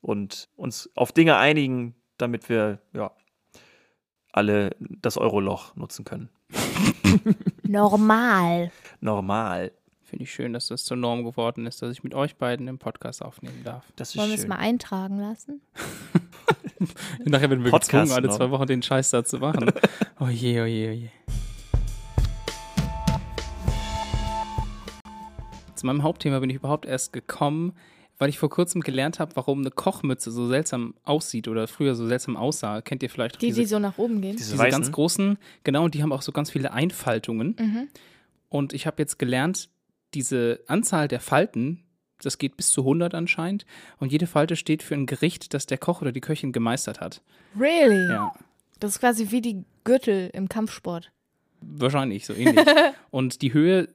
und 0.00 0.48
uns 0.56 0.90
auf 0.94 1.12
Dinge 1.12 1.36
einigen, 1.36 1.94
damit 2.16 2.48
wir 2.48 2.78
ja 2.94 3.12
alle 4.32 4.70
das 4.78 5.18
Euroloch 5.18 5.76
nutzen 5.76 6.04
können. 6.04 6.30
normal. 7.62 8.70
Normal. 9.00 9.72
Finde 10.12 10.24
ich 10.24 10.34
schön, 10.34 10.52
dass 10.52 10.66
das 10.66 10.84
zur 10.84 10.98
Norm 10.98 11.24
geworden 11.24 11.64
ist, 11.66 11.80
dass 11.80 11.90
ich 11.90 12.04
mit 12.04 12.14
euch 12.14 12.36
beiden 12.36 12.68
im 12.68 12.76
Podcast 12.76 13.22
aufnehmen 13.22 13.64
darf. 13.64 13.90
Das 13.96 14.10
ist 14.10 14.18
Wollen 14.18 14.28
wir 14.28 14.36
es 14.36 14.46
mal 14.46 14.56
eintragen 14.56 15.18
lassen? 15.18 15.62
Nachher 17.24 17.48
werden 17.48 17.64
wir 17.64 17.70
Podcast 17.70 18.10
gezwungen, 18.10 18.26
alle 18.26 18.36
zwei 18.36 18.50
Wochen 18.50 18.66
den 18.66 18.82
Scheiß 18.82 19.08
da 19.08 19.24
zu 19.24 19.38
machen. 19.38 19.72
Oh 20.20 20.28
je, 20.28 20.60
oh 20.60 20.66
je, 20.66 20.90
oh 20.90 20.92
je. 20.92 21.08
Zu 25.76 25.86
meinem 25.86 26.02
Hauptthema 26.02 26.40
bin 26.40 26.50
ich 26.50 26.56
überhaupt 26.56 26.84
erst 26.84 27.14
gekommen, 27.14 27.72
weil 28.18 28.28
ich 28.28 28.38
vor 28.38 28.50
kurzem 28.50 28.82
gelernt 28.82 29.18
habe, 29.18 29.34
warum 29.36 29.60
eine 29.60 29.70
Kochmütze 29.70 30.30
so 30.30 30.46
seltsam 30.46 30.92
aussieht 31.04 31.48
oder 31.48 31.66
früher 31.68 31.94
so 31.94 32.06
seltsam 32.06 32.36
aussah. 32.36 32.82
Kennt 32.82 33.02
ihr 33.02 33.08
vielleicht 33.08 33.36
auch 33.36 33.40
Die, 33.40 33.46
diese, 33.46 33.62
die 33.62 33.66
so 33.66 33.78
nach 33.78 33.96
oben 33.96 34.20
gehen. 34.20 34.36
Diese 34.36 34.52
diese 34.52 34.68
ganz 34.68 34.92
großen, 34.92 35.38
genau, 35.64 35.84
und 35.84 35.94
die 35.94 36.02
haben 36.02 36.12
auch 36.12 36.20
so 36.20 36.32
ganz 36.32 36.50
viele 36.50 36.74
Einfaltungen. 36.74 37.56
Mhm. 37.58 37.88
Und 38.50 38.74
ich 38.74 38.86
habe 38.86 39.00
jetzt 39.00 39.18
gelernt, 39.18 39.70
diese 40.14 40.60
Anzahl 40.66 41.08
der 41.08 41.20
Falten, 41.20 41.84
das 42.20 42.38
geht 42.38 42.56
bis 42.56 42.70
zu 42.70 42.82
100 42.82 43.14
anscheinend. 43.14 43.64
Und 43.98 44.12
jede 44.12 44.26
Falte 44.26 44.56
steht 44.56 44.82
für 44.82 44.94
ein 44.94 45.06
Gericht, 45.06 45.54
das 45.54 45.66
der 45.66 45.78
Koch 45.78 46.02
oder 46.02 46.12
die 46.12 46.20
Köchin 46.20 46.52
gemeistert 46.52 47.00
hat. 47.00 47.22
Really? 47.58 48.08
Ja, 48.10 48.32
Das 48.78 48.92
ist 48.92 49.00
quasi 49.00 49.30
wie 49.30 49.40
die 49.40 49.64
Gürtel 49.84 50.30
im 50.32 50.48
Kampfsport. 50.48 51.10
wahrscheinlich 51.60 52.26
so 52.26 52.32
ähnlich. 52.34 52.66
und 53.10 53.42
die 53.42 53.52
Höhe 53.52 53.88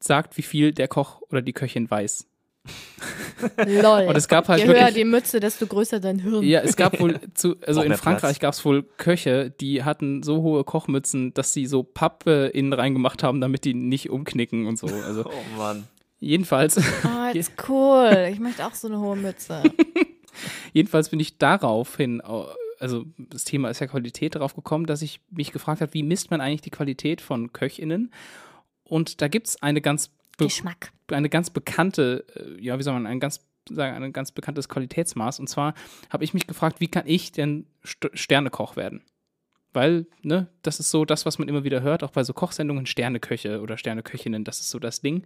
sagt, 0.00 0.36
wie 0.36 0.42
viel 0.42 0.72
der 0.72 0.88
Koch 0.88 1.20
oder 1.30 1.42
die 1.42 1.52
Köchin 1.52 1.90
weiß. 1.90 2.27
Lol. 3.66 4.06
Und 4.08 4.16
es 4.16 4.28
gab 4.28 4.48
halt 4.48 4.60
Je 4.60 4.66
höher 4.66 4.74
wirklich- 4.76 4.94
die 4.94 5.04
Mütze, 5.04 5.40
desto 5.40 5.66
größer 5.66 6.00
dein 6.00 6.18
Hirn. 6.18 6.42
Ja, 6.42 6.60
es 6.60 6.76
gab 6.76 6.98
wohl 7.00 7.20
zu, 7.34 7.56
also 7.66 7.80
Auch 7.80 7.84
in 7.84 7.94
Frankreich 7.94 8.40
gab 8.40 8.54
es 8.54 8.64
wohl 8.64 8.82
Köche, 8.96 9.50
die 9.50 9.84
hatten 9.84 10.22
so 10.22 10.42
hohe 10.42 10.64
Kochmützen, 10.64 11.32
dass 11.34 11.52
sie 11.52 11.66
so 11.66 11.82
Pappe 11.82 12.46
innen 12.52 12.72
reingemacht 12.72 13.22
haben, 13.22 13.40
damit 13.40 13.64
die 13.64 13.74
nicht 13.74 14.10
umknicken 14.10 14.66
und 14.66 14.78
so. 14.78 14.86
Also 14.88 15.24
Oh 15.28 15.56
Mann. 15.58 15.84
jedenfalls, 16.20 16.76
Oh, 16.78 17.36
ist 17.36 17.52
cool. 17.68 18.28
Ich 18.32 18.40
möchte 18.40 18.66
auch 18.66 18.74
so 18.74 18.88
eine 18.88 18.98
hohe 18.98 19.16
Mütze. 19.16 19.62
jedenfalls 20.72 21.08
bin 21.10 21.20
ich 21.20 21.38
daraufhin, 21.38 22.20
au- 22.22 22.48
also 22.80 23.04
das 23.18 23.44
Thema 23.44 23.70
ist 23.70 23.80
ja 23.80 23.86
Qualität, 23.86 24.34
darauf 24.34 24.54
gekommen, 24.54 24.86
dass 24.86 25.02
ich 25.02 25.20
mich 25.30 25.52
gefragt 25.52 25.80
habe, 25.80 25.94
wie 25.94 26.02
misst 26.02 26.30
man 26.30 26.40
eigentlich 26.40 26.62
die 26.62 26.70
Qualität 26.70 27.20
von 27.20 27.52
KöchInnen? 27.52 28.12
Und 28.84 29.20
da 29.20 29.28
gibt 29.28 29.48
es 29.48 29.62
eine 29.62 29.80
ganz 29.80 30.10
Geschmack. 30.46 30.92
eine 31.10 31.28
ganz 31.28 31.50
bekannte, 31.50 32.24
äh, 32.34 32.62
ja, 32.62 32.78
wie 32.78 32.82
soll 32.82 32.94
man, 32.94 33.06
ein 33.06 33.20
ganz 33.20 33.40
sagen, 33.70 34.02
ein 34.02 34.12
ganz 34.12 34.32
bekanntes 34.32 34.68
Qualitätsmaß. 34.68 35.40
Und 35.40 35.48
zwar 35.48 35.74
habe 36.10 36.24
ich 36.24 36.34
mich 36.34 36.46
gefragt, 36.46 36.80
wie 36.80 36.88
kann 36.88 37.04
ich 37.06 37.32
denn 37.32 37.66
St 37.86 38.10
Sternekoch 38.14 38.76
werden? 38.76 39.02
Weil, 39.72 40.06
ne, 40.22 40.48
das 40.62 40.80
ist 40.80 40.90
so 40.90 41.04
das, 41.04 41.26
was 41.26 41.38
man 41.38 41.48
immer 41.48 41.64
wieder 41.64 41.82
hört, 41.82 42.02
auch 42.02 42.10
bei 42.10 42.24
so 42.24 42.32
Kochsendungen, 42.32 42.86
Sterneköche 42.86 43.60
oder 43.60 43.76
Sterneköchinnen, 43.76 44.44
das 44.44 44.60
ist 44.60 44.70
so 44.70 44.78
das 44.78 45.00
Ding. 45.02 45.24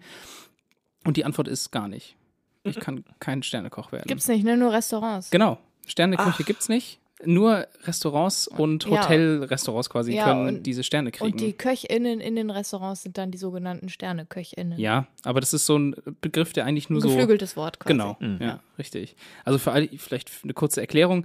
Und 1.04 1.16
die 1.16 1.24
Antwort 1.24 1.48
ist 1.48 1.70
gar 1.70 1.88
nicht. 1.88 2.16
Ich 2.64 2.78
kann 2.78 3.04
kein 3.18 3.42
Sternekoch 3.42 3.92
werden. 3.92 4.06
Gibt's 4.06 4.28
nicht, 4.28 4.44
ne? 4.44 4.56
Nur 4.56 4.72
Restaurants. 4.72 5.30
Genau. 5.30 5.58
Sterneköche 5.86 6.44
gibt's 6.44 6.68
nicht. 6.68 7.00
Nur 7.24 7.66
Restaurants 7.84 8.48
und 8.48 8.84
Ja. 8.84 9.02
Hotelrestaurants 9.04 9.88
quasi 9.90 10.14
Ja, 10.14 10.24
können 10.24 10.48
und- 10.56 10.62
diese 10.66 10.82
Sterne 10.82 11.10
kriegen. 11.12 11.32
Und 11.32 11.40
die 11.40 11.52
KöchInnen 11.52 12.20
in 12.20 12.36
den 12.36 12.50
Restaurants 12.50 13.02
sind 13.02 13.16
dann 13.18 13.30
die 13.30 13.38
sogenannten 13.38 13.88
Sterneköchinnen. 13.88 14.78
ja, 14.78 15.06
aber 15.24 15.40
das 15.40 15.52
ist 15.54 15.66
so 15.66 15.76
ein 15.78 15.94
Begriff, 16.20 16.52
der 16.52 16.64
eigentlich 16.66 16.90
nur 16.90 16.98
Ein 16.98 17.02
so. 17.02 17.08
geflügeltes 17.08 17.56
Wort 17.56 17.78
quasi. 17.78 17.92
Genau, 17.94 18.16
Mhm. 18.20 18.38
ja, 18.40 18.60
richtig. 18.78 19.16
Also 19.44 19.58
für 19.58 19.72
alle, 19.72 19.88
vielleicht 19.96 20.30
eine 20.42 20.54
kurze 20.54 20.80
Erklärung. 20.80 21.24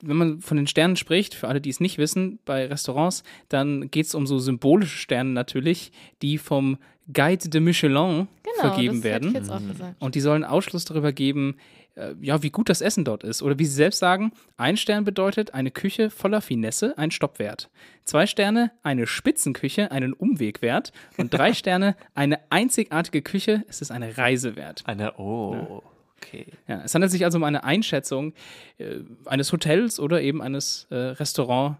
Wenn 0.00 0.16
man 0.16 0.40
von 0.40 0.56
den 0.56 0.66
Sternen 0.68 0.94
spricht, 0.96 1.34
für 1.34 1.48
alle, 1.48 1.60
die 1.60 1.70
es 1.70 1.80
nicht 1.80 1.98
wissen, 1.98 2.38
bei 2.44 2.66
Restaurants, 2.66 3.24
dann 3.48 3.90
geht 3.90 4.06
es 4.06 4.14
um 4.14 4.26
so 4.28 4.38
symbolische 4.38 4.96
Sterne 4.98 5.30
natürlich, 5.30 5.90
die 6.22 6.38
vom 6.38 6.78
Guide 7.12 7.48
de 7.48 7.60
Michelin 7.60 8.28
Genau, 8.44 8.54
vergeben 8.60 8.96
das 8.96 9.04
werden. 9.04 9.32
Hätte 9.32 9.38
ich 9.44 9.48
jetzt 9.48 9.50
auch 9.62 9.66
gesagt. 9.66 9.96
Und 10.00 10.14
die 10.14 10.20
sollen 10.20 10.44
Ausschluss 10.44 10.84
darüber 10.84 11.10
geben, 11.12 11.56
äh, 11.98 12.14
ja, 12.20 12.42
wie 12.42 12.50
gut 12.50 12.68
das 12.68 12.80
Essen 12.80 13.04
dort 13.04 13.24
ist. 13.24 13.42
Oder 13.42 13.58
wie 13.58 13.64
sie 13.64 13.74
selbst 13.74 13.98
sagen, 13.98 14.32
ein 14.56 14.76
Stern 14.76 15.04
bedeutet 15.04 15.54
eine 15.54 15.70
Küche 15.70 16.10
voller 16.10 16.40
Finesse, 16.40 16.96
ein 16.96 17.10
Stoppwert. 17.10 17.68
Zwei 18.04 18.26
Sterne, 18.26 18.70
eine 18.82 19.06
Spitzenküche, 19.06 19.90
einen 19.90 20.12
Umwegwert. 20.12 20.92
Und 21.16 21.34
drei 21.34 21.52
Sterne, 21.54 21.96
eine 22.14 22.38
einzigartige 22.50 23.22
Küche, 23.22 23.64
es 23.68 23.80
ist 23.80 23.90
eine 23.90 24.16
Reise 24.16 24.56
wert. 24.56 24.82
Eine, 24.86 25.18
oh, 25.18 25.82
okay. 26.16 26.46
Ja, 26.66 26.82
es 26.84 26.94
handelt 26.94 27.12
sich 27.12 27.24
also 27.24 27.38
um 27.38 27.44
eine 27.44 27.64
Einschätzung 27.64 28.32
äh, 28.78 29.00
eines 29.26 29.52
Hotels 29.52 30.00
oder 30.00 30.22
eben 30.22 30.40
eines 30.42 30.86
äh, 30.90 30.94
Restaurant 30.96 31.76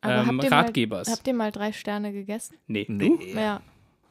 Aber 0.00 0.14
ähm, 0.14 0.26
habt 0.26 0.44
ihr 0.44 0.50
mal- 0.50 0.56
Ratgebers. 0.62 1.10
Habt 1.10 1.26
ihr 1.28 1.34
mal 1.34 1.52
drei 1.52 1.72
Sterne 1.72 2.12
gegessen? 2.12 2.56
nee. 2.66 2.86
Nee. 2.88 3.12
Ja, 3.34 3.60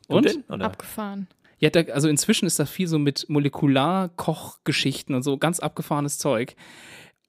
Du 0.09 0.15
Und? 0.17 0.49
oder? 0.49 0.65
abgefahren. 0.67 1.27
Ja, 1.59 1.69
da, 1.69 1.81
also 1.93 2.07
inzwischen 2.07 2.45
ist 2.45 2.59
das 2.59 2.69
viel 2.69 2.87
so 2.87 2.99
mit 2.99 3.27
Molekularkochgeschichten 3.29 5.15
und 5.15 5.23
so 5.23 5.37
ganz 5.37 5.59
abgefahrenes 5.59 6.17
Zeug. 6.19 6.55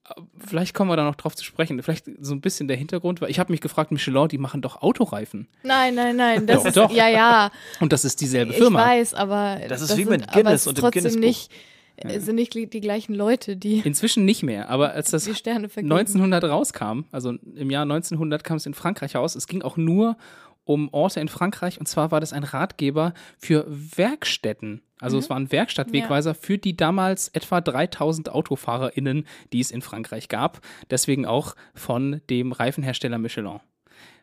Äh, 0.09 0.21
Vielleicht 0.39 0.75
kommen 0.75 0.91
wir 0.91 0.97
da 0.97 1.05
noch 1.05 1.15
drauf 1.17 1.35
zu 1.35 1.45
sprechen. 1.45 1.83
Vielleicht 1.83 2.07
so 2.21 2.35
ein 2.35 2.41
bisschen 2.41 2.69
der 2.69 2.77
Hintergrund, 2.77 3.21
weil 3.21 3.31
ich 3.31 3.39
habe 3.39 3.53
mich 3.53 3.61
gefragt, 3.61 3.91
Michelin, 3.93 4.29
die 4.29 4.39
machen 4.39 4.61
doch 4.63 4.83
Autoreifen. 4.83 5.49
Nein, 5.63 5.95
nein, 5.95 6.17
nein. 6.17 6.47
Das 6.47 6.59
Doch, 6.63 6.67
ist, 6.67 6.77
doch. 6.77 6.91
Ja, 6.91 7.09
ja. 7.09 7.51
Und 7.81 7.93
das 7.93 8.05
ist 8.05 8.21
dieselbe 8.21 8.53
Ich 8.53 8.59
Firma. 8.59 8.85
weiß, 8.85 9.15
aber. 9.15 9.61
Das 9.69 9.81
ist 9.83 9.97
wie 9.97 10.05
sind, 10.05 10.11
mit 10.11 10.33
Guinness 10.33 10.67
und 10.67 10.77
dem 10.79 10.83
trotzdem 10.83 11.03
Guinness-Buch. 11.03 11.21
nicht. 11.23 11.51
Es 12.01 12.27
sind 12.27 12.37
nicht 12.37 12.55
die 12.55 12.81
gleichen 12.81 13.13
Leute, 13.13 13.57
die 13.57 13.81
Inzwischen 13.81 14.25
nicht 14.25 14.45
mehr, 14.45 14.69
aber 14.69 14.93
als 14.93 15.11
das 15.11 15.25
die 15.25 15.35
Sterne 15.35 15.69
vergeben. 15.69 15.93
1900 15.93 16.45
rauskam, 16.45 17.01
also 17.11 17.33
im 17.57 17.71
Jahr 17.71 17.83
1900 17.83 18.45
kam 18.45 18.57
es 18.59 18.67
in 18.67 18.75
Frankreich 18.75 19.17
raus. 19.17 19.35
Es 19.35 19.49
ging 19.49 19.63
auch 19.63 19.77
nur 19.77 20.17
um 20.69 20.93
Orte 20.93 21.21
in 21.21 21.29
Frankreich 21.29 21.81
und 21.81 21.87
zwar 21.87 22.11
war 22.11 22.21
das 22.21 22.35
ein 22.35 22.45
Ratgeber 22.45 23.15
für 23.39 23.65
Werkstätten. 23.69 24.83
Also 25.01 25.17
es 25.17 25.31
war 25.31 25.39
ein 25.39 25.51
Werkstattwegweiser 25.51 26.35
für 26.35 26.59
die 26.59 26.77
damals 26.77 27.29
etwa 27.29 27.61
3000 27.61 28.31
AutofahrerInnen, 28.31 29.27
die 29.53 29.61
es 29.61 29.71
in 29.71 29.81
Frankreich 29.81 30.29
gab. 30.29 30.61
Deswegen 30.91 31.25
auch 31.25 31.55
von 31.73 32.21
dem 32.29 32.53
Reifenhersteller 32.53 33.17
Michelin. 33.17 33.61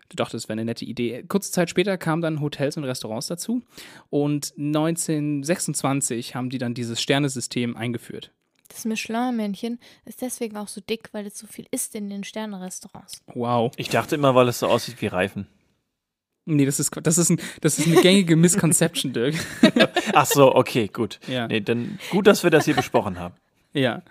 Du 0.09 0.15
dachtest, 0.17 0.43
es 0.43 0.49
wäre 0.49 0.55
eine 0.55 0.65
nette 0.65 0.85
Idee. 0.85 1.23
Kurze 1.23 1.51
Zeit 1.51 1.69
später 1.69 1.97
kamen 1.97 2.21
dann 2.21 2.41
Hotels 2.41 2.77
und 2.77 2.83
Restaurants 2.83 3.25
dazu 3.27 3.63
und 4.11 4.53
1926 4.57 6.35
haben 6.35 6.51
die 6.51 6.59
dann 6.59 6.75
dieses 6.75 7.01
Sternesystem 7.01 7.75
eingeführt. 7.75 8.31
Das 8.67 8.85
Michelin-Männchen 8.85 9.79
ist 10.05 10.21
deswegen 10.21 10.57
auch 10.57 10.67
so 10.67 10.81
dick, 10.81 11.09
weil 11.11 11.25
es 11.25 11.39
so 11.39 11.47
viel 11.47 11.65
isst 11.71 11.95
in 11.95 12.09
den 12.09 12.23
Sterne-Restaurants. 12.23 13.23
Wow. 13.33 13.71
Ich 13.77 13.89
dachte 13.89 14.15
immer, 14.15 14.35
weil 14.35 14.47
es 14.47 14.59
so 14.59 14.67
aussieht 14.67 15.01
wie 15.01 15.07
Reifen. 15.07 15.47
Nee, 16.45 16.65
das 16.65 16.79
ist, 16.79 16.91
das 17.01 17.17
ist, 17.17 17.31
ein, 17.31 17.39
das 17.61 17.79
ist 17.79 17.87
eine 17.87 18.01
gängige 18.01 18.35
Misconception, 18.35 19.13
Dirk. 19.13 19.35
Ach 20.13 20.27
so, 20.27 20.53
okay, 20.53 20.87
gut. 20.87 21.19
Ja. 21.27 21.47
Nee, 21.47 21.61
dann 21.61 21.97
gut, 22.11 22.27
dass 22.27 22.43
wir 22.43 22.51
das 22.51 22.65
hier 22.65 22.75
besprochen 22.75 23.19
haben. 23.19 23.33
Ja. 23.75 24.03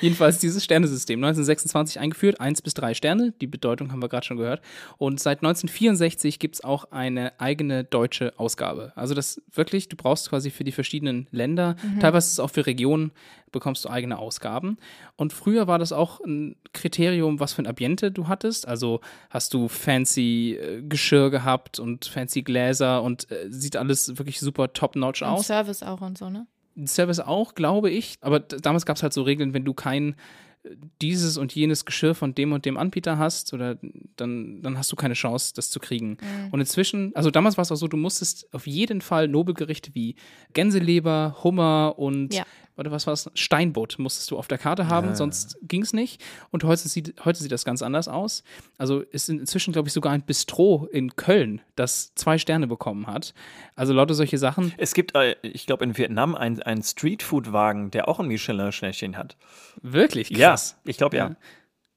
Jedenfalls 0.00 0.38
dieses 0.38 0.64
Sternesystem, 0.64 1.18
1926 1.18 2.00
eingeführt, 2.00 2.40
1 2.40 2.60
bis 2.60 2.74
3 2.74 2.94
Sterne, 2.94 3.32
die 3.40 3.46
Bedeutung 3.46 3.92
haben 3.92 4.02
wir 4.02 4.08
gerade 4.08 4.26
schon 4.26 4.36
gehört. 4.36 4.60
Und 4.98 5.20
seit 5.20 5.38
1964 5.38 6.40
gibt 6.40 6.56
es 6.56 6.64
auch 6.64 6.90
eine 6.90 7.40
eigene 7.40 7.84
deutsche 7.84 8.38
Ausgabe. 8.38 8.92
Also 8.96 9.14
das 9.14 9.40
wirklich, 9.52 9.88
du 9.88 9.96
brauchst 9.96 10.28
quasi 10.28 10.50
für 10.50 10.64
die 10.64 10.72
verschiedenen 10.72 11.28
Länder, 11.30 11.76
teilweise 12.00 12.26
ist 12.26 12.32
es 12.32 12.40
auch 12.40 12.50
für 12.50 12.66
Regionen, 12.66 13.12
bekommst 13.52 13.84
du 13.84 13.90
eigene 13.90 14.18
Ausgaben. 14.18 14.78
Und 15.14 15.32
früher 15.32 15.68
war 15.68 15.78
das 15.78 15.92
auch 15.92 16.20
ein 16.20 16.56
Kriterium, 16.72 17.38
was 17.38 17.52
für 17.52 17.62
ein 17.62 17.66
Ambiente 17.66 18.10
du 18.10 18.26
hattest. 18.26 18.66
Also 18.66 19.00
hast 19.30 19.54
du 19.54 19.68
fancy 19.68 20.58
äh, 20.60 20.82
Geschirr 20.82 21.30
gehabt 21.30 21.78
und 21.78 22.06
fancy 22.06 22.42
Gläser 22.42 23.02
und 23.02 23.30
äh, 23.30 23.46
sieht 23.50 23.76
alles 23.76 24.18
wirklich 24.18 24.40
super 24.40 24.72
top-notch 24.72 25.22
aus. 25.22 25.46
Service 25.46 25.82
auch 25.82 26.00
und 26.00 26.18
so, 26.18 26.28
ne? 26.28 26.46
Service 26.86 27.20
auch, 27.20 27.54
glaube 27.54 27.90
ich. 27.90 28.16
Aber 28.20 28.40
damals 28.40 28.86
gab 28.86 28.96
es 28.96 29.02
halt 29.02 29.12
so 29.12 29.22
Regeln, 29.22 29.54
wenn 29.54 29.64
du 29.64 29.74
kein 29.74 30.16
äh, 30.64 30.70
dieses 31.00 31.36
und 31.36 31.54
jenes 31.54 31.84
Geschirr 31.84 32.14
von 32.14 32.34
dem 32.34 32.52
und 32.52 32.64
dem 32.64 32.76
Anbieter 32.76 33.18
hast, 33.18 33.52
oder 33.52 33.78
dann, 34.16 34.62
dann 34.62 34.78
hast 34.78 34.90
du 34.92 34.96
keine 34.96 35.14
Chance, 35.14 35.52
das 35.54 35.70
zu 35.70 35.80
kriegen. 35.80 36.16
Und 36.50 36.60
inzwischen, 36.60 37.14
also 37.14 37.30
damals 37.30 37.56
war 37.56 37.62
es 37.62 37.72
auch 37.72 37.76
so, 37.76 37.88
du 37.88 37.96
musstest 37.96 38.52
auf 38.54 38.66
jeden 38.66 39.00
Fall 39.00 39.28
Nobelgerichte 39.28 39.94
wie 39.94 40.16
Gänseleber, 40.52 41.36
Hummer 41.42 41.94
und 41.96 42.34
Ja. 42.34 42.44
Warte, 42.76 42.90
was 42.90 43.06
war 43.06 43.12
es? 43.14 43.30
Steinbutt 43.34 43.98
musstest 43.98 44.30
du 44.30 44.38
auf 44.38 44.48
der 44.48 44.58
Karte 44.58 44.88
haben, 44.88 45.10
Ah. 45.10 45.14
sonst 45.14 45.58
ging 45.62 45.82
es 45.82 45.92
nicht. 45.92 46.22
Und 46.50 46.64
heute 46.64 46.88
sieht, 46.88 47.14
heute 47.24 47.38
sieht 47.42 47.52
das 47.52 47.64
ganz 47.64 47.82
anders 47.82 48.08
aus. 48.08 48.42
Also 48.78 49.00
ist 49.00 49.28
inzwischen, 49.28 49.72
glaube 49.72 49.88
ich, 49.88 49.92
sogar 49.94 50.12
ein 50.12 50.22
Bistro 50.22 50.86
in 50.90 51.14
Köln, 51.16 51.60
das 51.76 52.14
zwei 52.14 52.38
Sterne 52.38 52.66
bekommen 52.66 53.06
hat. 53.06 53.34
Also 53.76 53.92
lauter 53.92 54.14
solche 54.14 54.38
Sachen. 54.38 54.72
Es 54.78 54.94
gibt, 54.94 55.14
äh, 55.14 55.36
ich 55.42 55.66
glaube, 55.66 55.84
in 55.84 55.96
Vietnam 55.98 56.34
einen, 56.34 56.62
einen 56.62 56.82
Streetfood-Wagen, 56.82 57.90
der 57.90 58.08
auch 58.08 58.20
ein 58.20 58.26
Michelin-Schnäppchen 58.28 59.16
hat. 59.16 59.36
Wirklich 59.82 60.32
krass. 60.32 60.76
Ja, 60.84 60.90
ich 60.90 60.96
glaube 60.96 61.16
ja. 61.16 61.28
Ja. 61.28 61.36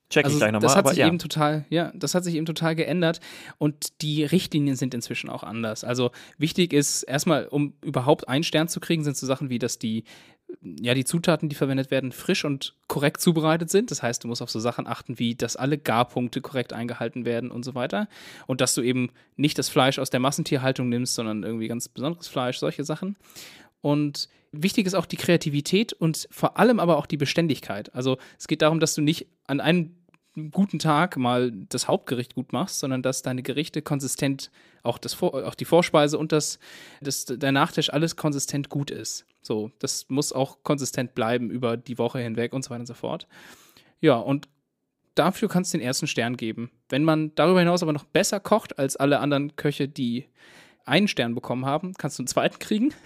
Check 0.10 0.22
ich 0.22 0.26
Also 0.26 0.38
gleich 0.38 0.52
nochmal. 0.52 0.68
das 0.68 0.76
hat 0.76 0.86
aber 0.86 0.90
sich 0.90 1.00
ja. 1.00 1.08
eben 1.08 1.20
total, 1.20 1.66
ja, 1.70 1.92
das 1.96 2.14
hat 2.14 2.24
sich 2.24 2.36
eben 2.36 2.46
total 2.46 2.76
geändert 2.76 3.20
und 3.58 4.02
die 4.02 4.24
Richtlinien 4.24 4.76
sind 4.76 4.94
inzwischen 4.94 5.30
auch 5.30 5.44
anders. 5.44 5.84
Also 5.84 6.12
wichtig 6.38 6.74
ist 6.74 7.04
erstmal, 7.04 7.48
um 7.48 7.74
überhaupt 7.84 8.30
einen 8.30 8.44
Stern 8.44 8.68
zu 8.68 8.80
kriegen, 8.80 9.04
sind 9.04 9.18
so 9.18 9.26
Sachen 9.26 9.50
wie, 9.50 9.60
dass 9.60 9.80
die 9.80 10.04
ja, 10.62 10.94
die 10.94 11.06
Zutaten, 11.06 11.50
die 11.50 11.56
verwendet 11.56 11.92
werden, 11.92 12.12
frisch 12.12 12.46
und 12.46 12.76
korrekt 12.88 13.22
zubereitet 13.22 13.70
sind. 13.70 13.92
Das 13.92 14.04
heißt, 14.04 14.24
du 14.24 14.28
musst 14.28 14.42
auf 14.42 14.50
so 14.50 14.60
Sachen 14.60 14.88
achten, 14.88 15.20
wie, 15.20 15.36
dass 15.36 15.56
alle 15.56 15.78
Garpunkte 15.78 16.42
korrekt 16.42 16.74
eingehalten 16.74 17.26
werden 17.26 17.52
und 17.52 17.64
so 17.64 17.76
weiter. 17.76 18.08
Und 18.48 18.62
dass 18.62 18.76
du 18.76 18.82
eben 18.82 19.10
nicht 19.36 19.58
das 19.58 19.70
Fleisch 19.70 20.00
aus 20.00 20.10
der 20.10 20.20
Massentierhaltung 20.20 20.90
nimmst, 20.90 21.16
sondern 21.16 21.44
irgendwie 21.44 21.68
ganz 21.68 21.90
besonderes 21.90 22.28
Fleisch, 22.28 22.60
solche 22.60 22.84
Sachen. 22.84 23.16
Und 23.86 24.30
wichtig 24.52 24.88
ist 24.88 24.96
auch 24.96 25.06
die 25.06 25.16
Kreativität 25.16 25.94
und 25.94 26.28
vor 26.32 26.58
allem 26.58 26.80
aber 26.80 26.98
auch 26.98 27.06
die 27.06 27.18
Beständigkeit. 27.18 27.94
Also 27.94 28.18
es 28.40 28.48
geht 28.48 28.64
darum, 28.64 28.80
dass 28.80 28.96
du 28.96 29.02
nicht 29.04 29.28
an 29.46 29.60
einem 29.60 29.96
guten 30.50 30.80
Tag 30.80 31.18
mal 31.18 31.52
das 31.70 31.88
Hauptgericht 31.88 32.34
gut 32.34 32.52
machst, 32.52 32.80
sondern 32.80 33.04
dass 33.04 33.22
deine 33.22 33.44
Gerichte 33.44 33.84
konsistent, 33.84 34.50
auch, 34.82 34.98
das 34.98 35.22
auch 35.22 35.54
die 35.54 35.66
Vorspeise 35.66 36.18
und 36.18 36.32
das, 36.32 36.58
das, 37.00 37.26
der 37.26 37.52
Nachtisch, 37.52 37.94
alles 37.94 38.16
konsistent 38.16 38.70
gut 38.70 38.90
ist. 38.90 39.28
So, 39.44 39.70
das 39.78 40.10
muss 40.10 40.34
auch 40.34 40.64
konsistent 40.64 41.14
bleiben 41.14 41.52
über 41.52 41.78
die 41.78 42.00
Woche 42.00 42.18
hinweg 42.18 42.54
und 42.54 42.64
so 42.64 42.72
weiter 42.72 42.80
und 42.80 42.88
so 42.88 42.96
fort. 42.96 43.28
Ja, 44.02 44.16
und 44.16 44.48
dafür 45.14 45.48
kannst 45.48 45.76
du 45.76 45.78
den 45.78 45.86
ersten 45.86 46.08
Stern 46.08 46.38
geben. 46.38 46.72
Wenn 46.90 47.04
man 47.04 47.36
darüber 47.36 47.60
hinaus 47.60 47.84
aber 47.84 47.94
noch 47.94 48.06
besser 48.06 48.40
kocht 48.40 48.80
als 48.80 48.96
alle 48.96 49.20
anderen 49.20 49.56
Köche, 49.58 49.88
die 49.88 50.26
einen 50.86 51.08
Stern 51.08 51.36
bekommen 51.36 51.68
haben, 51.68 51.94
kannst 51.94 52.18
du 52.18 52.24
einen 52.24 52.28
zweiten 52.28 52.58
kriegen. 52.58 52.92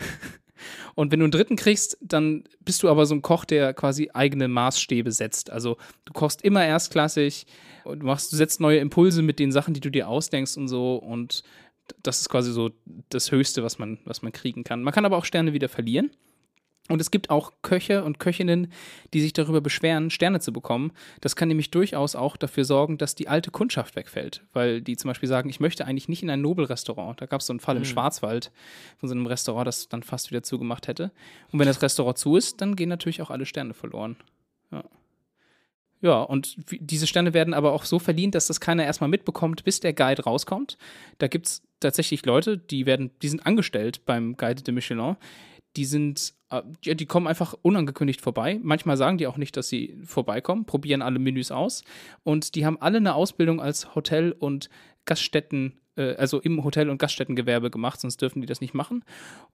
Und 0.95 1.11
wenn 1.11 1.19
du 1.19 1.25
einen 1.25 1.31
dritten 1.31 1.55
kriegst, 1.55 1.97
dann 2.01 2.43
bist 2.61 2.83
du 2.83 2.89
aber 2.89 3.05
so 3.05 3.15
ein 3.15 3.21
Koch, 3.21 3.45
der 3.45 3.73
quasi 3.73 4.09
eigene 4.13 4.47
Maßstäbe 4.47 5.11
setzt. 5.11 5.49
Also 5.49 5.77
du 6.05 6.13
kochst 6.13 6.41
immer 6.41 6.65
erstklassig 6.65 7.45
und 7.83 8.03
machst, 8.03 8.31
du 8.31 8.35
setzt 8.35 8.59
neue 8.59 8.79
Impulse 8.79 9.21
mit 9.21 9.39
den 9.39 9.51
Sachen, 9.51 9.73
die 9.73 9.79
du 9.79 9.89
dir 9.89 10.07
ausdenkst 10.07 10.57
und 10.57 10.67
so. 10.67 10.95
Und 10.95 11.43
das 12.03 12.21
ist 12.21 12.29
quasi 12.29 12.51
so 12.51 12.71
das 13.09 13.31
Höchste, 13.31 13.63
was 13.63 13.79
man, 13.79 13.99
was 14.05 14.21
man 14.21 14.31
kriegen 14.31 14.63
kann. 14.63 14.83
Man 14.83 14.93
kann 14.93 15.05
aber 15.05 15.17
auch 15.17 15.25
Sterne 15.25 15.53
wieder 15.53 15.69
verlieren. 15.69 16.11
Und 16.89 16.99
es 16.99 17.11
gibt 17.11 17.29
auch 17.29 17.53
Köche 17.61 18.03
und 18.03 18.19
Köchinnen, 18.19 18.71
die 19.13 19.21
sich 19.21 19.31
darüber 19.31 19.61
beschweren, 19.61 20.09
Sterne 20.09 20.39
zu 20.39 20.51
bekommen. 20.51 20.91
Das 21.21 21.35
kann 21.35 21.47
nämlich 21.47 21.71
durchaus 21.71 22.15
auch 22.15 22.35
dafür 22.35 22.65
sorgen, 22.65 22.97
dass 22.97 23.15
die 23.15 23.27
alte 23.27 23.51
Kundschaft 23.51 23.95
wegfällt. 23.95 24.43
Weil 24.53 24.81
die 24.81 24.97
zum 24.97 25.09
Beispiel 25.09 25.29
sagen, 25.29 25.49
ich 25.49 25.59
möchte 25.59 25.85
eigentlich 25.85 26.09
nicht 26.09 26.23
in 26.23 26.29
ein 26.29 26.41
Nobelrestaurant. 26.41 27.21
Da 27.21 27.27
gab 27.27 27.41
es 27.41 27.47
so 27.47 27.53
einen 27.53 27.59
Fall 27.59 27.77
im 27.77 27.85
Schwarzwald 27.85 28.51
von 28.97 29.07
so 29.07 29.15
einem 29.15 29.27
Restaurant, 29.27 29.67
das 29.67 29.87
dann 29.87 30.03
fast 30.03 30.31
wieder 30.31 30.43
zugemacht 30.43 30.87
hätte. 30.87 31.11
Und 31.51 31.59
wenn 31.59 31.67
das 31.67 31.81
Restaurant 31.81 32.17
zu 32.17 32.35
ist, 32.35 32.59
dann 32.59 32.75
gehen 32.75 32.89
natürlich 32.89 33.21
auch 33.21 33.29
alle 33.29 33.45
Sterne 33.45 33.75
verloren. 33.75 34.17
Ja. 34.71 34.83
Ja, 36.01 36.21
und 36.21 36.55
diese 36.67 37.07
Sterne 37.07 37.33
werden 37.33 37.53
aber 37.53 37.73
auch 37.73 37.83
so 37.83 37.99
verliehen, 37.99 38.31
dass 38.31 38.47
das 38.47 38.61
keiner 38.61 38.85
erstmal 38.85 39.09
mitbekommt, 39.09 39.65
bis 39.65 39.81
der 39.81 39.93
Guide 39.93 40.23
rauskommt. 40.23 40.77
Da 41.17 41.27
gibt 41.27 41.47
es 41.47 41.61
tatsächlich 41.81 42.25
Leute, 42.25 42.57
die 42.57 42.85
werden, 42.85 43.11
die 43.21 43.27
sind 43.27 43.45
angestellt 43.45 44.05
beim 44.05 44.37
Guide 44.37 44.63
de 44.63 44.73
Michelin. 44.73 45.17
Die 45.75 45.85
sind, 45.85 46.33
ja, 46.51 46.93
die 46.93 47.05
kommen 47.05 47.27
einfach 47.27 47.53
unangekündigt 47.61 48.21
vorbei. 48.21 48.59
Manchmal 48.61 48.97
sagen 48.97 49.17
die 49.17 49.27
auch 49.27 49.37
nicht, 49.37 49.55
dass 49.55 49.69
sie 49.69 49.97
vorbeikommen, 50.03 50.65
probieren 50.65 51.01
alle 51.01 51.19
Menüs 51.19 51.51
aus. 51.51 51.83
Und 52.23 52.55
die 52.55 52.65
haben 52.65 52.81
alle 52.81 52.97
eine 52.97 53.13
Ausbildung 53.13 53.61
als 53.61 53.93
Hotel- 53.95 54.31
und 54.31 54.69
Gaststätten, 55.05 55.79
äh, 55.95 56.15
also 56.15 56.39
im 56.39 56.63
Hotel- 56.63 56.89
und 56.89 56.97
Gaststättengewerbe 56.97 57.69
gemacht, 57.69 58.01
sonst 58.01 58.21
dürfen 58.21 58.41
die 58.41 58.47
das 58.47 58.61
nicht 58.61 58.73
machen. 58.73 59.03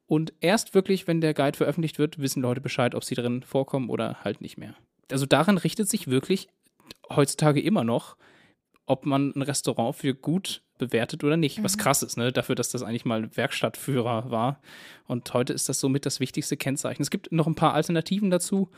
Und 0.08 0.34
erst 0.40 0.74
wirklich, 0.74 1.08
wenn 1.08 1.20
der 1.20 1.34
Guide 1.34 1.58
veröffentlicht 1.58 2.00
wird, 2.00 2.20
wissen 2.20 2.42
Leute 2.42 2.62
Bescheid, 2.62 2.96
ob 2.96 3.04
sie 3.04 3.16
drin 3.16 3.44
vorkommen 3.44 3.90
oder 3.90 4.24
halt 4.24 4.40
nicht 4.40 4.58
mehr. 4.58 4.76
Also 5.12 5.26
daran 5.26 5.58
richtet 5.58 5.90
sich 5.90 6.08
wirklich 6.08 6.48
heutzutage 7.10 7.62
immer 7.62 7.84
noch, 7.84 8.16
ob 8.86 9.06
man 9.06 9.34
ein 9.36 9.42
Restaurant 9.42 9.96
für 9.96 10.14
gut 10.14 10.62
bewertet 10.78 11.24
oder 11.24 11.38
nicht. 11.38 11.64
Was 11.64 11.78
krass 11.78 12.04
ist, 12.04 12.18
ne? 12.18 12.32
Dafür, 12.32 12.56
dass 12.56 12.70
das 12.70 12.84
eigentlich 12.84 13.06
mal 13.06 13.36
Werkstattführer 13.36 14.32
war. 14.32 14.60
Und 15.08 15.34
heute 15.34 15.54
ist 15.54 15.70
das 15.70 15.80
somit 15.80 16.06
das 16.06 16.20
wichtigste 16.20 16.58
Kennzeichen. 16.58 17.02
Es 17.02 17.10
gibt 17.10 17.32
noch 17.32 17.48
ein 17.48 17.56
paar 17.56 17.74
Alternativen 17.74 18.30
dazu. 18.30 18.70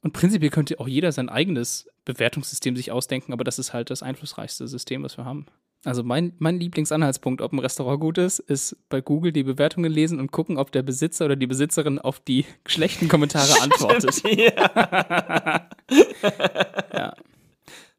Und 0.00 0.12
prinzipiell 0.12 0.50
könnte 0.50 0.78
auch 0.78 0.88
jeder 0.88 1.10
sein 1.12 1.28
eigenes 1.28 1.88
Bewertungssystem 2.04 2.76
sich 2.76 2.92
ausdenken, 2.92 3.32
aber 3.32 3.44
das 3.44 3.58
ist 3.58 3.72
halt 3.72 3.90
das 3.90 4.02
einflussreichste 4.02 4.68
System, 4.68 5.02
was 5.02 5.16
wir 5.18 5.24
haben. 5.24 5.46
Also 5.84 6.02
mein, 6.02 6.32
mein 6.38 6.58
Lieblingsanhaltspunkt, 6.58 7.40
ob 7.40 7.52
ein 7.52 7.58
Restaurant 7.60 8.00
gut 8.00 8.18
ist, 8.18 8.40
ist 8.40 8.76
bei 8.88 9.00
Google 9.00 9.32
die 9.32 9.44
Bewertungen 9.44 9.92
lesen 9.92 10.18
und 10.18 10.32
gucken, 10.32 10.58
ob 10.58 10.72
der 10.72 10.82
Besitzer 10.82 11.26
oder 11.26 11.36
die 11.36 11.46
Besitzerin 11.46 11.98
auf 11.98 12.18
die 12.20 12.46
schlechten 12.66 13.08
Kommentare 13.08 13.54
antwortet. 13.62 14.22
ja. 14.24 15.68
Ja. 16.92 17.14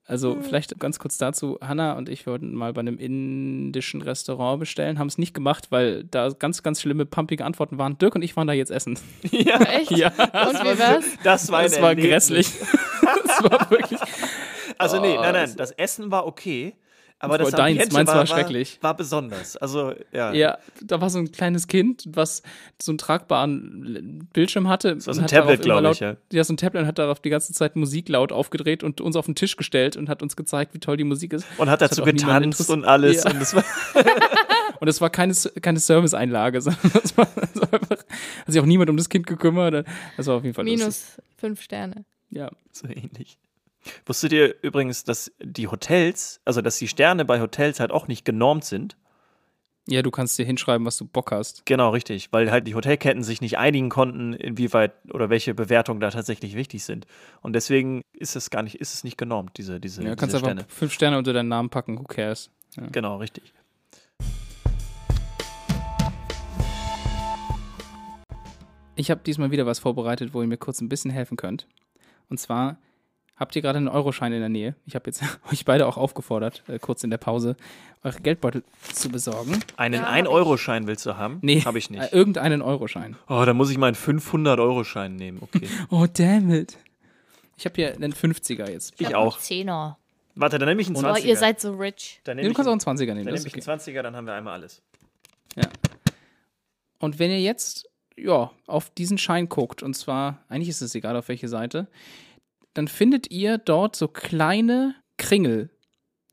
Also 0.09 0.37
vielleicht 0.41 0.79
ganz 0.79 0.97
kurz 0.97 1.17
dazu, 1.19 1.59
Hanna 1.61 1.93
und 1.97 2.09
ich 2.09 2.25
wollten 2.25 2.55
mal 2.55 2.73
bei 2.73 2.79
einem 2.81 2.97
indischen 2.97 4.01
Restaurant 4.01 4.59
bestellen, 4.59 4.97
haben 4.97 5.07
es 5.07 5.19
nicht 5.19 5.35
gemacht, 5.35 5.67
weil 5.69 6.03
da 6.05 6.29
ganz, 6.29 6.63
ganz 6.63 6.81
schlimme, 6.81 7.05
pumpige 7.05 7.45
Antworten 7.45 7.77
waren. 7.77 7.97
Dirk 7.99 8.15
und 8.15 8.23
ich 8.23 8.35
waren 8.35 8.47
da 8.47 8.53
jetzt 8.53 8.71
essen. 8.71 8.97
ja. 9.31 9.59
Echt? 9.61 9.91
Ja, 9.91 10.07
Und 10.09 10.63
wie 10.63 10.79
war's? 10.79 11.05
Das 11.23 11.51
war, 11.51 11.59
ein 11.59 11.65
das 11.69 11.79
war 11.81 11.95
grässlich. 11.95 12.51
das 13.27 13.43
war 13.43 13.69
wirklich. 13.69 13.99
Also 14.79 14.99
nee, 14.99 15.15
Oh, 15.17 15.21
nein, 15.21 15.33
nein, 15.33 15.43
das- 15.45 15.55
das 15.55 15.71
Essen 15.71 16.09
war 16.11 16.25
okay, 16.25 16.73
aber 17.19 17.37
das 17.37 17.51
deins- 17.51 17.77
Ambiente 17.77 17.93
meins 17.93 18.07
war, 18.07 18.15
war 18.17 18.25
schrecklich. 18.27 18.77
War, 18.81 18.89
war 18.89 18.97
besonders. 18.97 19.57
Also 19.57 19.93
ja. 20.11 20.33
Ja, 20.33 20.57
da 20.81 21.01
war 21.01 21.09
so 21.09 21.19
ein 21.19 21.31
kleines 21.31 21.67
Kind, 21.67 22.05
was 22.07 22.41
so 22.81 22.91
einen 22.91 22.97
tragbaren 22.97 24.27
Bildschirm 24.33 24.67
hatte. 24.67 24.95
Das 24.95 25.07
war 25.07 25.13
so 25.13 25.21
ein 25.21 25.27
Tablet, 25.27 25.61
glaube 25.61 25.91
ich, 25.91 25.99
ja. 25.99 26.15
Ja, 26.31 26.43
so 26.43 26.53
ein 26.53 26.57
Tablet 26.57 26.81
und 26.83 26.87
hat 26.87 26.97
darauf 26.97 27.19
die 27.19 27.29
ganze 27.29 27.53
Zeit 27.53 27.75
Musik 27.75 28.09
laut 28.09 28.31
aufgedreht 28.31 28.83
und 28.83 29.01
uns 29.01 29.15
auf 29.15 29.25
den 29.25 29.35
Tisch 29.35 29.57
gestellt 29.57 29.97
und 29.97 30.09
hat 30.09 30.21
uns 30.23 30.35
gezeigt, 30.35 30.73
wie 30.73 30.79
toll 30.79 30.97
die 30.97 31.03
Musik 31.03 31.33
ist. 31.33 31.45
Und 31.57 31.69
hat 31.69 31.81
Das 31.81 31.91
dazu 31.91 32.05
hat 32.05 32.13
getanzt 32.15 32.69
und 32.69 32.85
alles. 32.85 33.23
Ja. 33.23 33.31
Und 33.31 33.41
das 33.41 33.53
war, 33.55 33.63
Und 34.79 34.87
es 34.87 35.01
war 35.01 35.09
keine, 35.09 35.33
keine 35.61 35.79
Serviceeinlage, 35.79 36.61
sondern 36.61 36.91
das 36.93 37.17
war, 37.17 37.27
das 37.35 37.55
war 37.61 37.73
einfach, 37.73 37.89
hat 37.89 38.05
sich 38.47 38.61
auch 38.61 38.65
niemand 38.65 38.89
um 38.89 38.97
das 38.97 39.09
Kind 39.09 39.27
gekümmert. 39.27 39.85
Das 40.15 40.27
war 40.27 40.35
auf 40.37 40.43
jeden 40.43 40.55
Fall 40.55 40.65
lustig. 40.65 40.79
Minus 40.79 41.17
fünf 41.37 41.61
Sterne. 41.61 42.05
Ja. 42.29 42.49
so 42.71 42.87
ähnlich. 42.87 43.37
Wusstet 44.05 44.33
ihr 44.33 44.55
übrigens, 44.61 45.03
dass 45.03 45.31
die 45.41 45.67
Hotels, 45.67 46.41
also 46.45 46.61
dass 46.61 46.77
die 46.77 46.87
Sterne 46.87 47.25
bei 47.25 47.39
Hotels 47.39 47.79
halt 47.79 47.91
auch 47.91 48.07
nicht 48.07 48.25
genormt 48.25 48.65
sind? 48.65 48.97
ja, 49.91 50.03
du 50.03 50.11
kannst 50.11 50.37
dir 50.37 50.45
hinschreiben, 50.45 50.85
was 50.85 50.97
du 50.97 51.05
Bock 51.05 51.31
hast. 51.31 51.65
Genau, 51.65 51.89
richtig, 51.89 52.31
weil 52.31 52.51
halt 52.51 52.67
die 52.67 52.75
Hotelketten 52.75 53.23
sich 53.23 53.41
nicht 53.41 53.57
einigen 53.57 53.89
konnten, 53.89 54.33
inwieweit 54.33 54.93
oder 55.11 55.31
welche 55.31 55.55
Bewertungen 55.55 55.99
da 55.99 56.11
tatsächlich 56.11 56.55
wichtig 56.55 56.83
sind. 56.83 57.07
Und 57.41 57.53
deswegen 57.53 58.03
ist 58.13 58.35
es 58.35 58.51
gar 58.51 58.61
nicht, 58.61 58.75
ist 58.75 58.93
es 58.93 59.03
nicht 59.03 59.17
genormt, 59.17 59.57
diese, 59.57 59.79
diese, 59.79 60.03
Ja, 60.03 60.09
kannst 60.09 60.35
diese 60.35 60.45
einfach 60.45 60.61
Sterne. 60.61 60.65
fünf 60.67 60.93
Sterne 60.93 61.17
unter 61.17 61.33
deinen 61.33 61.49
Namen 61.49 61.69
packen, 61.69 61.97
who 61.97 62.03
cares. 62.03 62.51
Genau, 62.91 63.17
richtig. 63.17 63.51
Ich 68.95 69.09
habe 69.09 69.21
diesmal 69.25 69.49
wieder 69.49 69.65
was 69.65 69.79
vorbereitet, 69.79 70.33
wo 70.33 70.41
ihr 70.41 70.47
mir 70.47 70.57
kurz 70.57 70.81
ein 70.81 70.89
bisschen 70.89 71.09
helfen 71.09 71.37
könnt. 71.37 71.67
Und 72.29 72.39
zwar 72.39 72.77
habt 73.39 73.55
ihr 73.55 73.61
gerade 73.61 73.77
einen 73.77 73.87
Euroschein 73.87 74.33
in 74.33 74.39
der 74.41 74.49
Nähe. 74.49 74.75
Ich 74.85 74.95
habe 74.95 75.05
jetzt 75.09 75.23
euch 75.51 75.65
beide 75.65 75.87
auch 75.87 75.97
aufgefordert, 75.97 76.63
äh, 76.67 76.77
kurz 76.79 77.03
in 77.03 77.09
der 77.09 77.17
Pause, 77.17 77.55
eure 78.03 78.19
Geldbeutel 78.21 78.63
zu 78.93 79.09
besorgen. 79.09 79.59
Einen 79.77 79.95
Ja, 80.01 80.07
hab 80.11 80.13
1-Euro-Schein 80.25 80.87
willst 80.87 81.05
du 81.05 81.17
haben? 81.17 81.39
Nee, 81.41 81.61
Habe 81.61 81.77
ich 81.79 81.89
Äh, 81.89 81.99
nicht. 81.99 82.13
irgendeinen 82.13 82.61
Euroschein. 82.61 83.15
Oh, 83.27 83.43
dann 83.45 83.57
muss 83.57 83.69
ich 83.71 83.77
mal 83.77 83.87
einen 83.87 83.95
500-Euro-Schein 83.95 85.15
nehmen. 85.15 85.39
Okay. 85.41 85.67
Oh, 85.89 86.05
damn 86.11 86.51
it. 86.51 86.77
Ich 87.57 87.65
habe 87.65 87.75
hier 87.75 87.93
einen 87.95 88.13
50er 88.13 88.69
jetzt. 88.69 88.93
Ich 88.99 89.07
hab 89.07 89.15
auch. 89.15 89.35
einen 89.35 89.43
Zehner. 89.43 89.97
Warte, 90.35 90.57
dann 90.59 90.69
nehme 90.69 90.81
ich 90.81 90.87
einen 90.87 90.95
Oh, 90.97 91.01
20er. 91.01 91.25
ihr 91.25 91.35
seid 91.35 91.59
so 91.59 91.73
rich. 91.75 92.21
dann 92.23 92.37
Nee, 92.37 92.43
nehme 92.43 92.49
du 92.49 92.51
ich, 92.51 92.55
kannst 92.55 92.67
auch 92.69 92.71
einen- 92.89 92.99
einen 92.99 93.07
20er 93.09 93.13
nehmen. 93.13 93.25
dann 93.25 93.33
nehme 93.35 93.47
ich 93.47 93.53
okay. 93.53 93.69
einen 93.69 93.79
20er, 93.79 94.01
dann 94.01 94.15
haben 94.15 94.25
wir 94.27 94.33
einmal 94.33 94.53
alles. 94.53 94.81
Und 96.99 97.19
wenn 97.19 97.31
ihr 97.31 97.41
jetzt 97.41 97.87
ja, 98.17 98.51
auf 98.67 98.89
diesen 98.89 99.17
Schein 99.17 99.47
guckt, 99.47 99.81
und 99.81 99.93
zwar, 99.95 100.39
eigentlich 100.49 100.67
ist 100.69 100.81
es 100.81 100.93
egal 100.95 101.15
auf 101.15 101.29
welche 101.29 101.47
Seite, 101.47 101.87
dann 102.73 102.87
findet 102.87 103.31
ihr 103.31 103.57
dort 103.57 103.95
so 103.95 104.07
kleine 104.07 104.95
Kringel, 105.17 105.69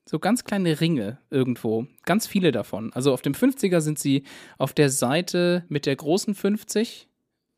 so 0.04 0.18
ganz 0.18 0.44
kleine 0.44 0.80
Ringe 0.80 1.18
irgendwo, 1.30 1.86
ganz 2.04 2.26
viele 2.26 2.52
davon. 2.52 2.92
Also 2.92 3.12
auf 3.12 3.22
dem 3.22 3.32
50er 3.32 3.80
sind 3.80 3.98
sie 3.98 4.22
auf 4.58 4.72
der 4.72 4.90
Seite 4.90 5.64
mit 5.68 5.86
der 5.86 5.96
großen 5.96 6.34
50, 6.34 7.08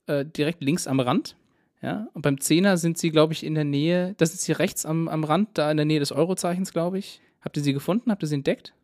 äh, 0.06 0.24
direkt 0.24 0.62
links 0.62 0.86
am 0.86 1.00
Rand. 1.00 1.36
Ja, 1.80 2.08
und 2.12 2.22
beim 2.22 2.36
10er 2.36 2.76
sind 2.76 2.98
sie, 2.98 3.10
glaube 3.10 3.32
ich, 3.32 3.44
in 3.44 3.54
der 3.54 3.64
Nähe, 3.64 4.14
das 4.16 4.34
ist 4.34 4.44
hier 4.44 4.58
rechts 4.58 4.84
am, 4.84 5.06
am 5.06 5.22
Rand, 5.22 5.50
da 5.54 5.70
in 5.70 5.76
der 5.76 5.86
Nähe 5.86 6.00
des 6.00 6.10
Eurozeichens, 6.10 6.72
glaube 6.72 6.98
ich. 6.98 7.20
Habt 7.40 7.56
ihr 7.56 7.62
sie 7.62 7.72
gefunden? 7.72 8.10
Habt 8.10 8.22
ihr 8.24 8.26
sie 8.26 8.34
entdeckt? 8.34 8.74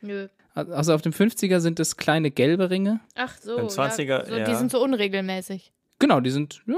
Nö. 0.00 0.28
Also 0.54 0.94
auf 0.94 1.02
dem 1.02 1.12
50er 1.12 1.60
sind 1.60 1.78
es 1.78 1.96
kleine 1.96 2.30
gelbe 2.30 2.70
Ringe. 2.70 3.00
Ach 3.14 3.36
so. 3.38 3.56
Beim 3.56 3.66
20er, 3.66 4.04
ja, 4.04 4.24
so, 4.24 4.36
ja. 4.36 4.44
Die 4.44 4.54
sind 4.54 4.70
so 4.70 4.82
unregelmäßig. 4.82 5.72
Genau, 5.98 6.20
die 6.20 6.30
sind, 6.30 6.62
ja, 6.66 6.74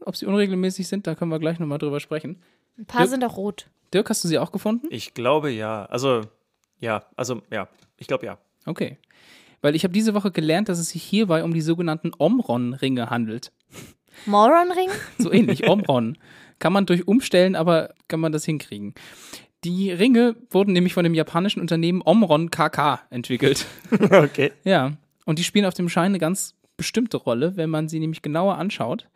ob 0.00 0.16
sie 0.16 0.26
unregelmäßig 0.26 0.88
sind, 0.88 1.06
da 1.06 1.14
können 1.14 1.30
wir 1.30 1.38
gleich 1.38 1.58
nochmal 1.58 1.78
drüber 1.78 2.00
sprechen. 2.00 2.40
Ein 2.78 2.86
paar 2.86 3.02
Dirk- 3.02 3.10
sind 3.10 3.24
auch 3.24 3.36
rot. 3.36 3.66
Dirk, 3.92 4.10
hast 4.10 4.24
du 4.24 4.28
sie 4.28 4.38
auch 4.38 4.50
gefunden? 4.50 4.88
Ich 4.90 5.14
glaube 5.14 5.50
ja. 5.50 5.84
Also, 5.86 6.22
ja. 6.80 7.04
Also, 7.16 7.42
ja. 7.50 7.68
Ich 7.98 8.08
glaube 8.08 8.26
ja. 8.26 8.38
Okay. 8.66 8.98
Weil 9.60 9.76
ich 9.76 9.84
habe 9.84 9.94
diese 9.94 10.14
Woche 10.14 10.30
gelernt, 10.32 10.68
dass 10.68 10.78
es 10.80 10.90
sich 10.90 11.02
hierbei 11.02 11.44
um 11.44 11.54
die 11.54 11.60
sogenannten 11.60 12.10
Omron-Ringe 12.18 13.10
handelt. 13.10 13.52
Moron-Ring? 14.26 14.90
So 15.18 15.32
ähnlich, 15.32 15.68
Omron. 15.68 16.18
Kann 16.58 16.72
man 16.72 16.86
durch 16.86 17.06
umstellen, 17.06 17.56
aber 17.56 17.94
kann 18.08 18.20
man 18.20 18.32
das 18.32 18.44
hinkriegen. 18.44 18.94
Die 19.64 19.90
Ringe 19.90 20.36
wurden 20.50 20.72
nämlich 20.72 20.92
von 20.94 21.04
dem 21.04 21.14
japanischen 21.14 21.60
Unternehmen 21.60 22.02
Omron 22.04 22.50
KK 22.50 23.00
entwickelt. 23.10 23.66
okay. 24.10 24.52
Ja, 24.64 24.92
und 25.24 25.38
die 25.38 25.44
spielen 25.44 25.64
auf 25.64 25.74
dem 25.74 25.88
Schein 25.88 26.06
eine 26.06 26.18
ganz 26.18 26.54
bestimmte 26.76 27.16
Rolle, 27.16 27.56
wenn 27.56 27.70
man 27.70 27.88
sie 27.88 28.00
nämlich 28.00 28.22
genauer 28.22 28.56
anschaut. 28.56 29.08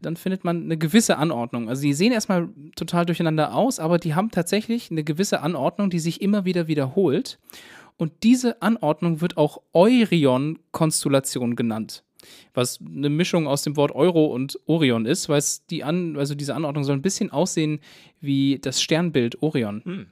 Dann 0.00 0.16
findet 0.16 0.44
man 0.44 0.62
eine 0.62 0.76
gewisse 0.76 1.18
Anordnung. 1.18 1.68
Also 1.68 1.82
die 1.82 1.92
sehen 1.92 2.12
erstmal 2.12 2.48
total 2.76 3.04
durcheinander 3.04 3.54
aus, 3.54 3.80
aber 3.80 3.98
die 3.98 4.14
haben 4.14 4.30
tatsächlich 4.30 4.90
eine 4.90 5.02
gewisse 5.02 5.40
Anordnung, 5.40 5.90
die 5.90 5.98
sich 5.98 6.20
immer 6.20 6.44
wieder 6.44 6.68
wiederholt. 6.68 7.38
Und 7.96 8.12
diese 8.22 8.62
Anordnung 8.62 9.20
wird 9.20 9.36
auch 9.36 9.60
Eurion-Konstellation 9.72 11.56
genannt. 11.56 12.04
Was 12.54 12.78
eine 12.80 13.10
Mischung 13.10 13.48
aus 13.48 13.62
dem 13.62 13.76
Wort 13.76 13.92
Euro 13.92 14.26
und 14.26 14.58
Orion 14.66 15.04
ist, 15.04 15.28
weil 15.28 15.38
es 15.38 15.66
die 15.66 15.82
an, 15.82 16.16
also 16.16 16.34
diese 16.34 16.54
Anordnung 16.54 16.84
soll 16.84 16.96
ein 16.96 17.02
bisschen 17.02 17.30
aussehen 17.30 17.80
wie 18.20 18.58
das 18.60 18.80
Sternbild 18.80 19.42
Orion. 19.42 19.82
Hm. 19.84 20.06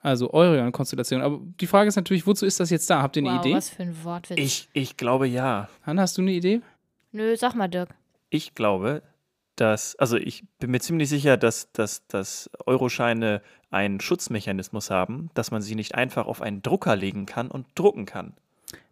Also 0.00 0.32
Orion-Konstellation. 0.32 1.20
Aber 1.20 1.40
die 1.60 1.66
Frage 1.66 1.88
ist 1.88 1.96
natürlich, 1.96 2.26
wozu 2.26 2.46
ist 2.46 2.58
das 2.58 2.70
jetzt 2.70 2.88
da? 2.88 3.02
Habt 3.02 3.16
ihr 3.16 3.22
eine 3.22 3.36
wow, 3.36 3.44
Idee? 3.44 3.54
was 3.54 3.70
für 3.70 3.82
ein 3.82 4.04
Wortwitz. 4.04 4.38
Ich, 4.38 4.68
ich 4.72 4.96
glaube 4.96 5.26
ja. 5.26 5.68
Hanna, 5.82 6.02
hast 6.02 6.16
du 6.16 6.22
eine 6.22 6.32
Idee? 6.32 6.62
Nö, 7.12 7.36
sag 7.36 7.54
mal, 7.54 7.68
Dirk. 7.68 7.90
Ich 8.30 8.54
glaube, 8.54 9.02
dass, 9.56 9.94
also 9.96 10.16
ich 10.16 10.44
bin 10.58 10.70
mir 10.70 10.80
ziemlich 10.80 11.08
sicher, 11.10 11.36
dass, 11.36 11.70
dass, 11.72 12.06
dass 12.06 12.48
Euroscheine 12.64 13.42
einen 13.70 14.00
Schutzmechanismus 14.00 14.90
haben, 14.90 15.28
dass 15.34 15.50
man 15.50 15.60
sie 15.60 15.74
nicht 15.74 15.94
einfach 15.94 16.26
auf 16.26 16.40
einen 16.40 16.62
Drucker 16.62 16.96
legen 16.96 17.26
kann 17.26 17.50
und 17.50 17.66
drucken 17.74 18.06
kann. 18.06 18.32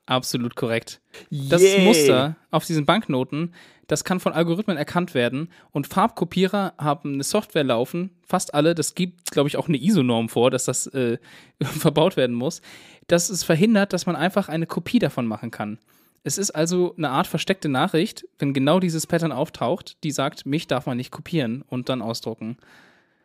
Absolut 0.04 0.56
korrekt. 0.56 1.00
Das 1.30 1.62
Yay. 1.62 1.84
Muster 1.84 2.36
auf 2.50 2.64
diesen 2.64 2.86
Banknoten, 2.86 3.54
das 3.88 4.04
kann 4.04 4.20
von 4.20 4.32
Algorithmen 4.32 4.76
erkannt 4.76 5.14
werden 5.14 5.50
und 5.72 5.88
Farbkopierer 5.88 6.74
haben 6.78 7.14
eine 7.14 7.24
Software 7.24 7.64
laufen, 7.64 8.10
fast 8.22 8.54
alle, 8.54 8.74
das 8.74 8.94
gibt, 8.94 9.32
glaube 9.32 9.48
ich, 9.48 9.56
auch 9.56 9.66
eine 9.66 9.78
ISO-Norm 9.78 10.28
vor, 10.28 10.50
dass 10.50 10.64
das 10.64 10.86
äh, 10.88 11.18
verbaut 11.62 12.16
werden 12.16 12.36
muss, 12.36 12.62
dass 13.08 13.30
es 13.30 13.42
verhindert, 13.42 13.92
dass 13.92 14.06
man 14.06 14.14
einfach 14.14 14.48
eine 14.48 14.66
Kopie 14.66 15.00
davon 15.00 15.26
machen 15.26 15.50
kann. 15.50 15.78
Es 16.22 16.36
ist 16.36 16.50
also 16.50 16.94
eine 16.98 17.10
Art 17.10 17.26
versteckte 17.26 17.68
Nachricht, 17.68 18.26
wenn 18.38 18.52
genau 18.52 18.80
dieses 18.80 19.06
Pattern 19.06 19.32
auftaucht, 19.32 19.96
die 20.04 20.10
sagt, 20.10 20.44
mich 20.44 20.66
darf 20.66 20.86
man 20.86 20.98
nicht 20.98 21.10
kopieren 21.10 21.62
und 21.62 21.88
dann 21.88 22.02
ausdrucken. 22.02 22.58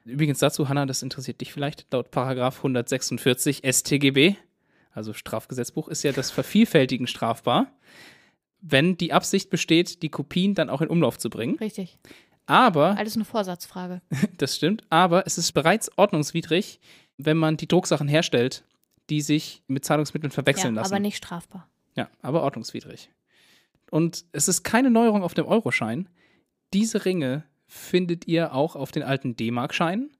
Übrigens 0.06 0.40
dazu, 0.40 0.70
Hanna, 0.70 0.86
das 0.86 1.04
interessiert 1.04 1.42
dich 1.42 1.52
vielleicht, 1.52 1.88
laut 1.92 2.12
Paragraph 2.12 2.58
146 2.58 3.64
StGB, 3.70 4.36
also 4.94 5.12
Strafgesetzbuch, 5.12 5.90
ist 5.90 6.04
ja 6.04 6.14
das 6.14 6.32
Vervielfältigen 6.32 7.08
strafbar, 7.08 7.68
wenn 8.64 8.98
die 8.98 9.14
Absicht 9.14 9.50
besteht, 9.50 10.02
die 10.02 10.10
Kopien 10.10 10.56
dann 10.56 10.70
auch 10.70 10.82
in 10.82 10.88
Umlauf 10.88 11.20
zu 11.20 11.30
bringen. 11.30 11.58
Richtig. 11.58 12.00
Aber, 12.46 12.98
Alles 12.98 13.16
eine 13.16 13.26
Vorsatzfrage. 13.26 14.02
das 14.38 14.56
stimmt, 14.56 14.84
aber 14.90 15.28
es 15.28 15.38
ist 15.38 15.52
bereits 15.52 15.96
ordnungswidrig, 15.98 16.80
wenn 17.18 17.38
man 17.38 17.58
die 17.58 17.68
Drucksachen 17.68 18.08
herstellt, 18.08 18.64
die 19.10 19.22
sich 19.22 19.64
mit 19.68 19.86
Zahlungsmitteln 19.86 20.32
verwechseln 20.32 20.76
ja, 20.76 20.82
lassen. 20.82 20.94
aber 20.94 21.02
nicht 21.02 21.18
strafbar. 21.18 21.68
Ja, 21.96 22.10
aber 22.22 22.42
ordnungswidrig. 22.42 23.12
Und 23.92 24.26
es 24.32 24.48
ist 24.48 24.64
keine 24.64 24.90
Neuerung 24.90 25.24
auf 25.24 25.34
dem 25.34 25.46
Euroschein. 25.46 26.10
Diese 26.74 27.06
Ringe 27.06 27.44
findet 27.68 28.28
ihr 28.28 28.54
auch 28.54 28.76
auf 28.76 28.92
den 28.92 29.04
alten 29.04 29.36
D-Mark-Scheinen 29.36 30.12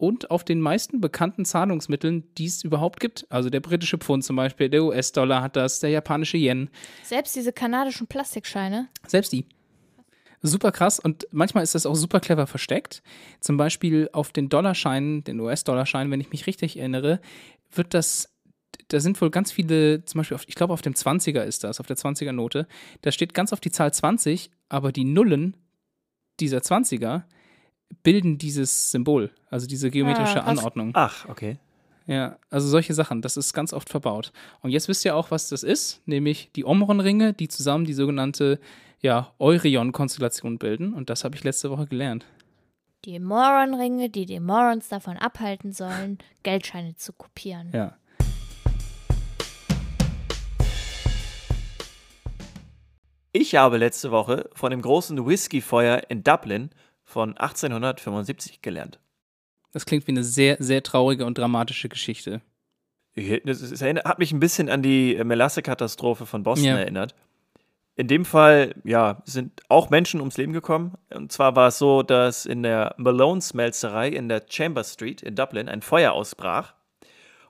und 0.00 0.30
auf 0.30 0.44
den 0.44 0.60
meisten 0.60 1.00
bekannten 1.00 1.44
Zahlungsmitteln, 1.44 2.24
die 2.38 2.46
es 2.46 2.64
überhaupt 2.64 3.00
gibt. 3.00 3.26
Also 3.28 3.50
der 3.50 3.60
britische 3.60 3.98
Pfund 3.98 4.24
zum 4.24 4.36
Beispiel, 4.36 4.70
der 4.70 4.82
US-Dollar 4.82 5.42
hat 5.42 5.56
das, 5.56 5.80
der 5.80 5.90
japanische 5.90 6.38
Yen, 6.38 6.70
Selbst 7.04 7.36
diese 7.36 7.52
kanadischen 7.52 8.06
Plastikscheine. 8.06 8.88
selbst 9.06 9.32
die. 9.32 9.44
Super 10.42 10.72
krass 10.72 10.98
und 10.98 11.26
manchmal 11.32 11.62
ist 11.62 11.74
das 11.74 11.84
auch 11.84 11.94
super 11.94 12.18
clever 12.20 12.46
versteckt. 12.46 13.02
Zum 13.40 13.58
Beispiel 13.58 14.08
auf 14.14 14.32
den 14.32 14.48
Dollarscheinen, 14.48 15.22
den 15.22 15.38
US-Dollarscheinen, 15.38 16.10
wenn 16.10 16.20
ich 16.22 16.30
mich 16.30 16.46
richtig 16.46 16.78
erinnere, 16.78 17.20
wird 17.70 17.92
das, 17.92 18.34
da 18.88 19.00
sind 19.00 19.20
wohl 19.20 19.30
ganz 19.30 19.52
viele, 19.52 20.02
zum 20.06 20.20
Beispiel, 20.20 20.36
auf, 20.36 20.44
ich 20.48 20.54
glaube 20.54 20.72
auf 20.72 20.80
dem 20.80 20.94
20er 20.94 21.42
ist 21.42 21.62
das, 21.62 21.78
auf 21.78 21.86
der 21.86 21.98
20er-Note, 21.98 22.66
da 23.02 23.12
steht 23.12 23.34
ganz 23.34 23.52
auf 23.52 23.60
die 23.60 23.70
Zahl 23.70 23.92
20, 23.92 24.50
aber 24.70 24.92
die 24.92 25.04
Nullen 25.04 25.58
dieser 26.40 26.60
20er 26.60 27.24
bilden 28.02 28.38
dieses 28.38 28.90
Symbol, 28.90 29.30
also 29.50 29.66
diese 29.66 29.90
geometrische 29.90 30.42
Ah. 30.42 30.46
Anordnung. 30.46 30.92
Ach, 30.94 31.28
okay. 31.28 31.58
Ja, 32.06 32.38
also 32.50 32.66
solche 32.66 32.94
Sachen, 32.94 33.22
das 33.22 33.36
ist 33.36 33.52
ganz 33.52 33.72
oft 33.72 33.88
verbaut. 33.88 34.32
Und 34.62 34.70
jetzt 34.70 34.88
wisst 34.88 35.04
ihr 35.04 35.14
auch, 35.14 35.30
was 35.30 35.48
das 35.48 35.62
ist, 35.62 36.00
nämlich 36.06 36.50
die 36.56 36.64
Omron-Ringe, 36.64 37.34
die 37.34 37.48
zusammen 37.48 37.84
die 37.84 37.92
sogenannte 37.92 38.58
ja, 39.00 39.32
Eurion-Konstellation 39.38 40.58
bilden. 40.58 40.92
Und 40.92 41.08
das 41.08 41.24
habe 41.24 41.36
ich 41.36 41.44
letzte 41.44 41.70
Woche 41.70 41.86
gelernt. 41.86 42.26
Die 43.04 43.18
Moron-Ringe, 43.18 44.10
die 44.10 44.26
die 44.26 44.40
Morons 44.40 44.88
davon 44.88 45.16
abhalten 45.16 45.72
sollen, 45.72 46.18
Geldscheine 46.42 46.96
zu 46.96 47.12
kopieren. 47.12 47.70
Ja. 47.72 47.96
Ich 53.32 53.54
habe 53.54 53.76
letzte 53.76 54.10
Woche 54.10 54.50
von 54.54 54.70
dem 54.72 54.82
großen 54.82 55.24
Whiskyfeuer 55.24 56.02
in 56.08 56.24
Dublin 56.24 56.70
von 57.10 57.36
1875 57.36 58.62
gelernt. 58.62 58.98
Das 59.72 59.84
klingt 59.86 60.06
wie 60.06 60.12
eine 60.12 60.24
sehr, 60.24 60.56
sehr 60.60 60.82
traurige 60.82 61.26
und 61.26 61.36
dramatische 61.38 61.88
Geschichte. 61.88 62.40
Erinnert- 63.16 64.04
hat 64.04 64.18
mich 64.18 64.32
ein 64.32 64.40
bisschen 64.40 64.68
an 64.68 64.82
die 64.82 65.16
äh, 65.16 65.24
Melasse-Katastrophe 65.24 66.26
von 66.26 66.42
Boston 66.42 66.68
Ja. 66.68 66.78
erinnert. 66.78 67.14
In 67.96 68.06
dem 68.08 68.24
Fall, 68.24 68.74
ja, 68.84 69.22
sind 69.26 69.60
auch 69.68 69.90
Menschen 69.90 70.20
ums 70.20 70.38
Leben 70.38 70.52
gekommen. 70.52 70.94
Und 71.12 71.32
zwar 71.32 71.54
war 71.56 71.68
es 71.68 71.78
so, 71.78 72.02
dass 72.02 72.46
in 72.46 72.62
der 72.62 72.94
Malone's 72.96 73.52
Melzerei 73.52 74.08
in 74.08 74.28
der 74.28 74.42
Chamber 74.48 74.84
Street 74.84 75.20
in 75.22 75.34
Dublin 75.34 75.68
ein 75.68 75.82
Feuer 75.82 76.12
ausbrach 76.12 76.74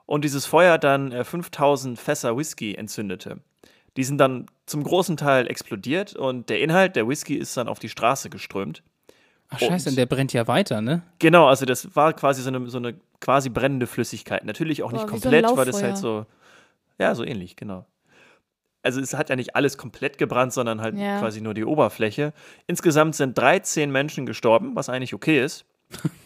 und 0.05 0.25
dieses 0.25 0.45
Feuer 0.45 0.77
dann 0.77 1.11
äh, 1.11 1.23
5000 1.23 1.97
Fässer 1.99 2.35
Whisky 2.35 2.75
entzündete. 2.75 3.37
Die 3.97 4.03
sind 4.03 4.17
dann 4.17 4.47
zum 4.65 4.83
großen 4.83 5.15
Teil 5.17 5.47
explodiert 5.47 6.15
und 6.15 6.49
der 6.49 6.59
Inhalt 6.61 6.95
der 6.95 7.07
Whisky 7.07 7.35
ist 7.35 7.55
dann 7.57 7.67
auf 7.67 7.79
die 7.79 7.89
Straße 7.89 8.29
geströmt. 8.29 8.83
Ach 9.53 9.59
scheiße, 9.59 9.89
Und- 9.89 9.93
und 9.93 9.95
der 9.97 10.05
brennt 10.05 10.33
ja 10.33 10.47
weiter, 10.47 10.81
ne? 10.81 11.01
Genau, 11.19 11.47
also 11.47 11.65
das 11.65 11.95
war 11.95 12.13
quasi 12.13 12.41
so 12.41 12.49
eine, 12.49 12.67
so 12.69 12.77
eine 12.77 12.95
quasi 13.19 13.49
brennende 13.49 13.85
Flüssigkeit. 13.85 14.43
Natürlich 14.45 14.81
auch 14.81 14.91
nicht 14.91 15.05
Boah, 15.05 15.13
wie 15.13 15.17
so 15.19 15.29
komplett, 15.29 15.57
weil 15.57 15.65
das 15.65 15.83
halt 15.83 15.97
so, 15.97 16.25
ja, 16.97 17.13
so 17.15 17.23
ähnlich, 17.23 17.55
genau. 17.55 17.85
Also 18.83 18.99
es 18.99 19.13
hat 19.13 19.29
ja 19.29 19.35
nicht 19.35 19.55
alles 19.55 19.77
komplett 19.77 20.17
gebrannt, 20.17 20.53
sondern 20.53 20.81
halt 20.81 20.97
Ja. 20.97 21.19
quasi 21.19 21.39
nur 21.41 21.53
die 21.53 21.65
Oberfläche. 21.65 22.33
Insgesamt 22.65 23.15
sind 23.15 23.37
13 23.37 23.91
Menschen 23.91 24.25
gestorben, 24.25 24.75
was 24.75 24.89
eigentlich 24.89 25.13
okay 25.13 25.43
ist. 25.43 25.65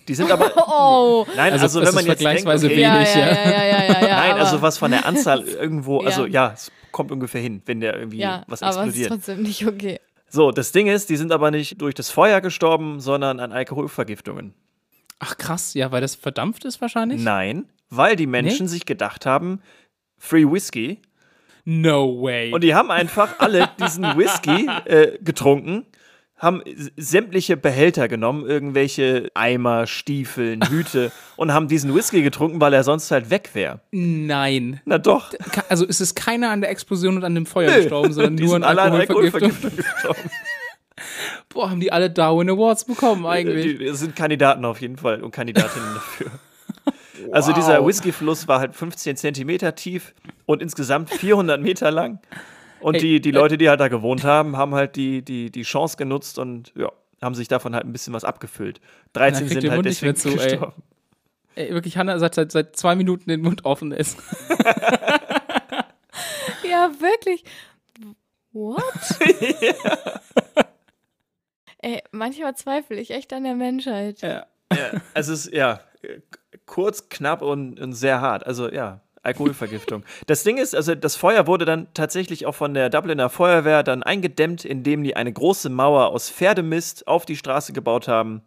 Die 0.07 0.13
sind 0.13 0.31
aber, 0.31 0.51
Oh! 0.67 1.25
nein, 1.35 1.51
Also, 1.53 1.63
also, 1.63 1.79
das 1.81 1.89
wenn 1.89 1.95
man 1.95 2.03
ist 2.03 2.07
jetzt 2.09 2.21
denkt, 2.21 2.41
vergleichsweise 2.43 2.67
okay, 2.67 2.75
wenig. 2.77 3.15
Ja, 3.15 3.19
ja, 3.19 3.27
ja. 3.27 3.33
ja, 3.33 3.51
ja, 3.51 3.65
ja, 3.65 4.01
ja, 4.01 4.07
ja. 4.07 4.15
nein, 4.17 4.31
also 4.37 4.61
was 4.61 4.77
von 4.77 4.91
der 4.91 5.05
Anzahl 5.05 5.41
irgendwo, 5.47 5.99
also 6.01 6.25
Ja. 6.27 6.47
ja, 6.49 6.53
es 6.53 6.71
kommt 6.91 7.11
ungefähr 7.11 7.41
hin, 7.41 7.61
wenn 7.65 7.79
der 7.81 7.97
irgendwie 7.97 8.19
ja, 8.19 8.43
was 8.47 8.61
aber 8.61 8.69
es 8.71 8.75
ist 8.77 8.83
explodiert. 8.85 9.09
trotzdem 9.09 9.41
nicht 9.41 9.65
okay. 9.67 9.99
So, 10.35 10.51
das 10.51 10.73
Ding 10.73 10.87
ist, 10.87 11.09
die 11.09 11.15
sind 11.15 11.31
aber 11.31 11.49
nicht 11.49 11.81
durch 11.81 11.95
das 11.95 12.09
Feuer 12.09 12.41
gestorben, 12.41 12.99
sondern 12.99 13.39
an 13.39 13.53
Alkoholvergiftungen. 13.53 14.53
Ach 15.17 15.37
krass, 15.37 15.73
ja, 15.75 15.93
weil 15.93 16.01
das 16.01 16.15
verdampft 16.15 16.65
ist 16.65 16.81
wahrscheinlich? 16.81 17.23
Nein, 17.23 17.69
weil 17.89 18.17
die 18.17 18.27
Menschen 18.27 18.67
sich 18.67 18.85
gedacht 18.85 19.25
haben, 19.25 19.61
Free 20.17 20.43
Whisky. 20.43 21.01
No 21.63 22.21
way. 22.21 22.51
Und 22.51 22.65
die 22.65 22.75
haben 22.75 22.91
einfach 22.91 23.39
alle 23.39 23.69
diesen 23.79 24.03
Whisky 24.17 24.67
äh, 24.83 25.17
getrunken, 25.21 25.85
haben 26.45 26.61
sämtliche 26.95 27.57
Behälter 27.57 28.07
genommen, 28.07 28.45
irgendwelche 28.45 29.29
Eimer, 29.33 29.87
Stiefeln, 29.87 30.61
Hüte 30.69 31.11
und 31.35 31.51
haben 31.51 31.67
diesen 31.67 31.93
Whisky 31.95 32.21
getrunken, 32.21 32.61
weil 32.61 32.71
er 32.73 32.83
sonst 32.83 33.09
halt 33.09 33.31
weg 33.31 33.49
wäre. 33.53 33.81
Nein. 33.91 34.79
Na 34.85 34.99
doch. 34.99 35.33
Also 35.69 35.85
ist 35.85 36.01
es 36.01 36.13
keiner 36.13 36.51
an 36.51 36.61
der 36.61 36.69
Explosion 36.69 37.17
und 37.17 37.23
an 37.23 37.33
dem 37.33 37.47
Feuer 37.47 37.75
gestorben, 37.75 38.13
sondern 38.13 38.37
Die 38.37 38.43
nur 38.43 38.55
an 38.57 38.63
Alkoholvergiftung. 38.63 39.41
Alkoholvergiftung 39.41 39.75
gestorben. 39.75 40.29
Boah, 41.49 41.71
haben 41.71 41.79
die 41.79 41.91
alle 41.91 42.11
Darwin 42.11 42.49
Awards 42.49 42.85
bekommen 42.85 43.25
eigentlich. 43.25 43.79
Die, 43.79 43.85
das 43.85 43.99
sind 43.99 44.15
Kandidaten 44.15 44.63
auf 44.65 44.79
jeden 44.81 44.97
Fall 44.97 45.23
und 45.23 45.31
Kandidatinnen 45.31 45.95
dafür. 45.95 46.31
Also 47.31 47.53
dieser 47.53 47.85
Whiskyfluss 47.85 48.47
war 48.47 48.59
halt 48.59 48.75
15 48.75 49.17
Zentimeter 49.17 49.73
tief 49.73 50.13
und 50.45 50.61
insgesamt 50.61 51.09
400 51.09 51.59
Meter 51.59 51.89
lang. 51.89 52.19
Und 52.85 52.93
Ey, 52.93 53.01
die, 53.01 53.19
die 53.19 53.29
äh, 53.29 53.33
Leute, 53.33 53.57
die 53.57 53.67
halt 53.67 53.79
da 53.79 53.87
gewohnt 53.87 54.23
haben, 54.23 54.57
haben 54.57 54.75
halt 54.75 54.95
die, 54.95 55.23
die, 55.23 55.49
die 55.49 55.63
Chance 55.63 55.97
genutzt 55.97 56.37
und 56.37 56.71
ja, 56.75 56.91
haben 57.19 57.33
sich 57.33 57.47
davon 57.47 57.73
halt 57.73 57.83
ein 57.83 57.91
bisschen 57.91 58.13
was 58.13 58.23
abgefüllt. 58.23 58.79
13 59.13 59.47
kriegt 59.47 59.61
sind 59.61 59.71
halt 59.71 59.77
Mund 59.77 59.87
nicht 59.87 60.03
deswegen 60.03 60.15
zu, 60.15 60.29
ey. 60.29 60.51
gestorben. 60.51 60.83
Ey, 61.55 61.73
wirklich, 61.73 61.97
Hannah 61.97 62.19
seit, 62.19 62.35
seit, 62.35 62.51
seit 62.51 62.75
zwei 62.75 62.95
Minuten 62.95 63.27
den 63.27 63.41
Mund 63.41 63.65
offen 63.65 63.91
ist. 63.91 64.19
Ja, 66.69 66.91
wirklich. 66.99 67.43
What? 68.51 68.83
Ey, 71.79 72.03
manchmal 72.11 72.55
zweifle 72.55 72.99
ich 72.99 73.11
echt 73.11 73.31
an 73.33 73.45
der 73.45 73.55
Menschheit. 73.55 74.21
Ja. 74.21 74.45
Ja, 74.73 75.01
es 75.13 75.27
ist 75.27 75.53
ja 75.53 75.79
kurz, 76.65 77.07
knapp 77.09 77.41
und, 77.41 77.79
und 77.79 77.93
sehr 77.93 78.19
hart. 78.19 78.45
Also 78.45 78.69
ja, 78.69 79.01
Alkoholvergiftung. 79.25 80.03
Das 80.27 80.43
Ding 80.43 80.57
ist, 80.57 80.75
also 80.75 80.95
das 80.95 81.15
Feuer 81.15 81.47
wurde 81.47 81.65
dann 81.65 81.87
tatsächlich 81.93 82.45
auch 82.45 82.55
von 82.55 82.73
der 82.73 82.89
Dubliner 82.89 83.29
Feuerwehr 83.29 83.83
dann 83.83 84.03
eingedämmt, 84.03 84.63
indem 84.65 85.03
die 85.03 85.15
eine 85.15 85.33
große 85.33 85.69
Mauer 85.69 86.07
aus 86.07 86.29
Pferdemist 86.29 87.07
auf 87.07 87.25
die 87.25 87.35
Straße 87.35 87.73
gebaut 87.73 88.07
haben, 88.07 88.41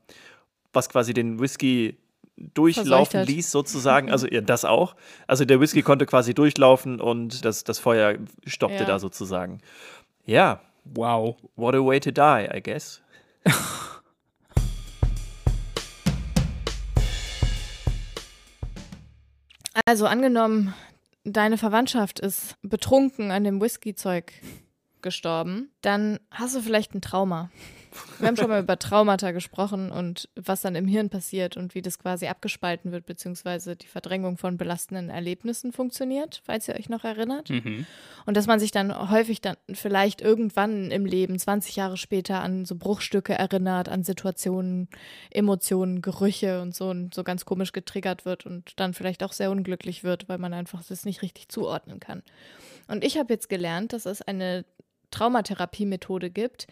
was 0.73 0.89
quasi 0.89 1.13
den 1.15 1.41
Whisky 1.41 1.97
durchlaufen 2.37 3.25
ließ 3.25 3.51
sozusagen. 3.51 4.11
Also 4.13 4.29
ja, 4.29 4.41
das 4.41 4.65
auch. 4.65 4.95
Also 5.27 5.45
der 5.45 5.61
Whisky 5.61 5.83
konnte 5.83 6.07
quasi 6.07 6.35
durchlaufen 6.35 7.01
und 7.01 7.45
das, 7.45 7.65
das 7.65 7.79
Feuer 7.81 8.15
stoppte 8.47 8.79
Ja. 8.81 8.85
da 8.85 8.99
sozusagen. 8.99 9.59
Ja, 10.25 10.61
Wow. 10.85 11.37
what 11.57 11.75
a 11.75 11.79
way 11.85 11.99
to 12.01 12.11
die, 12.13 12.49
I 12.57 12.63
guess. 12.63 13.03
Also 19.87 20.07
angenommen, 20.07 20.75
deine 21.25 21.59
Verwandtschaft 21.59 22.21
ist 22.21 22.57
betrunken 22.63 23.31
an 23.31 23.45
dem 23.45 23.61
Whisky-Zeug 23.61 24.33
gestorben, 25.03 25.71
dann 25.81 26.19
hast 26.31 26.57
du 26.57 26.61
vielleicht 26.61 26.95
ein 26.95 27.01
Trauma. 27.01 27.51
Wir 28.19 28.29
haben 28.29 28.37
schon 28.37 28.49
mal 28.49 28.63
über 28.63 28.79
Traumata 28.79 29.31
gesprochen 29.31 29.91
und 29.91 30.29
was 30.37 30.61
dann 30.61 30.75
im 30.75 30.87
Hirn 30.87 31.11
passiert 31.11 31.57
und 31.57 31.75
wie 31.75 31.83
das 31.83 31.99
quasi 31.99 32.27
abgespalten 32.27 32.93
wird, 32.93 33.07
beziehungsweise 33.07 33.77
die 33.77 33.87
Verdrängung 33.87 34.37
von 34.37 34.57
belastenden 34.57 35.11
Erlebnissen 35.11 35.73
funktioniert, 35.73 36.43
falls 36.45 36.69
ihr 36.69 36.75
euch 36.75 36.89
noch 36.89 37.05
erinnert. 37.05 37.51
Mhm. 37.51 37.87
Und 38.27 38.37
dass 38.37 38.47
man 38.47 38.61
sich 38.61 38.71
dann 38.71 39.11
häufig 39.11 39.41
dann 39.41 39.57
vielleicht 39.73 40.21
irgendwann 40.21 40.91
im 40.91 41.07
Leben, 41.07 41.39
20 41.39 41.77
Jahre 41.77 41.97
später, 41.97 42.43
an 42.43 42.65
so 42.65 42.77
Bruchstücke 42.77 43.35
erinnert, 43.35 43.89
an 43.89 44.05
Situationen, 44.05 44.89
Emotionen, 45.31 46.03
Gerüche 46.03 46.61
und 46.61 46.75
so 46.75 46.91
und 46.91 47.15
so 47.15 47.25
ganz 47.25 47.45
komisch 47.45 47.73
getriggert 47.73 48.25
wird 48.25 48.47
und 48.47 48.79
dann 48.81 48.95
vielleicht 48.95 49.23
auch 49.23 49.33
sehr 49.33 49.51
unglücklich 49.51 50.05
wird, 50.05 50.29
weil 50.29 50.39
man 50.39 50.53
einfach 50.53 50.83
das 50.85 51.05
nicht 51.05 51.23
richtig 51.23 51.49
zuordnen 51.49 52.01
kann. 52.01 52.23
Und 52.89 53.05
ich 53.05 53.19
habe 53.19 53.33
jetzt 53.33 53.49
gelernt, 53.49 53.93
dass 53.93 54.07
es 54.07 54.23
eine 54.23 54.65
Traumatherapie-Methode 55.11 56.31
gibt, 56.31 56.67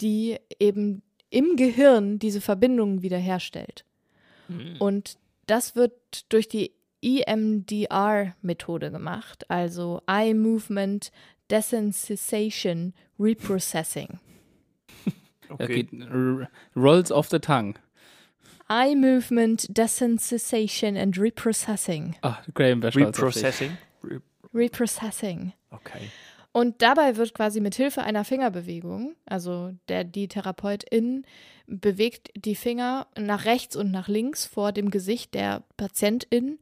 die 0.00 0.38
eben 0.58 1.02
im 1.30 1.56
Gehirn 1.56 2.18
diese 2.18 2.40
Verbindungen 2.40 3.02
wiederherstellt. 3.02 3.84
Und 4.80 5.16
das 5.46 5.76
wird 5.76 5.92
durch 6.32 6.48
die 6.48 6.72
EMDR-Methode 7.02 8.90
gemacht, 8.90 9.48
also 9.50 10.02
Eye 10.08 10.34
Movement 10.34 11.12
Desensitization 11.50 12.94
Reprocessing. 13.18 14.18
Okay. 15.52 15.88
R- 15.92 16.48
Rolls 16.76 17.10
off 17.10 17.28
the 17.28 17.40
tongue. 17.40 17.74
Eye 18.68 18.94
Movement 18.94 19.66
Desensitization 19.76 20.96
and 20.96 21.16
Reprocessing. 21.18 22.14
Ah, 22.22 22.38
Graham 22.54 22.84
auf 22.84 22.94
dich. 22.94 23.04
Reprocessing. 23.04 23.76
Re 24.04 24.20
Reprocessing. 24.54 25.52
okay. 25.72 26.08
Und 26.52 26.82
dabei 26.82 27.16
wird 27.16 27.32
quasi 27.32 27.60
mit 27.60 27.76
Hilfe 27.76 28.02
einer 28.02 28.24
Fingerbewegung, 28.24 29.14
also 29.24 29.72
der 29.88 30.02
die 30.02 30.26
Therapeutin 30.26 31.24
bewegt 31.66 32.30
die 32.34 32.56
Finger 32.56 33.06
nach 33.16 33.44
rechts 33.44 33.76
und 33.76 33.92
nach 33.92 34.08
links 34.08 34.46
vor 34.46 34.72
dem 34.72 34.90
Gesicht 34.90 35.34
der 35.34 35.62
Patientin 35.76 36.58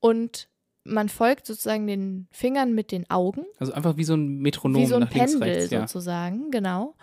und 0.00 0.48
man 0.84 1.08
folgt 1.08 1.46
sozusagen 1.46 1.86
den 1.86 2.28
Fingern 2.30 2.74
mit 2.74 2.92
den 2.92 3.08
Augen 3.08 3.46
Also 3.58 3.72
einfach 3.72 3.96
wie 3.96 4.04
so 4.04 4.14
ein 4.14 4.40
Metronom 4.40 4.82
wie 4.82 4.86
so 4.86 4.96
ein 4.96 5.00
nach 5.00 5.14
links, 5.14 5.32
Pendel 5.32 5.48
rechts. 5.48 5.70
Ja. 5.70 5.80
sozusagen, 5.80 6.50
genau. 6.50 6.94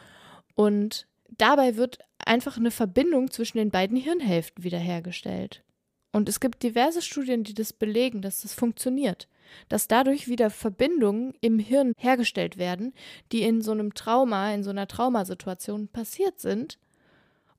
Und 0.53 1.07
dabei 1.35 1.77
wird 1.77 1.97
einfach 2.23 2.57
eine 2.57 2.69
Verbindung 2.69 3.31
zwischen 3.31 3.57
den 3.57 3.71
beiden 3.71 3.97
Hirnhälften 3.97 4.63
wiederhergestellt. 4.63 5.63
Und 6.11 6.29
es 6.29 6.39
gibt 6.39 6.61
diverse 6.61 7.01
Studien, 7.01 7.43
die 7.43 7.55
das 7.55 7.73
belegen, 7.73 8.21
dass 8.21 8.41
das 8.41 8.53
funktioniert. 8.53 9.27
Dass 9.69 9.87
dadurch 9.87 10.27
wieder 10.27 10.49
Verbindungen 10.49 11.33
im 11.41 11.59
Hirn 11.59 11.93
hergestellt 11.97 12.57
werden, 12.57 12.93
die 13.31 13.43
in 13.43 13.61
so 13.61 13.71
einem 13.71 13.93
Trauma, 13.93 14.53
in 14.53 14.63
so 14.63 14.69
einer 14.69 14.87
Traumasituation 14.87 15.87
passiert 15.87 16.39
sind. 16.39 16.77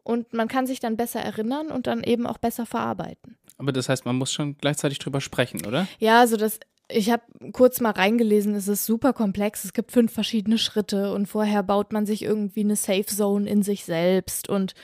Und 0.04 0.32
man 0.32 0.48
kann 0.48 0.66
sich 0.66 0.80
dann 0.80 0.96
besser 0.96 1.20
erinnern 1.20 1.70
und 1.70 1.86
dann 1.86 2.02
eben 2.02 2.26
auch 2.26 2.38
besser 2.38 2.66
verarbeiten. 2.66 3.36
Aber 3.58 3.72
das 3.72 3.88
heißt, 3.88 4.04
man 4.04 4.16
muss 4.16 4.32
schon 4.32 4.56
gleichzeitig 4.58 4.98
drüber 4.98 5.20
sprechen, 5.20 5.64
oder? 5.66 5.86
Ja, 6.00 6.18
also 6.20 6.36
das, 6.36 6.58
ich 6.88 7.10
habe 7.10 7.22
kurz 7.52 7.80
mal 7.80 7.90
reingelesen, 7.90 8.54
es 8.54 8.68
ist 8.68 8.84
super 8.84 9.12
komplex. 9.12 9.64
Es 9.64 9.72
gibt 9.72 9.92
fünf 9.92 10.12
verschiedene 10.12 10.58
Schritte 10.58 11.12
und 11.12 11.26
vorher 11.26 11.62
baut 11.62 11.92
man 11.92 12.06
sich 12.06 12.22
irgendwie 12.22 12.60
eine 12.60 12.76
Safe 12.76 13.06
Zone 13.06 13.48
in 13.48 13.62
sich 13.62 13.84
selbst 13.84 14.48
und 14.48 14.74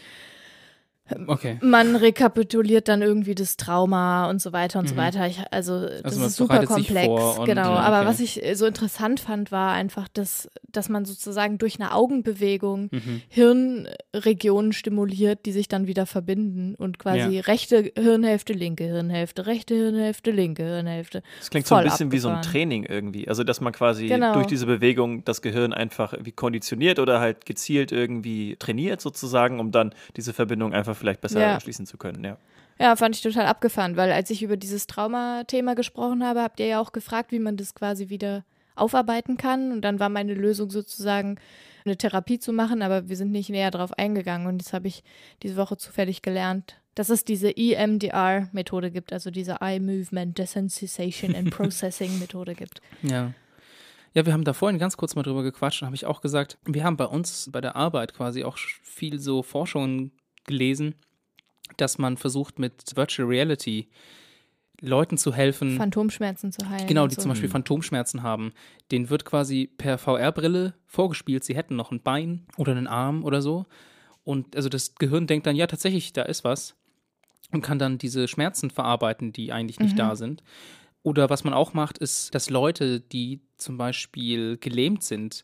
Okay. 1.27 1.59
man 1.63 1.97
rekapituliert 1.97 2.89
dann 2.89 3.03
irgendwie 3.03 3.35
das 3.35 3.57
Trauma 3.57 4.29
und 4.31 4.41
so 4.43 4.53
weiter 4.53 4.79
und 4.79 4.89
so 4.89 4.95
Mhm. 4.95 4.99
weiter. 4.99 5.27
Ich, 5.27 5.41
also 5.51 5.81
das 5.87 6.03
Also 6.05 6.25
ist 6.27 6.37
super 6.37 6.65
komplex, 6.67 7.07
und, 7.39 7.45
genau. 7.47 7.71
Aber 7.71 7.99
okay. 8.01 8.09
was 8.09 8.21
ich 8.21 8.45
äh, 8.45 8.55
so 8.55 8.67
interessant 8.67 9.21
fand, 9.21 9.51
war 9.53 9.73
einfach, 9.73 10.09
dass, 10.09 10.49
dass 10.71 10.89
man 10.89 11.05
sozusagen 11.05 11.59
durch 11.59 11.81
eine 11.81 11.93
Augenbewegung 11.95 12.89
Mhm. 12.93 13.23
Hirnregionen 13.29 14.73
stimuliert, 14.73 15.47
die 15.47 15.53
sich 15.53 15.69
dann 15.69 15.87
wieder 15.87 16.07
verbinden 16.07 16.75
und 16.77 16.99
quasi 16.99 17.37
Ja. 17.37 17.41
rechte 17.43 17.91
Hirnhälfte, 17.97 18.53
linke 18.53 18.85
Hirnhälfte, 18.85 19.47
rechte 19.47 19.75
Hirnhälfte, 19.75 20.31
linke 20.31 20.65
Hirnhälfte. 20.65 21.23
Das 21.39 21.51
klingt 21.51 21.67
so 21.67 21.75
ein 21.75 21.85
bisschen 21.85 22.13
wie 22.13 22.19
so 22.19 22.29
ein 22.29 22.37
abgefahren. 22.37 22.53
Training 22.53 22.85
irgendwie. 22.85 23.29
Also, 23.29 23.45
dass 23.45 23.61
man 23.61 23.73
quasi 23.73 24.07
Genau. 24.07 24.35
durch 24.35 24.47
diese 24.47 24.67
Bewegung 24.67 25.25
das 25.25 25.43
Gehirn 25.43 25.73
einfach 25.73 26.15
wie 26.21 26.33
konditioniert 26.33 26.99
oder 26.99 27.21
halt 27.21 27.47
gezielt 27.47 27.93
irgendwie 27.93 28.57
trainiert 28.59 29.01
sozusagen, 29.01 29.61
um 29.61 29.71
dann 29.73 29.95
diese 30.17 30.33
Verbindung 30.33 30.73
einfach 30.73 30.97
vielleicht 30.99 31.21
besser 31.21 31.41
Ja. 31.41 31.61
schließen 31.61 31.87
zu 31.87 31.97
können. 31.97 32.25
Ja. 32.25 32.37
Ja, 32.81 32.95
fand 32.95 33.17
ich 33.17 33.23
total 33.23 33.47
abgefahren, 33.47 33.97
weil 33.97 34.13
als 34.13 34.31
ich 34.31 34.43
über 34.43 34.57
dieses 34.57 34.87
Trauma-Thema 34.87 35.75
gesprochen 35.75 36.23
habe, 36.25 36.43
habt 36.43 36.61
ihr 36.61 36.67
ja 36.67 36.81
auch 36.81 36.93
gefragt, 36.93 37.33
wie 37.33 37.41
man 37.41 37.57
das 37.57 37.75
quasi 37.75 38.09
wieder 38.09 38.45
aufarbeiten 38.77 39.37
kann. 39.37 39.73
Und 39.73 39.83
dann 39.83 39.99
war 39.99 40.09
meine 40.09 40.35
Lösung 40.35 40.71
sozusagen, 40.71 41.39
eine 41.85 41.97
Therapie 41.97 42.39
zu 42.39 42.53
machen, 42.53 42.83
aber 42.83 43.09
wir 43.09 43.17
sind 43.17 43.33
nicht 43.33 43.49
näher 43.51 43.71
drauf 43.73 43.93
eingegangen. 43.99 44.47
Und 44.47 44.59
das 44.59 44.73
habe 44.73 44.87
ich 44.89 45.03
diese 45.43 45.57
Woche 45.57 45.77
zufällig 45.77 46.23
gelernt, 46.23 46.77
dass 46.95 47.09
es 47.09 47.25
diese 47.25 47.51
EMDR-Methode 47.57 48.91
gibt, 48.91 49.13
also 49.13 49.31
diese 49.31 49.57
Eye 49.61 49.81
Movement 49.81 50.39
Desensitization 50.39 51.35
and 51.35 51.51
Processing 51.57 52.19
Methode 52.19 52.55
gibt. 52.55 52.81
Ja. 53.03 53.33
Ja, 54.15 54.25
wir 54.25 54.33
haben 54.33 54.45
da 54.45 54.53
vorhin 54.53 54.79
ganz 54.79 54.97
kurz 54.97 55.15
mal 55.15 55.23
drüber 55.23 55.43
gequatscht 55.43 55.83
und 55.83 55.87
habe 55.87 55.95
ich 55.97 56.07
auch 56.07 56.21
gesagt, 56.21 56.59
wir 56.65 56.83
haben 56.83 56.97
bei 56.97 57.05
uns 57.05 57.51
bei 57.53 57.61
der 57.61 57.77
Arbeit 57.77 58.15
quasi 58.15 58.43
auch 58.43 58.57
viel 58.83 59.19
so 59.21 59.43
Forschungen 59.43 60.13
gelesen, 60.49 60.97
dass 61.77 61.99
man 61.99 62.17
versucht 62.17 62.59
mit 62.59 62.97
Virtual 62.97 63.29
Reality 63.29 63.87
Leuten 64.81 65.19
zu 65.19 65.33
helfen, 65.33 65.77
Phantomschmerzen 65.77 66.53
zu 66.53 66.69
heilen. 66.69 66.87
genau, 66.87 67.07
die 67.09 67.15
so. 67.17 67.23
zum 67.23 67.31
Beispiel 67.31 67.49
Phantomschmerzen 67.49 68.23
haben. 68.23 68.53
Denen 68.93 69.11
wird 69.11 69.25
quasi 69.25 69.69
per 69.77 69.99
VR-Brille 69.99 70.75
vorgespielt, 70.87 71.45
sie 71.45 71.57
hätten 71.57 71.75
noch 71.77 71.91
ein 71.91 72.01
Bein 72.03 72.47
oder 72.57 72.73
einen 72.73 72.87
Arm 72.87 73.25
oder 73.25 73.43
so. 73.43 73.67
Und 74.25 74.55
also 74.57 74.69
das 74.69 74.95
Gehirn 74.95 75.27
denkt 75.27 75.47
dann, 75.47 75.57
ja, 75.57 75.67
tatsächlich, 75.67 76.13
da 76.13 76.23
ist 76.23 76.45
was. 76.45 76.75
Und 77.51 77.63
kann 77.63 77.79
dann 77.79 77.99
diese 77.99 78.29
Schmerzen 78.29 78.71
verarbeiten, 78.71 79.33
die 79.33 79.53
eigentlich 79.53 79.81
nicht 79.81 79.95
Mhm. 79.95 79.99
da 79.99 80.17
sind. 80.17 80.43
Oder 81.03 81.31
was 81.31 81.45
man 81.45 81.55
auch 81.55 81.73
macht, 81.75 81.99
ist, 81.99 82.35
dass 82.35 82.51
Leute, 82.51 83.01
die 83.01 83.41
zum 83.57 83.79
Beispiel 83.79 84.59
gelähmt 84.59 85.03
sind, 85.03 85.43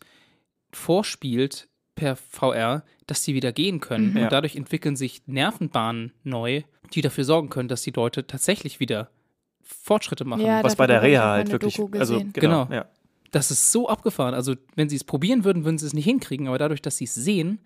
vorspielt, 0.73 1.69
per 1.95 2.17
VR, 2.17 2.85
dass 3.07 3.23
die 3.23 3.35
wieder 3.35 3.53
gehen 3.53 3.81
können. 3.81 4.11
Mhm. 4.11 4.17
Ja. 4.17 4.23
Und 4.25 4.33
dadurch 4.33 4.57
entwickeln 4.57 4.97
sich 4.97 5.23
Nervenbahnen 5.27 6.13
neu, 6.23 6.63
die 6.93 7.01
dafür 7.01 7.25
sorgen 7.25 7.51
können, 7.51 7.69
dass 7.69 7.83
die 7.83 7.91
Leute 7.93 8.27
tatsächlich 8.27 8.81
wieder 8.81 9.11
Fortschritte 9.63 10.25
machen. 10.25 10.45
Ja, 10.45 10.63
Was 10.63 10.77
bei 10.77 10.87
der 10.87 11.03
Reha 11.03 11.31
halt 11.33 11.51
wirklich, 11.51 11.79
also 11.99 12.19
genau, 12.19 12.31
Genau. 12.33 12.69
Ja. 12.71 12.87
Das 13.31 13.51
ist 13.51 13.73
so 13.73 13.89
abgefahren. 13.89 14.33
Also, 14.35 14.55
wenn 14.77 14.89
sie 14.89 14.95
es 14.97 15.03
probieren 15.03 15.45
würden, 15.45 15.65
würden 15.65 15.77
sie 15.79 15.87
es 15.87 15.93
nicht 15.93 16.05
hinkriegen, 16.05 16.47
aber 16.47 16.59
dadurch, 16.59 16.81
dass 16.83 16.99
sie 16.99 17.05
es 17.05 17.15
sehen, 17.15 17.59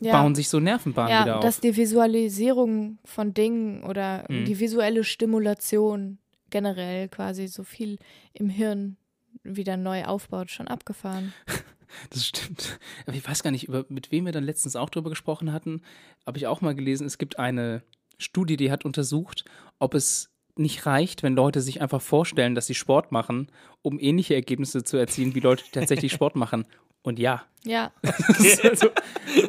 ja. 0.00 0.20
bauen 0.20 0.34
sich 0.34 0.48
so 0.48 0.58
Nervenbahnen 0.58 1.12
wieder 1.20 1.26
ja, 1.26 1.36
auf. 1.36 1.42
dass 1.44 1.60
die 1.60 1.76
Visualisierung 1.76 2.98
von 3.04 3.34
Dingen 3.34 3.84
oder 3.84 4.24
Mhm. 4.28 4.46
die 4.46 4.58
visuelle 4.58 5.04
Stimulation 5.04 6.18
generell 6.50 7.08
quasi 7.08 7.46
so 7.46 7.62
viel 7.62 7.98
im 8.32 8.48
Hirn 8.48 8.96
wieder 9.44 9.76
neu 9.76 10.04
aufbaut, 10.04 10.50
schon 10.50 10.66
abgefahren. 10.68 11.32
Das 12.10 12.26
stimmt. 12.26 12.78
Aber 13.06 13.16
ich 13.16 13.26
weiß 13.26 13.42
gar 13.42 13.50
nicht, 13.50 13.68
über, 13.68 13.84
mit 13.88 14.12
wem 14.12 14.26
wir 14.26 14.32
dann 14.32 14.44
letztens 14.44 14.76
auch 14.76 14.90
drüber 14.90 15.10
gesprochen 15.10 15.52
hatten. 15.52 15.82
Habe 16.26 16.38
ich 16.38 16.46
auch 16.46 16.60
mal 16.60 16.74
gelesen, 16.74 17.06
es 17.06 17.18
gibt 17.18 17.38
eine 17.38 17.82
Studie, 18.18 18.56
die 18.56 18.70
hat 18.70 18.84
untersucht, 18.84 19.44
ob 19.78 19.94
es 19.94 20.30
nicht 20.56 20.86
reicht, 20.86 21.22
wenn 21.22 21.34
Leute 21.34 21.60
sich 21.60 21.80
einfach 21.80 22.00
vorstellen, 22.00 22.54
dass 22.54 22.66
sie 22.66 22.74
Sport 22.74 23.10
machen, 23.10 23.50
um 23.82 23.98
ähnliche 23.98 24.34
Ergebnisse 24.34 24.84
zu 24.84 24.96
erzielen, 24.96 25.34
wie 25.34 25.40
Leute, 25.40 25.64
die 25.64 25.72
tatsächlich 25.72 26.12
Sport 26.12 26.36
machen. 26.36 26.66
Und 27.02 27.18
ja. 27.18 27.44
Ja, 27.64 27.92
also 28.62 28.90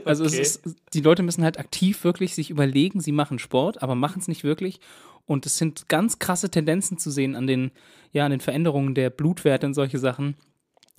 also 0.06 0.26
Okay. 0.26 0.40
es 0.40 0.58
ist, 0.58 0.76
die 0.94 1.02
Leute 1.02 1.24
müssen 1.24 1.44
halt 1.44 1.60
aktiv 1.60 2.04
wirklich 2.04 2.36
sich 2.36 2.50
überlegen, 2.50 3.02
sie 3.02 3.12
machen 3.12 3.40
Sport, 3.40 3.84
aber 3.84 3.96
machen 3.96 4.20
es 4.20 4.28
nicht 4.28 4.44
wirklich. 4.44 4.80
Und 5.26 5.46
es 5.46 5.58
sind 5.58 5.90
ganz 5.90 6.20
krasse 6.20 6.50
Tendenzen 6.50 6.98
zu 6.98 7.10
sehen 7.10 7.36
an 7.36 7.48
den, 7.48 7.72
ja, 8.12 8.26
an 8.26 8.32
den 8.32 8.40
Veränderungen 8.42 8.94
der 8.94 9.10
Blutwerte 9.10 9.66
und 9.66 9.74
solche 9.74 9.98
Sachen. 9.98 10.36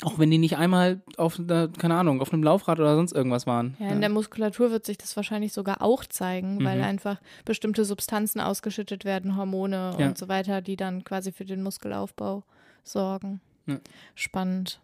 Auch 0.02 0.18
wenn 0.18 0.30
die 0.30 0.36
nicht 0.36 0.58
einmal 0.58 1.00
auf, 1.16 1.38
einer, 1.38 1.68
keine 1.68 1.94
Ahnung, 1.96 2.20
auf 2.20 2.30
einem 2.32 2.42
Laufrad 2.42 2.78
oder 2.78 2.96
sonst 2.96 3.12
irgendwas 3.12 3.46
waren. 3.46 3.76
ja, 3.80 3.88
in 3.88 4.00
der 4.02 4.10
Muskulatur 4.10 4.70
wird 4.70 4.84
sich 4.84 4.98
das 4.98 5.16
wahrscheinlich 5.16 5.54
sogar 5.54 5.80
auch 5.80 6.04
zeigen, 6.04 6.62
weil 6.64 6.78
Mhm. 6.78 6.84
einfach 6.84 7.16
bestimmte 7.46 7.84
Substanzen 7.86 8.40
ausgeschüttet 8.40 9.06
werden, 9.06 9.36
Hormone 9.38 9.94
Ja. 9.98 10.06
und 10.06 10.18
so 10.18 10.28
weiter, 10.28 10.60
die 10.60 10.76
dann 10.76 11.02
quasi 11.04 11.32
für 11.32 11.46
den 11.46 11.62
Muskelaufbau 11.62 12.42
sorgen. 12.84 13.40
Ja. 13.64 13.78
Spannend. 14.14 14.80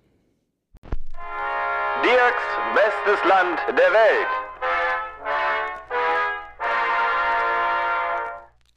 Dirks 2.02 2.42
bestes 2.74 3.28
Land 3.28 3.58
der 3.68 3.92
Welt. 3.92 4.28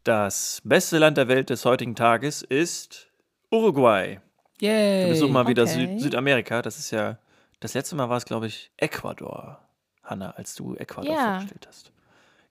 Das 0.04 0.62
beste 0.64 0.98
Land 1.00 1.18
der 1.18 1.28
Welt 1.28 1.50
des 1.50 1.66
heutigen 1.66 1.96
Tages 1.96 2.44
ist 2.44 3.08
Uruguay. 3.52 4.20
Yay! 4.62 5.04
Wir 5.04 5.10
besuchen 5.10 5.34
mal 5.34 5.48
wieder 5.48 5.64
okay. 5.64 5.88
Süd 5.88 6.00
Südamerika. 6.02 6.62
Das 6.62 6.78
ist 6.80 6.92
ja, 6.92 7.18
das 7.60 7.74
letzte 7.74 7.96
Mal 7.96 8.10
war 8.10 8.18
es, 8.18 8.26
glaube 8.26 8.48
ich, 8.48 8.72
Ecuador, 8.78 9.60
Hanna, 10.04 10.32
als 10.32 10.56
du 10.56 10.76
Ecuador 10.76 11.14
Ja. 11.14 11.32
vorgestellt 11.40 11.68
hast. 11.68 11.92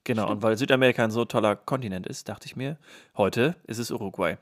Genau, 0.04 0.30
und 0.30 0.42
weil 0.42 0.56
Südamerika 0.58 1.02
ein 1.02 1.10
so 1.10 1.24
toller 1.24 1.56
Kontinent 1.56 2.06
ist, 2.06 2.28
dachte 2.28 2.46
ich 2.46 2.56
mir, 2.56 2.76
heute 3.16 3.56
ist 3.66 3.78
es 3.78 3.90
Uruguay. 3.90 4.36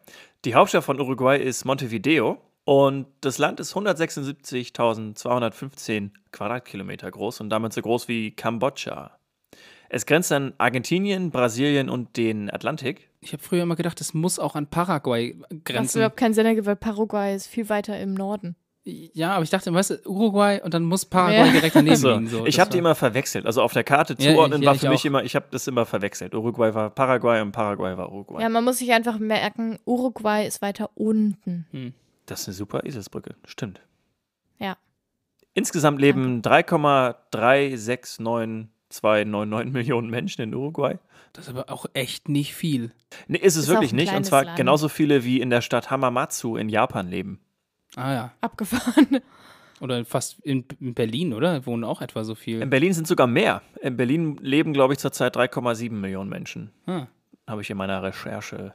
Die 0.44 0.56
Hauptstadt 0.56 0.82
von 0.82 0.98
Uruguay 1.00 1.40
ist 1.40 1.64
Montevideo 1.64 2.38
und 2.64 3.06
das 3.20 3.38
Land 3.38 3.60
ist 3.60 3.76
176.215 3.76 6.10
Quadratkilometer 6.32 7.08
groß 7.10 7.40
und 7.42 7.50
damit 7.50 7.72
so 7.72 7.80
groß 7.80 8.08
wie 8.08 8.32
Kambodscha. 8.32 9.12
Es 9.94 10.06
grenzt 10.06 10.32
an 10.32 10.54
Argentinien, 10.56 11.30
Brasilien 11.30 11.90
und 11.90 12.16
den 12.16 12.50
Atlantik. 12.50 13.10
Ich 13.20 13.34
habe 13.34 13.42
früher 13.42 13.62
immer 13.62 13.76
gedacht, 13.76 14.00
es 14.00 14.14
muss 14.14 14.38
auch 14.38 14.54
an 14.56 14.66
Paraguay 14.66 15.36
grenzen. 15.64 15.98
überhaupt 15.98 16.16
keinen 16.16 16.32
Sinn 16.32 16.46
ergibt, 16.46 16.66
weil 16.66 16.76
Paraguay 16.76 17.34
ist 17.36 17.46
viel 17.46 17.68
weiter 17.68 18.00
im 18.00 18.14
Norden. 18.14 18.56
Ja, 18.84 19.32
aber 19.34 19.44
ich 19.44 19.50
dachte, 19.50 19.72
weißt 19.72 19.90
du, 19.90 20.08
Uruguay 20.08 20.60
und 20.64 20.72
dann 20.72 20.82
muss 20.84 21.04
Paraguay 21.04 21.46
Ja. 21.46 21.52
direkt 21.52 21.76
daneben 21.76 21.96
So, 21.96 22.10
liegen. 22.10 22.26
So, 22.26 22.46
ich 22.46 22.56
das 22.56 22.62
habe 22.62 22.70
die 22.72 22.78
immer 22.78 22.94
verwechselt. 22.94 23.44
Also 23.44 23.60
auf 23.60 23.74
der 23.74 23.84
Karte 23.84 24.16
Ja, 24.18 24.32
zuordnen 24.32 24.62
ich- 24.62 24.66
war 24.66 24.74
ja, 24.74 24.80
für 24.80 24.86
ich 24.86 24.90
mich 24.92 25.00
auch. 25.02 25.04
immer, 25.04 25.24
ich 25.24 25.36
habe 25.36 25.46
das 25.50 25.68
immer 25.68 25.84
verwechselt. 25.84 26.34
Uruguay 26.34 26.72
war 26.74 26.88
Paraguay 26.88 27.42
und 27.42 27.52
Paraguay 27.52 27.94
war 27.98 28.10
Uruguay. 28.10 28.40
Ja, 28.42 28.48
man 28.48 28.64
muss 28.64 28.78
sich 28.78 28.90
einfach 28.92 29.18
merken, 29.18 29.78
Uruguay 29.84 30.46
ist 30.46 30.62
weiter 30.62 30.88
unten. 30.94 31.94
Das 32.26 32.40
ist 32.40 32.48
eine 32.48 32.54
super 32.54 32.84
Eselsbrücke, 32.86 33.34
stimmt. 33.44 33.82
Ja. 34.58 34.78
Insgesamt 35.54 36.00
leben 36.00 36.40
3,369299 38.92 39.64
Millionen 39.70 40.10
Menschen 40.10 40.42
in 40.42 40.54
Uruguay. 40.54 40.98
Das 41.32 41.46
ist 41.48 41.50
aber 41.50 41.70
auch 41.72 41.86
echt 41.94 42.28
nicht 42.28 42.54
viel. 42.54 42.92
Nee, 43.26 43.38
ist 43.38 43.56
es 43.56 43.64
Ist 43.64 43.68
wirklich 43.70 43.92
nicht. 43.92 44.14
Und 44.14 44.24
zwar 44.24 44.44
Land. 44.44 44.56
genauso 44.56 44.88
viele 44.88 45.24
wie 45.24 45.40
in 45.40 45.50
der 45.50 45.60
Stadt 45.62 45.90
Hamamatsu 45.90 46.56
in 46.56 46.68
Japan 46.68 47.08
leben. 47.08 47.40
Ah 47.96 48.12
ja. 48.12 48.32
Abgefahren. 48.40 49.20
Oder 49.80 50.04
fast 50.04 50.38
in, 50.40 50.64
in 50.80 50.94
Berlin, 50.94 51.32
oder? 51.32 51.66
Wohnen 51.66 51.82
auch 51.84 52.00
etwa 52.02 52.22
so 52.22 52.34
viel. 52.34 52.62
In 52.62 52.70
Berlin 52.70 52.92
sind 52.92 53.08
sogar 53.08 53.26
mehr. 53.26 53.62
In 53.80 53.96
Berlin 53.96 54.36
leben, 54.40 54.72
glaube 54.72 54.92
ich, 54.94 55.00
zurzeit 55.00 55.36
3,7 55.36 55.90
Millionen 55.90 56.30
Menschen. 56.30 56.70
Ah, 56.86 57.06
Habe 57.48 57.62
ich 57.62 57.70
in 57.70 57.76
meiner 57.76 58.02
Recherche 58.02 58.74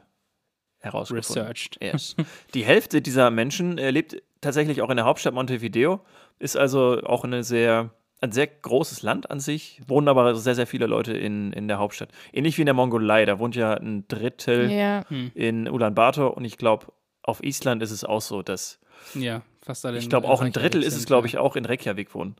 herausgefunden. 0.80 1.42
researched. 1.42 1.78
Yes. 1.80 2.14
Die 2.54 2.64
Hälfte 2.64 3.00
dieser 3.00 3.30
Menschen 3.30 3.78
äh, 3.78 3.90
lebt 3.90 4.22
tatsächlich 4.40 4.82
auch 4.82 4.90
in 4.90 4.96
der 4.96 5.06
Hauptstadt 5.06 5.34
Montevideo, 5.34 6.00
ist 6.38 6.56
also 6.56 7.02
auch 7.02 7.24
eine 7.24 7.42
sehr, 7.42 7.90
ein 8.20 8.32
sehr 8.32 8.46
großes 8.48 9.02
Land 9.02 9.30
an 9.30 9.40
sich, 9.40 9.80
wohnen 9.86 10.08
aber 10.08 10.34
sehr, 10.34 10.54
sehr 10.54 10.66
viele 10.66 10.86
Leute 10.86 11.12
in, 11.16 11.52
in 11.52 11.68
der 11.68 11.78
Hauptstadt. 11.78 12.10
Ähnlich 12.32 12.56
wie 12.58 12.62
in 12.62 12.66
der 12.66 12.74
Mongolei, 12.74 13.24
da 13.24 13.38
wohnt 13.38 13.54
ja 13.54 13.74
ein 13.74 14.06
Drittel 14.08 14.70
Ja. 14.70 15.04
in 15.34 15.68
Ulaanbaatar 15.68 16.36
und 16.36 16.44
ich 16.44 16.58
glaube, 16.58 16.86
auf 17.22 17.42
Island 17.44 17.82
ist 17.82 17.90
es 17.90 18.04
auch 18.04 18.20
so, 18.20 18.42
dass 18.42 18.80
Ja, 19.14 19.42
fast 19.62 19.84
alle. 19.86 19.98
ich 19.98 20.08
glaube 20.08 20.28
auch 20.28 20.40
ein 20.40 20.52
Drittel 20.52 20.82
ist 20.82 20.88
es, 20.94 21.00
sind, 21.00 21.06
glaube 21.06 21.28
ja. 21.28 21.34
ich, 21.34 21.38
auch 21.38 21.54
in 21.56 21.64
Reykjavik 21.64 22.14
wohnen. 22.14 22.34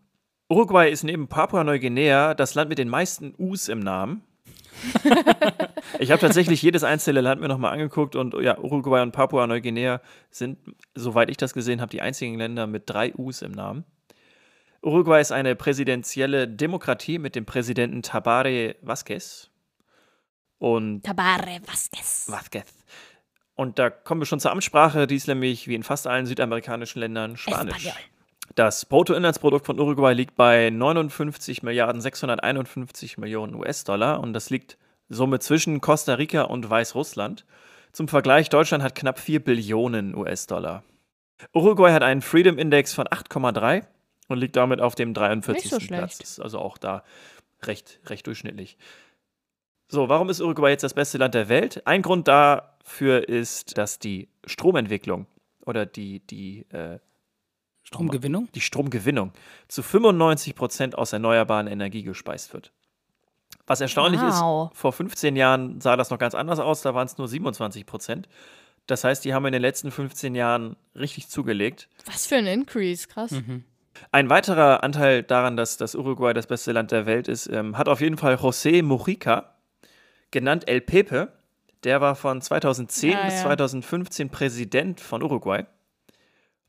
Uruguay 0.51 0.91
ist 0.91 1.05
neben 1.05 1.29
Papua-Neuguinea 1.29 2.35
das 2.35 2.55
Land 2.55 2.71
mit 2.71 2.79
den 2.79 2.89
meisten 2.89 3.35
U's 3.39 3.69
im 3.69 3.81
Namen. 3.81 4.23
ich 5.99 6.11
habe 6.11 6.21
tatsächlich 6.21 6.63
jedes 6.63 6.85
einzelne 6.85 7.21
Land 7.21 7.41
mir 7.41 7.49
nochmal 7.49 7.73
angeguckt 7.73 8.17
und 8.17 8.35
ja, 8.41 8.59
Uruguay 8.59 9.03
und 9.03 9.13
Papua-Neuguinea 9.13 10.01
sind, 10.31 10.59
soweit 10.95 11.31
ich 11.31 11.37
das 11.37 11.53
gesehen 11.53 11.81
habe, 11.81 11.91
die 11.91 12.01
einzigen 12.01 12.37
Länder 12.39 12.67
mit 12.67 12.85
drei 12.87 13.13
U's 13.17 13.43
im 13.43 13.53
Namen. 13.53 13.85
Uruguay 14.83 15.21
ist 15.21 15.33
eine 15.33 15.57
präsidentielle 15.57 16.47
Demokratie 16.47 17.19
mit 17.19 17.35
dem 17.35 17.45
Präsidenten 17.45 18.03
Tabare 18.03 18.77
Vázquez. 18.83 19.49
Und 20.59 21.03
Tabare 21.05 21.61
Vasquez. 21.67 22.29
Vázquez. 22.29 22.67
Und 23.55 23.79
da 23.79 23.91
kommen 23.91 24.21
wir 24.21 24.27
schon 24.27 24.41
zur 24.41 24.53
Amtssprache, 24.53 25.07
die 25.07 25.17
ist 25.17 25.27
nämlich 25.27 25.67
wie 25.67 25.75
in 25.75 25.83
fast 25.83 26.07
allen 26.07 26.27
südamerikanischen 26.27 27.01
Ländern 27.01 27.37
Spanisch. 27.37 27.93
Das 28.55 28.87
Bruttoinlandsprodukt 28.87 29.67
von 29.67 29.79
Uruguay 29.79 30.15
liegt 30.15 30.37
bei 30.37 30.71
59 30.71 31.63
Milliarden 31.63 32.01
651 32.01 33.19
Millionen 33.19 33.55
US-Dollar 33.55 34.21
und 34.21 34.33
das 34.33 34.51
liegt 34.51 34.79
somit 35.09 35.43
zwischen 35.43 35.81
Costa 35.81 36.15
Rica 36.15 36.43
und 36.43 36.69
Weißrussland. 36.69 37.45
Zum 37.93 38.09
Vergleich, 38.09 38.49
Deutschland 38.49 38.83
hat 38.83 38.95
knapp 38.95 39.19
4 39.19 39.43
Billionen 39.43 40.15
US-Dollar. 40.15 40.83
Uruguay 41.53 41.93
hat 41.93 42.03
einen 42.03 42.23
Freedom 42.23 42.59
Index 42.59 42.95
von 42.95 43.07
8,3 43.07 43.85
und 44.29 44.39
liegt 44.39 44.57
damit 44.57 44.81
auf 44.81 44.95
dem 44.95 45.15
43. 45.15 45.65
Nicht 45.65 45.71
so 45.71 45.77
Platz. 45.79 46.15
schlecht. 46.17 46.23
Ist 46.23 46.41
also 46.41 46.59
auch 46.61 46.79
da 46.79 47.03
recht, 47.65 48.01
recht 48.07 48.27
durchschnittlich. 48.27 48.77
So, 49.89 50.09
warum 50.09 50.29
ist 50.29 50.41
Uruguay 50.41 50.71
jetzt 50.71 50.85
das 50.85 50.95
beste 50.95 51.19
Land 51.19 51.35
der 51.35 51.49
Welt? 51.49 51.87
Ein 51.87 52.03
Grund 52.03 52.29
dafür 52.29 53.29
ist, 53.29 53.79
dass 53.79 53.99
die 53.99 54.29
Stromentwicklung 54.47 55.27
oder 55.65 55.87
die, 55.87 56.21
die, 56.21 56.67
äh, 56.71 56.99
Stromgewinnung? 57.83 58.49
die 58.55 58.61
Stromgewinnung 58.61 59.33
zu 59.67 59.83
95 59.83 60.55
Prozent 60.55 60.95
aus 60.97 61.15
erneuerbaren 61.15 61.67
Energie 61.67 62.03
gespeist 62.03 62.53
wird. 62.53 62.71
Was 63.67 63.81
erstaunlich 63.81 64.21
Wow. 64.21 64.71
ist, 64.73 64.79
vor 64.79 64.93
15 64.93 65.37
Jahren 65.37 65.81
sah 65.81 65.97
das 65.97 66.11
noch 66.11 66.19
ganz 66.19 66.35
anders 66.35 66.59
aus, 66.59 66.83
da 66.83 66.95
waren 66.95 67.07
es 67.07 67.17
nur 67.17 67.29
27 67.29 67.87
Prozent. 67.87 68.29
Das 68.87 69.05
heißt, 69.05 69.25
die 69.25 69.33
haben 69.35 69.45
in 69.47 69.53
den 69.53 69.63
letzten 69.63 69.91
15 69.91 70.35
Jahren 70.35 70.77
richtig 70.95 71.29
zugelegt. 71.29 71.89
Was 72.07 72.27
für 72.27 72.37
ein 72.37 72.47
Increase, 72.47 73.09
krass. 73.09 73.31
Mhm. 73.33 73.65
Ein 74.13 74.31
weiterer 74.31 74.83
Anteil 74.83 75.23
daran, 75.23 75.57
dass 75.57 75.77
das 75.77 75.95
Uruguay 75.95 76.33
das 76.35 76.47
beste 76.47 76.73
Land 76.73 76.93
der 76.93 77.07
Welt 77.07 77.29
ist, 77.29 77.47
ähm, 77.49 77.77
hat 77.79 77.89
auf 77.89 78.01
jeden 78.01 78.17
Fall 78.17 78.35
José 78.35 78.83
Mujica, 78.83 79.55
genannt 80.31 80.69
El 80.69 80.81
Pepe. 80.81 81.33
Der 81.85 82.01
war 82.01 82.17
von 82.17 82.41
2010 82.41 83.13
Ja, 83.13 83.25
bis 83.25 83.35
ja. 83.35 83.43
2015 83.43 84.31
Präsident 84.31 85.01
von 85.01 85.23
Uruguay. 85.23 85.65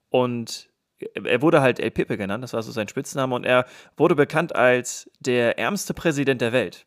Und 0.10 0.70
er 1.14 1.42
wurde 1.42 1.62
halt 1.62 1.80
El 1.80 1.92
Pepe 1.92 2.18
genannt, 2.18 2.44
das 2.44 2.54
war 2.54 2.62
so 2.62 2.72
sein 2.72 2.88
Spitzname. 2.88 3.34
Und 3.36 3.46
er 3.46 3.66
wurde 3.98 4.16
bekannt 4.16 4.56
als 4.56 5.10
der 5.20 5.58
ärmste 5.58 5.94
Präsident 5.94 6.42
der 6.42 6.52
Welt. 6.52 6.86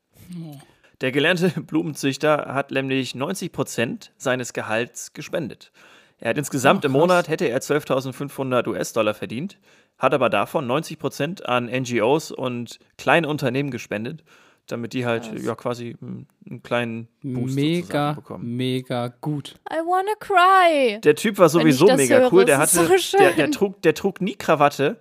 Der 1.01 1.13
gelernte 1.13 1.49
Blumenzüchter 1.63 2.53
hat 2.55 2.71
nämlich 2.71 3.15
90 3.15 3.53
Prozent 3.53 4.13
seines 4.19 4.53
Gehalts 4.53 5.13
gespendet. 5.13 5.73
Er 6.19 6.31
hat 6.31 6.39
insgesamt 6.39 6.85
Oh, 6.85 6.87
im. 6.87 6.93
Monat 6.93 7.29
hätte 7.29 7.47
er 7.47 7.61
12.500 7.61 8.69
US-Dollar 8.69 9.15
verdient, 9.15 9.59
hat 10.03 10.13
aber 10.15 10.29
davon 10.29 10.67
90 10.67 10.99
Prozent 10.99 11.47
an 11.49 11.67
NGOs 11.67 12.31
und 12.33 12.79
kleine 12.99 13.29
Unternehmen 13.29 13.71
gespendet, 13.71 14.25
damit 14.67 14.93
die 14.93 15.07
halt 15.07 15.31
Krass. 15.31 15.45
ja 15.45 15.55
quasi 15.55 15.97
mm, 16.01 16.27
einen 16.51 16.63
kleinen 16.63 17.09
Boost 17.23 17.55
Mega, 17.55 18.13
bekommen. 18.13 18.57
mega 18.57 19.09
gut. 19.21 19.55
I 19.71 19.77
wanna 19.77 20.13
cry. 20.21 21.01
Der 21.01 21.15
Typ 21.15 21.39
war 21.39 21.49
sowieso 21.49 21.87
mega 21.97 22.19
höre, 22.19 22.33
cool. 22.33 22.45
Der 22.45 22.59
hatte, 22.59 22.77
so 22.77 22.87
der, 22.87 22.99
schön. 22.99 23.21
der, 23.37 23.51
trug, 23.51 23.81
der 23.83 23.95
trug 23.95 24.21
nie 24.21 24.35
Krawatte. 24.35 24.99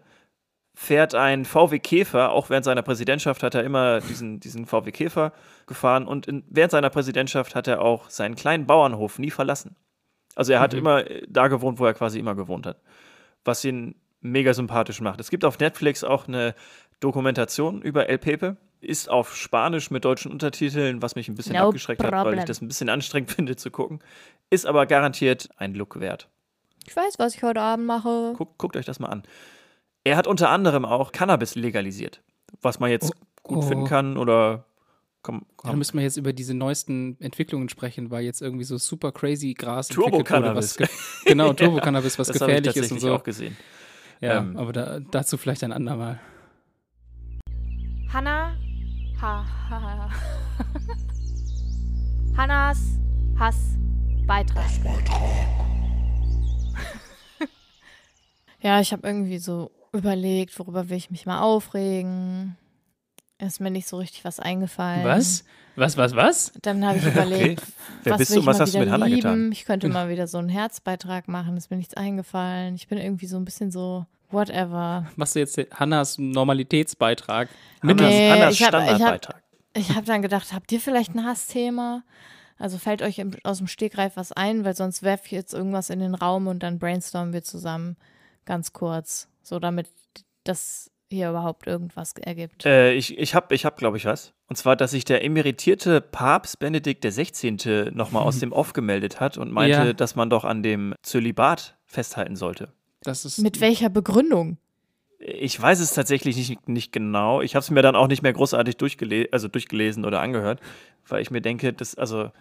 fährt 0.74 1.14
ein 1.16 1.45
VW 1.45 1.80
Käfer, 1.80 2.32
auch 2.32 2.49
während 2.49 2.66
seiner 2.66 2.82
Präsidentschaft 2.82 3.43
hat 3.43 3.54
er 3.56 3.64
immer 3.64 3.99
diesen, 4.02 4.39
diesen 4.39 4.66
VW 4.66 4.91
Käfer 4.91 5.32
gefahren 5.68 6.08
und 6.08 6.28
in, 6.28 6.43
während 6.49 6.72
seiner 6.72 6.89
Präsidentschaft 6.89 7.54
hat 7.56 7.68
er 7.68 7.82
auch 7.82 8.10
seinen 8.10 8.36
kleinen 8.36 8.66
Bauernhof 8.66 9.20
nie 9.20 9.32
verlassen. 9.32 9.76
Also 10.36 10.54
er 10.54 10.60
hat 10.60 10.74
Mhm. 10.74 10.80
immer 10.80 11.10
äh, 11.10 11.24
da 11.28 11.49
gewohnt, 11.49 11.78
wo 11.80 11.86
er 11.86 11.93
quasi 11.93 12.18
immer 12.20 12.36
gewohnt 12.36 12.66
hat. 12.66 12.82
Was 13.43 13.64
ihn 13.66 13.95
mega 14.22 14.53
sympathisch 14.53 15.01
macht. 15.01 15.19
Es 15.19 15.30
gibt 15.30 15.43
auf 15.45 15.59
Netflix 15.59 16.03
auch 16.03 16.28
eine 16.28 16.55
Dokumentation 16.99 17.82
über 17.82 18.07
El 18.09 18.17
Pepe. 18.17 18.57
Ist 18.80 19.09
auf 19.09 19.36
Spanisch 19.36 19.91
mit 19.91 20.05
deutschen 20.05 20.32
Untertiteln, 20.32 21.01
was 21.03 21.13
mich 21.15 21.28
ein 21.28 21.36
bisschen 21.36 21.55
No 21.55 21.67
abgeschreckt 21.67 22.01
hat, 22.03 22.11
weil 22.11 22.19
ich 22.19 22.24
problem. 22.24 22.45
das 22.47 22.61
ein 22.61 22.67
bisschen 22.67 22.89
anstrengend 22.89 23.32
finde 23.36 23.55
zu 23.55 23.69
gucken. 23.69 23.99
Ist 24.49 24.65
aber 24.65 24.86
garantiert 24.88 25.49
ein 25.57 25.76
Look 25.76 25.99
wert. 25.99 26.30
Ich 26.88 26.95
weiß, 26.95 27.19
was 27.19 27.36
ich 27.36 27.43
heute 27.43 27.61
Abend 27.61 27.86
mache. 27.86 28.34
Guckt, 28.36 28.57
guckt 28.57 28.76
euch 28.76 28.86
das 28.86 28.99
mal 28.99 29.09
an. 29.09 29.22
Er 30.03 30.17
hat 30.17 30.26
unter 30.26 30.49
anderem 30.49 30.84
auch 30.84 31.11
Cannabis 31.11 31.53
legalisiert, 31.53 32.22
was 32.61 32.80
man 32.80 32.89
jetzt 32.89 33.13
gut 33.43 33.59
oh. 33.59 33.61
finden 33.61 33.86
kann 33.86 34.17
oder 34.17 34.65
komm, 35.22 35.36
Ja, 35.36 35.41
da 35.63 35.69
komm. 35.69 35.78
müssen 35.78 35.97
wir 35.97 36.03
jetzt 36.03 36.17
über 36.17 36.34
diese 36.34 36.55
neuesten 36.55 37.17
Entwicklungen 37.19 37.69
sprechen, 37.69 38.09
weil 38.09 38.24
jetzt 38.24 38.41
irgendwie 38.41 38.63
so 38.63 38.80
super 38.80 39.11
crazy 39.11 39.53
Gras 39.53 39.95
wurde, 39.95 40.55
was 40.55 40.76
ge- 40.76 40.88
Genau, 41.26 41.53
Turbo-Cannabis, 41.53 42.17
was 42.17 42.30
das 42.30 42.41
habe 42.41 42.51
ich 42.53 42.57
gefährlich 42.63 42.82
ist 42.84 42.91
und 42.91 42.99
so. 42.99 43.13
auch 43.13 43.24
gesehen. 43.24 43.55
Ja, 44.22 44.38
Ähm. 44.38 44.55
aber 44.55 44.72
da, 44.72 44.99
dazu 44.99 45.38
vielleicht 45.38 45.63
ein 45.63 45.74
andermal. 45.74 46.19
Hannah. 48.13 48.55
Ha, 49.22 49.45
ha, 49.69 49.82
ha. 49.82 50.09
Hannas 52.38 52.97
Hassbeitrag. 53.38 54.65
ja, 58.61 58.80
ich 58.80 58.93
habe 58.93 59.07
irgendwie 59.07 59.38
so 59.38 59.72
überlegt, 59.93 60.57
worüber 60.57 60.89
will 60.89 60.97
ich 60.97 61.11
mich 61.11 61.26
mal 61.26 61.41
aufregen. 61.41 62.57
Ist 63.38 63.59
mir 63.59 63.72
nicht 63.72 63.88
so 63.88 63.97
richtig 63.97 64.24
was 64.24 64.39
eingefallen. 64.39 65.03
Was? 65.03 65.43
Was, 65.76 65.95
was, 65.97 66.15
was? 66.15 66.51
Dann 66.61 66.86
habe 66.86 66.97
ich 66.97 67.05
überlegt, 67.05 67.63
Wer 68.03 68.13
was 68.13 68.17
bist 68.19 68.32
will 68.32 68.36
du 68.36 68.41
ich 68.41 68.47
und 68.47 68.47
was 68.47 68.57
mal 68.57 68.63
hast 68.63 68.74
du 68.74 68.78
wieder 68.80 68.86
mit 68.86 68.93
Hannah 68.93 69.05
lieben. 69.05 69.17
getan? 69.22 69.51
Ich 69.51 69.65
könnte 69.65 69.88
mal 69.89 70.09
wieder 70.09 70.28
so 70.28 70.38
einen 70.38 70.49
Herzbeitrag 70.49 71.28
machen, 71.28 71.55
ist 71.57 71.72
mir 71.72 71.78
nichts 71.78 71.93
eingefallen. 71.93 72.76
Ich 72.76 72.88
bin 72.88 72.97
irgendwie 72.97 73.28
so 73.28 73.38
ein 73.38 73.45
bisschen 73.45 73.72
so, 73.72 74.05
whatever. 74.30 75.05
Machst 75.15 75.36
du 75.36 75.39
jetzt 75.39 75.57
Hannas 75.74 76.17
Normalitätsbeitrag? 76.17 77.49
Hannas, 77.82 77.95
Nee, 78.09 78.30
Hannas 78.30 78.59
hab- 78.61 78.74
hab- 78.74 78.82
Standardbeitrag. 78.84 79.43
Ich 79.74 79.95
habe 79.95 80.05
dann 80.05 80.22
gedacht, 80.22 80.51
habt 80.53 80.72
ihr 80.72 80.82
vielleicht 80.82 81.15
ein 81.15 81.26
Hassthema? 81.26 82.03
Also 82.59 82.78
fällt 82.78 83.01
euch 83.01 83.17
im, 83.19 83.32
aus 83.43 83.57
dem 83.59 83.67
Stegreif 83.67 84.17
was 84.17 84.32
ein, 84.34 84.65
weil 84.65 84.76
sonst 84.76 85.01
werfe 85.01 85.24
ich 85.26 85.32
jetzt 85.32 85.53
irgendwas 85.53 85.89
in 85.89 85.99
den 85.99 86.13
Raum 86.13 86.47
und 86.47 86.61
dann 86.61 86.78
brainstormen 86.78 87.34
wir 87.34 87.43
zusammen 87.43 87.95
ganz 88.45 88.74
kurz, 88.74 89.30
so 89.41 89.57
damit 89.59 89.88
das 90.43 90.91
hier 91.12 91.30
überhaupt 91.30 91.68
irgendwas 91.68 92.14
ergibt. 92.22 92.66
Äh, 92.66 92.93
ich 92.93 93.18
ich 93.18 93.36
habe, 93.36 93.53
ich 93.55 93.66
hab, 93.66 93.78
glaube 93.78 93.97
ich, 93.97 94.05
was. 94.05 94.34
Und 94.47 94.55
zwar, 94.55 94.76
dass 94.76 94.91
sich 94.91 95.05
der 95.05 95.24
emeritierte 95.24 96.01
Papst 96.01 96.59
Benedikt 96.59 97.03
XVI. 97.05 97.91
nochmal 97.93 98.24
aus 98.24 98.39
dem 98.39 98.51
Off 98.51 98.74
gemeldet 98.74 99.20
hat 99.20 99.38
und 99.38 99.51
meinte, 99.51 99.78
Ja. 99.78 99.93
dass 99.93 100.16
man 100.16 100.30
doch 100.30 100.43
an 100.45 100.64
dem 100.64 100.93
Zölibat 101.03 101.78
festhalten 101.86 102.36
sollte. 102.36 102.70
Das 103.01 103.26
ist 103.26 103.39
Mit 103.39 103.62
welcher 103.62 103.89
Begründung? 103.89 104.57
Ich 105.20 105.59
weiß 105.62 105.80
es 105.80 105.93
tatsächlich 105.93 106.36
nicht, 106.36 106.68
nicht 106.68 106.91
genau. 106.91 107.41
Ich 107.41 107.53
habe 107.55 107.62
es 107.62 107.70
mir 107.70 107.82
dann 107.84 107.95
auch 107.95 108.07
nicht 108.07 108.24
mehr 108.24 108.34
großartig 108.34 108.78
durchgele 108.78 109.28
also 109.32 109.47
durchgelesen 109.47 110.03
oder 110.05 110.20
angehört, 110.20 110.59
weil 111.07 111.22
ich 111.22 111.30
mir 111.30 111.41
denke, 111.41 111.74
dass, 111.74 111.93
also, 111.95 112.32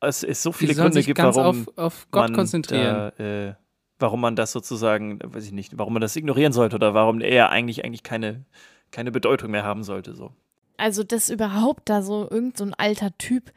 es 0.00 0.22
ist 0.24 0.42
so 0.42 0.50
viele 0.50 0.74
Gründe 0.74 0.94
sich 0.94 1.06
gibt, 1.06 1.18
ganz 1.18 1.36
warum 1.36 1.68
auf, 1.76 1.78
auf 1.78 2.06
Gott 2.10 2.22
man 2.24 2.34
konzentrieren. 2.34 3.12
Da, 3.16 3.24
äh, 3.24 3.54
warum 3.98 4.20
man 4.20 4.36
das 4.36 4.52
sozusagen, 4.52 5.18
weiß 5.22 5.44
ich 5.46 5.52
nicht, 5.52 5.78
warum 5.78 5.92
man 5.94 6.02
das 6.02 6.16
ignorieren 6.16 6.52
sollte 6.52 6.76
oder 6.76 6.94
warum 6.94 7.20
er 7.20 7.50
eigentlich 7.50 7.84
eigentlich 7.84 8.02
keine, 8.02 8.44
keine 8.90 9.10
Bedeutung 9.12 9.50
mehr 9.50 9.64
haben 9.64 9.84
sollte. 9.84 10.14
So. 10.14 10.32
Also, 10.76 11.04
dass 11.04 11.30
überhaupt 11.30 11.88
da 11.88 12.02
so 12.02 12.28
irgend 12.30 12.56
so 12.58 12.64
ein 12.64 12.74
alter 12.74 13.16
Typ 13.18 13.52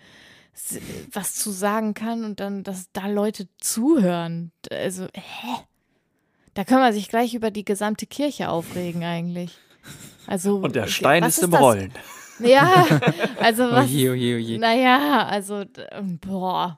s- 0.54 0.80
was 1.12 1.34
zu 1.36 1.50
sagen 1.52 1.94
kann 1.94 2.24
und 2.24 2.40
dann, 2.40 2.64
dass 2.64 2.92
da 2.92 3.08
Leute 3.08 3.48
zuhören. 3.60 4.52
Also, 4.72 5.06
hä? 5.14 5.56
Da 6.54 6.64
kann 6.64 6.80
man 6.80 6.94
sich 6.94 7.08
gleich 7.10 7.34
über 7.36 7.52
die 7.52 7.66
gesamte 7.66 8.06
Kirche 8.08 8.50
aufregen 8.50 9.04
eigentlich. 9.04 9.58
Also, 10.26 10.58
Und 10.58 10.76
der 10.76 10.88
Stein 10.88 11.24
was 11.24 11.38
ist 11.38 11.44
im 11.44 11.52
das? 11.52 11.62
Rollen. 11.62 11.92
Ja, 12.40 12.86
also 13.40 13.64
was. 13.72 13.86
Oje, 13.90 14.12
oje, 14.12 14.36
oje. 14.36 14.60
Naja, 14.60 15.26
also, 15.26 15.64
d- 15.64 15.88
boah. 16.22 16.78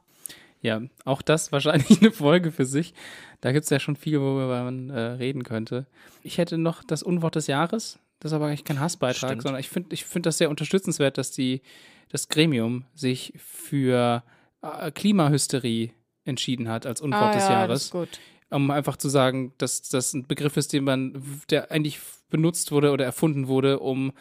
Ja, 0.61 0.81
auch 1.03 1.21
das 1.21 1.51
wahrscheinlich 1.51 1.89
eine 2.01 2.11
Folge 2.11 2.53
für 2.53 2.63
sich. 2.63 2.93
Da 3.41 3.51
gibt 3.51 3.63
es 3.63 3.69
ja 3.69 3.79
schon 3.79 3.95
viel, 3.95 4.19
worüber 4.19 4.63
man 4.63 4.89
äh, 4.89 4.99
reden 4.99 5.43
könnte. 5.43 5.85
Ich 6.23 6.37
hätte 6.37 6.57
noch 6.57 6.83
das 6.83 7.03
Unwort 7.03 7.35
des 7.35 7.47
Jahres. 7.47 7.99
Das 8.19 8.31
ist 8.31 8.35
aber 8.35 8.47
eigentlich 8.47 8.65
kein 8.65 8.79
Hassbeitrag, 8.81 9.29
Stimmt. 9.29 9.43
sondern 9.43 9.59
ich 9.61 9.69
finde 9.69 9.93
ich 9.93 10.03
find 10.05 10.25
das 10.25 10.37
sehr 10.37 10.49
unterstützenswert, 10.49 11.17
dass 11.17 11.31
die, 11.31 11.61
das 12.09 12.27
Gremium 12.27 12.83
sich 12.93 13.33
für 13.37 14.23
äh, 14.61 14.91
Klimahysterie 14.91 15.91
entschieden 16.25 16.67
hat 16.67 16.85
als 16.85 16.99
Unwort 17.01 17.35
des 17.35 17.43
Ah, 17.43 17.49
ja, 17.51 17.51
Jahres. 17.61 17.73
Das 17.79 17.83
ist 17.85 17.91
gut. 17.91 18.19
um 18.49 18.71
einfach 18.71 18.97
zu 18.97 19.07
sagen, 19.07 19.53
dass 19.57 19.83
das 19.83 20.13
ein 20.13 20.27
Begriff 20.27 20.57
ist, 20.57 20.73
den 20.73 20.83
man, 20.83 21.23
der 21.49 21.71
eigentlich 21.71 21.99
benutzt 22.29 22.71
wurde 22.73 22.91
oder 22.91 23.05
erfunden 23.05 23.47
wurde, 23.47 23.79
um 23.79 24.11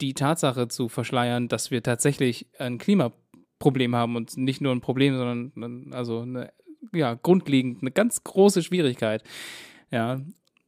die 0.00 0.14
Tatsache 0.14 0.68
zu 0.68 0.88
verschleiern, 0.88 1.48
dass 1.48 1.72
wir 1.72 1.82
tatsächlich 1.82 2.46
ein 2.58 2.78
Klimaproblem 2.78 3.96
haben 3.96 4.14
und 4.14 4.36
nicht 4.36 4.60
nur 4.60 4.72
ein 4.72 4.80
Problem, 4.80 5.16
sondern 5.16 5.92
also 5.92 6.20
eine, 6.20 6.52
ja, 6.92 7.14
grundlegend 7.14 7.82
eine 7.82 7.90
ganz 7.90 8.22
große 8.24 8.62
Schwierigkeit. 8.62 9.22
Ja, 9.90 10.20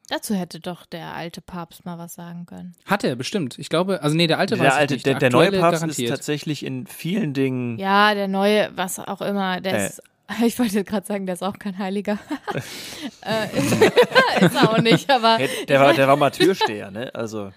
Dazu 0.08 0.34
hätte 0.34 0.58
doch 0.58 0.86
der 0.86 1.14
alte 1.14 1.40
Papst 1.40 1.84
mal 1.86 1.96
was 1.96 2.14
sagen 2.14 2.44
können. 2.44 2.74
hat 2.84 3.04
er 3.04 3.14
bestimmt. 3.14 3.60
Ich 3.60 3.68
glaube, 3.68 4.02
also 4.02 4.16
nee, 4.16 4.26
der 4.26 4.40
alte 4.40 4.56
Der, 4.56 4.64
weiß 4.64 4.72
ich 4.72 4.78
alte, 4.80 4.94
nicht. 4.94 5.06
der, 5.06 5.14
der 5.20 5.30
neue 5.30 5.52
Papst 5.52 5.74
ist 5.74 5.80
garantiert. 5.82 6.10
tatsächlich 6.10 6.64
in 6.66 6.88
vielen 6.88 7.32
Dingen. 7.32 7.78
Ja, 7.78 8.12
der 8.14 8.26
neue, 8.26 8.70
was 8.74 8.98
auch 8.98 9.20
immer, 9.20 9.60
der 9.60 9.74
Äh. 9.74 9.86
ist. 9.86 10.02
Ich 10.44 10.58
wollte 10.60 10.84
gerade 10.84 11.04
sagen, 11.06 11.26
der 11.26 11.32
ist 11.34 11.42
auch 11.42 11.58
kein 11.58 11.76
Heiliger. 11.78 12.16
äh, 13.24 13.56
ist 14.44 14.54
er 14.54 14.70
auch 14.70 14.78
nicht, 14.78 15.08
aber. 15.10 15.38
Hey, 15.38 15.48
der, 15.66 15.80
war, 15.80 15.92
der 15.94 16.06
war 16.08 16.16
mal 16.16 16.30
Türsteher, 16.30 16.90
ne? 16.90 17.12
Also, 17.14 17.50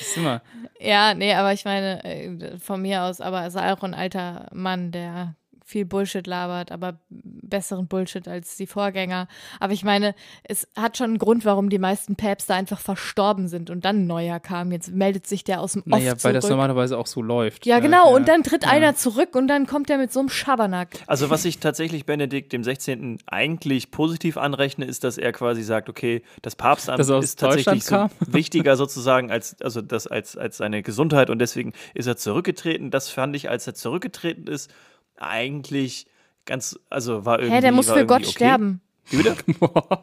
Ist 0.00 0.16
immer. 0.16 0.42
Ja, 0.80 1.14
nee, 1.14 1.32
aber 1.34 1.52
ich 1.52 1.64
meine, 1.64 2.04
äh, 2.04 2.58
von 2.58 2.82
mir 2.82 3.02
aus, 3.02 3.20
aber 3.20 3.40
er 3.42 3.46
ist 3.48 3.56
auch 3.56 3.82
ein 3.82 3.94
alter 3.94 4.48
Mann, 4.52 4.90
der 4.92 5.34
viel 5.68 5.84
Bullshit 5.84 6.26
labert, 6.26 6.72
aber 6.72 6.98
besseren 7.10 7.88
Bullshit 7.88 8.26
als 8.26 8.56
die 8.56 8.66
Vorgänger. 8.66 9.28
Aber 9.60 9.74
ich 9.74 9.84
meine, 9.84 10.14
es 10.44 10.66
hat 10.74 10.96
schon 10.96 11.10
einen 11.10 11.18
Grund, 11.18 11.44
warum 11.44 11.68
die 11.68 11.78
meisten 11.78 12.16
Päpste 12.16 12.54
einfach 12.54 12.80
verstorben 12.80 13.48
sind 13.48 13.68
und 13.68 13.84
dann 13.84 14.00
ein 14.04 14.06
neuer 14.06 14.40
kam. 14.40 14.72
Jetzt 14.72 14.90
meldet 14.90 15.26
sich 15.26 15.44
der 15.44 15.60
aus 15.60 15.74
dem 15.74 15.82
Off 15.82 15.86
Naja, 15.88 16.12
weil 16.12 16.18
zurück. 16.18 16.34
das 16.36 16.48
normalerweise 16.48 16.96
auch 16.96 17.06
so 17.06 17.20
läuft. 17.20 17.66
ja, 17.66 17.80
genau. 17.80 18.08
Ja. 18.08 18.16
Und 18.16 18.28
dann 18.28 18.42
tritt 18.42 18.64
Ja. 18.64 18.70
einer 18.70 18.96
zurück 18.96 19.34
und 19.36 19.46
dann 19.48 19.66
kommt 19.66 19.90
er 19.90 19.98
mit 19.98 20.10
so 20.10 20.20
einem 20.20 20.30
Schabernack. 20.30 20.88
also, 21.06 21.28
was 21.28 21.44
ich 21.44 21.58
tatsächlich 21.58 22.06
Benedikt 22.06 22.54
dem 22.54 22.64
16. 22.64 23.18
eigentlich 23.26 23.90
positiv 23.90 24.38
anrechne, 24.38 24.86
ist, 24.86 25.04
dass 25.04 25.18
er 25.18 25.32
quasi 25.32 25.62
sagt, 25.62 25.90
okay, 25.90 26.22
das 26.40 26.56
Papstamt 26.56 26.98
aus 26.98 27.24
ist 27.24 27.38
tatsächlich 27.40 27.84
so 27.84 28.08
wichtiger 28.20 28.76
sozusagen 28.76 29.30
als, 29.30 29.60
also 29.60 29.82
das 29.82 30.06
als, 30.06 30.34
als 30.36 30.56
seine 30.56 30.82
Gesundheit 30.82 31.28
und 31.28 31.38
deswegen 31.40 31.74
ist 31.92 32.06
er 32.06 32.16
zurückgetreten. 32.16 32.90
Das 32.90 33.10
fand 33.10 33.36
ich, 33.36 33.50
als 33.50 33.66
er 33.66 33.74
zurückgetreten 33.74 34.46
ist, 34.46 34.70
eigentlich 35.18 36.06
ganz, 36.44 36.78
also 36.90 37.24
war 37.24 37.38
irgendwie. 37.38 37.56
Hä, 37.56 37.60
der 37.60 37.72
muss 37.72 37.90
für 37.90 38.06
Gott 38.06 38.22
okay. 38.22 38.30
sterben. 38.30 38.80
Wie 39.10 39.16
bitte? 39.16 39.36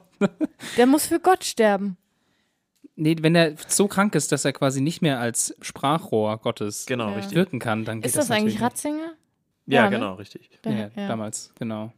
Der 0.77 0.87
muss 0.87 1.05
für 1.05 1.19
Gott 1.19 1.43
sterben. 1.43 1.97
Nee, 2.95 3.17
wenn 3.21 3.35
er 3.35 3.55
so 3.67 3.87
krank 3.87 4.15
ist, 4.15 4.31
dass 4.31 4.45
er 4.45 4.53
quasi 4.53 4.81
nicht 4.81 5.01
mehr 5.01 5.19
als 5.19 5.55
Sprachrohr 5.61 6.37
Gottes 6.37 6.85
Genau, 6.85 7.15
wirken 7.29 7.59
kann, 7.59 7.85
dann 7.85 8.01
geht 8.01 8.07
Ist 8.07 8.17
das 8.17 8.31
eigentlich 8.31 8.59
natürlich 8.59 8.61
Ratzinger? 8.61 9.13
Ja, 9.67 9.85
Ja, 9.85 9.89
ne? 9.89 9.95
genau, 9.97 10.13
richtig. 10.13 10.49
nicht. 10.63 10.91
Ja, 10.95 11.07
damals, 11.07 11.51
genau. 11.57 11.91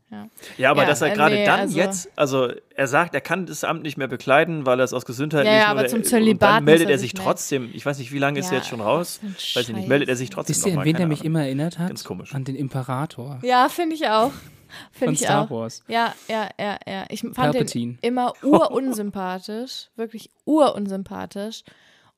Ja, 0.58 0.72
aber 0.72 0.84
Ja, 0.84 0.88
dass 0.88 1.02
er 1.02 1.12
äh, 1.12 1.16
gerade 1.16 1.36
nee, 1.36 1.46
dann 1.46 1.60
also- 1.62 1.78
jetzt, 1.78 2.10
also 2.16 2.50
er 2.76 2.88
sagt, 2.88 3.14
er 3.14 3.20
kann 3.20 3.46
das 3.46 3.64
Amt 3.66 3.84
nicht 3.84 3.98
mehr 3.98 4.08
bekleiden, 4.08 4.66
weil 4.66 4.80
er 4.80 4.86
es 4.86 4.94
aus 4.94 5.06
gesundheitlichen 5.06 5.54
Ja, 5.54 5.64
ja, 5.64 5.68
aber 5.68 5.82
oder- 5.82 5.90
zum 5.90 6.00
und 6.00 6.06
Zölibat 6.06 6.50
dann 6.58 6.64
meldet 6.64 6.88
er 6.88 6.94
er 6.94 7.00
sich 7.00 7.14
melden. 7.14 7.26
trotzdem, 7.26 7.70
ich 7.74 7.86
weiß 7.86 7.98
nicht, 8.00 8.14
wie 8.14 8.20
lange 8.20 8.40
ist 8.40 8.46
er 8.48 8.52
Ja, 8.54 8.58
jetzt 8.60 8.70
schon 8.70 8.80
raus? 8.80 9.20
Weiß 9.54 9.68
ich 9.70 9.76
nicht, 9.76 9.88
meldet 9.90 10.08
er 10.08 10.16
sich 10.16 10.30
trotzdem 10.30 10.56
Wisst 10.56 10.66
ihr, 10.66 10.74
noch 10.76 10.80
an 10.82 10.86
wen 10.86 10.94
keine 10.96 11.08
mich 11.08 11.20
Ahnung. 11.20 11.26
immer 11.34 11.44
erinnert 11.44 11.78
hat? 11.78 11.90
Ganz 11.90 12.04
komisch. 12.06 12.34
An 12.34 12.46
den 12.46 12.56
Imperator 12.56 13.40
Ja, 13.44 13.68
finde 13.68 13.96
ich 13.96 14.08
auch. 14.08 14.32
Finde 14.92 15.06
von 15.06 15.14
ich 15.14 15.20
Star 15.22 15.44
auch. 15.46 15.50
Wars. 15.50 15.82
Ja, 15.88 16.14
ja, 16.28 16.50
ja, 16.60 16.78
ja. 16.86 17.06
Ich 17.10 17.22
fand 17.22 17.36
Palpatine. 17.36 17.94
den 17.94 18.00
immer 18.02 18.34
urunsympathisch. 18.44 19.88
wirklich 19.96 20.30
urunsympathisch. 20.46 21.64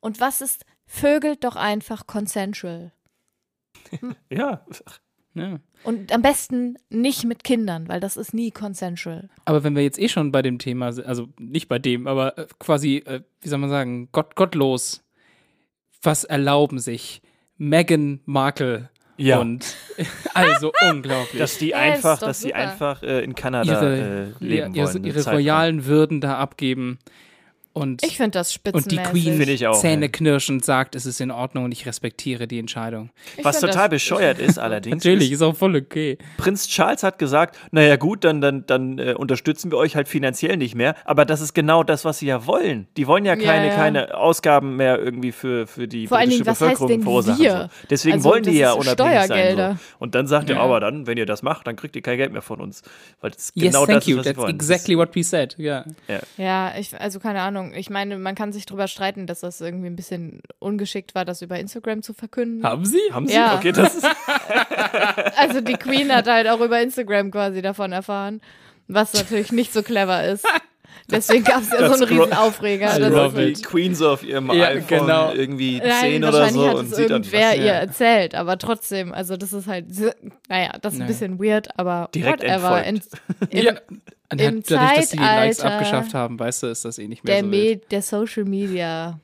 Und 0.00 0.20
was 0.20 0.40
ist, 0.40 0.64
vögelt 0.86 1.44
doch 1.44 1.56
einfach 1.56 2.06
consensual. 2.06 2.92
Ja, 4.30 4.64
Ja. 5.34 5.60
Und 5.84 6.12
am 6.12 6.22
besten 6.22 6.76
nicht 6.90 7.24
mit 7.24 7.44
Kindern, 7.44 7.88
weil 7.88 8.00
das 8.00 8.16
ist 8.16 8.34
nie 8.34 8.50
consensual. 8.50 9.28
Aber 9.44 9.62
wenn 9.64 9.74
wir 9.76 9.82
jetzt 9.82 9.98
eh 9.98 10.08
schon 10.08 10.32
bei 10.32 10.42
dem 10.42 10.58
Thema 10.58 10.92
sind, 10.92 11.06
also 11.06 11.28
nicht 11.38 11.68
bei 11.68 11.78
dem, 11.78 12.06
aber 12.06 12.36
äh, 12.36 12.46
quasi, 12.58 12.96
äh, 13.06 13.20
wie 13.40 13.48
soll 13.48 13.58
man 13.58 13.70
sagen, 13.70 14.08
Gott, 14.12 14.34
gottlos, 14.34 15.02
was 16.02 16.24
erlauben 16.24 16.78
sich 16.78 17.22
Meghan 17.56 18.20
Markle 18.24 18.90
Ja. 19.16 19.38
und 19.38 19.76
also 20.34 20.72
unglaublich. 20.90 21.38
dass 21.38 21.58
die 21.58 21.68
Ja, 21.70 21.76
einfach, 21.78 22.18
doch 22.18 22.26
dass 22.28 22.40
die 22.40 22.48
super. 22.48 22.56
einfach 22.56 23.02
äh, 23.02 23.22
in 23.22 23.34
Kanada 23.34 23.72
ihre, 23.72 23.96
äh, 24.40 24.44
leben 24.44 24.74
ihre, 24.74 24.88
wollen. 24.94 25.04
ihre 25.04 25.30
royalen 25.30 25.84
Würden 25.86 26.20
da 26.20 26.38
abgeben. 26.38 26.98
Und, 27.80 28.02
Ich 28.04 28.16
finde 28.16 28.32
das 28.32 28.48
und 28.48 28.54
spitzenmäßig. 28.54 28.98
die 28.98 29.10
Queen 29.10 29.36
Finde 29.38 29.52
ich 29.52 29.66
auch, 29.66 29.80
Zähne 29.80 30.06
ja. 30.06 30.12
knirschend 30.12 30.64
sagt, 30.64 30.94
es 30.94 31.06
ist 31.06 31.20
in 31.20 31.30
Ordnung 31.30 31.64
und 31.64 31.72
ich 31.72 31.86
respektiere 31.86 32.46
die 32.46 32.58
Entscheidung. 32.58 33.10
Ich 33.36 33.44
Was 33.44 33.60
total 33.60 33.88
das- 33.88 33.90
bescheuert 33.90 34.38
ist 34.40 34.58
allerdings, 34.58 34.96
Natürlich, 35.04 35.32
ist, 35.32 35.42
auch 35.42 35.56
voll 35.56 35.76
okay. 35.76 36.18
Prinz 36.36 36.68
Charles 36.68 37.02
hat 37.02 37.18
gesagt, 37.18 37.56
naja 37.70 37.96
gut, 37.96 38.24
dann, 38.24 38.40
dann, 38.40 38.66
dann 38.66 38.98
äh, 38.98 39.14
unterstützen 39.14 39.70
wir 39.70 39.78
euch 39.78 39.96
halt 39.96 40.08
finanziell 40.08 40.56
nicht 40.56 40.74
mehr. 40.74 40.94
Aber 41.04 41.24
das 41.24 41.40
ist 41.40 41.54
genau 41.54 41.82
das, 41.82 42.04
was 42.04 42.18
sie 42.18 42.26
ja 42.26 42.46
wollen. 42.46 42.86
Die 42.96 43.06
wollen 43.06 43.24
ja 43.24 43.34
Ja, 43.34 43.44
keine, 43.52 43.68
ja. 43.68 43.74
keine 43.74 44.14
Ausgaben 44.16 44.76
mehr 44.76 44.98
irgendwie 44.98 45.32
für, 45.32 45.66
für 45.66 45.88
die 45.88 46.06
Vor 46.06 46.18
allen 46.18 46.28
britische 46.28 46.44
Dingen, 46.44 46.50
was 46.52 46.60
heißt 46.60 46.72
Bevölkerung 46.80 47.02
verursachen. 47.02 47.44
So. 47.46 47.68
Deswegen 47.88 48.16
Also, 48.16 48.28
wollen 48.28 48.42
die 48.42 48.58
ja 48.58 48.72
unabhängig 48.72 48.96
sein. 48.98 49.24
Steuergelder. 49.26 49.72
So. 49.72 49.96
Und 50.00 50.14
dann 50.14 50.26
sagt 50.26 50.50
er, 50.50 50.56
Ja. 50.56 50.62
aber 50.62 50.80
dann, 50.80 51.06
wenn 51.06 51.16
ihr 51.18 51.26
das 51.26 51.42
macht, 51.42 51.66
dann 51.66 51.76
kriegt 51.76 51.96
ihr 51.96 52.02
kein 52.02 52.16
Geld 52.18 52.32
mehr 52.32 52.42
von 52.42 52.60
uns. 52.60 52.82
Weil 53.20 53.30
das 53.30 53.52
Yes, 53.54 53.72
genau 53.72 53.86
thank 53.86 53.98
das 54.00 54.06
you. 54.06 54.12
ist, 54.14 54.18
was 54.18 54.24
sie 54.26 54.30
That's 54.32 54.42
wollen. 54.42 54.54
exactly 54.54 54.96
what 54.98 55.14
we 55.14 55.22
said. 55.22 55.54
Ja. 55.58 55.84
Ja, 56.36 56.72
ich, 56.78 56.98
also 57.00 57.20
keine 57.20 57.40
Ahnung. 57.40 57.69
Ich 57.74 57.90
meine, 57.90 58.18
man 58.18 58.34
kann 58.34 58.52
sich 58.52 58.66
drüber 58.66 58.88
streiten, 58.88 59.26
dass 59.26 59.40
das 59.40 59.60
irgendwie 59.60 59.86
ein 59.88 59.96
bisschen 59.96 60.42
ungeschickt 60.58 61.14
war, 61.14 61.24
das 61.24 61.42
über 61.42 61.58
Instagram 61.58 62.02
zu 62.02 62.14
verkünden. 62.14 62.64
Haben 62.64 62.84
Sie? 62.84 63.00
Haben 63.12 63.26
sie? 63.26 63.34
Ja. 63.34 63.56
Okay, 63.56 63.72
das 63.72 63.96
ist 63.96 64.04
Also 65.36 65.60
die 65.60 65.74
Queen 65.74 66.14
hat 66.14 66.26
halt 66.26 66.48
auch 66.48 66.60
über 66.60 66.80
Instagram 66.80 67.30
quasi 67.30 67.62
davon 67.62 67.92
erfahren, 67.92 68.40
was 68.88 69.12
natürlich 69.14 69.52
nicht 69.52 69.72
so 69.72 69.82
clever 69.82 70.24
ist. 70.24 70.44
Deswegen 71.10 71.42
gab 71.44 71.62
es 71.62 71.70
ja 71.70 71.88
so 71.88 71.94
einen 71.94 72.02
riesen 72.04 72.32
Aufreger. 72.34 72.96
I 72.96 73.00
Das 73.00 73.34
die 73.34 73.52
Queen 73.62 73.94
so 73.94 74.10
auf 74.10 74.22
ihrem 74.22 74.50
Ja, 74.52 74.68
iPhone 74.68 75.00
genau. 75.00 75.32
irgendwie 75.32 75.78
Nein, 75.78 75.90
10 76.00 76.24
oder 76.24 76.32
wahrscheinlich 76.32 76.54
so 76.62 76.68
hat 76.68 76.74
und 76.76 76.84
es 76.90 76.96
sieht 76.96 77.10
dann 77.10 77.22
irgendwer 77.24 77.48
was. 77.50 77.56
ihr 77.56 77.72
erzählt, 77.72 78.34
aber 78.34 78.58
trotzdem, 78.58 79.12
also 79.12 79.36
das 79.36 79.52
ist 79.52 79.66
halt, 79.66 79.86
naja, 80.48 80.72
das 80.80 80.92
ist 80.94 81.00
ein 81.00 81.06
Naja. 81.06 81.06
bisschen 81.06 81.38
weird, 81.40 81.68
aber 81.78 82.08
Direkt 82.14 82.42
whatever. 82.42 82.84
In, 82.84 83.00
im, 83.50 83.64
ja. 83.64 83.72
Und 84.32 84.40
im 84.40 84.62
dadurch, 84.62 84.94
dass 84.96 85.10
sie 85.10 85.16
die 85.16 85.22
Likes 85.22 85.56
Zeitalter 85.58 85.74
abgeschafft 85.76 86.14
haben, 86.14 86.38
weißt 86.38 86.62
du, 86.62 86.66
ist 86.68 86.84
das 86.84 86.98
eh 86.98 87.08
nicht 87.08 87.24
mehr 87.24 87.34
der, 87.36 87.44
so 87.44 87.50
wild. 87.50 87.90
Der 87.90 88.02
Social 88.02 88.44
Media, 88.44 89.18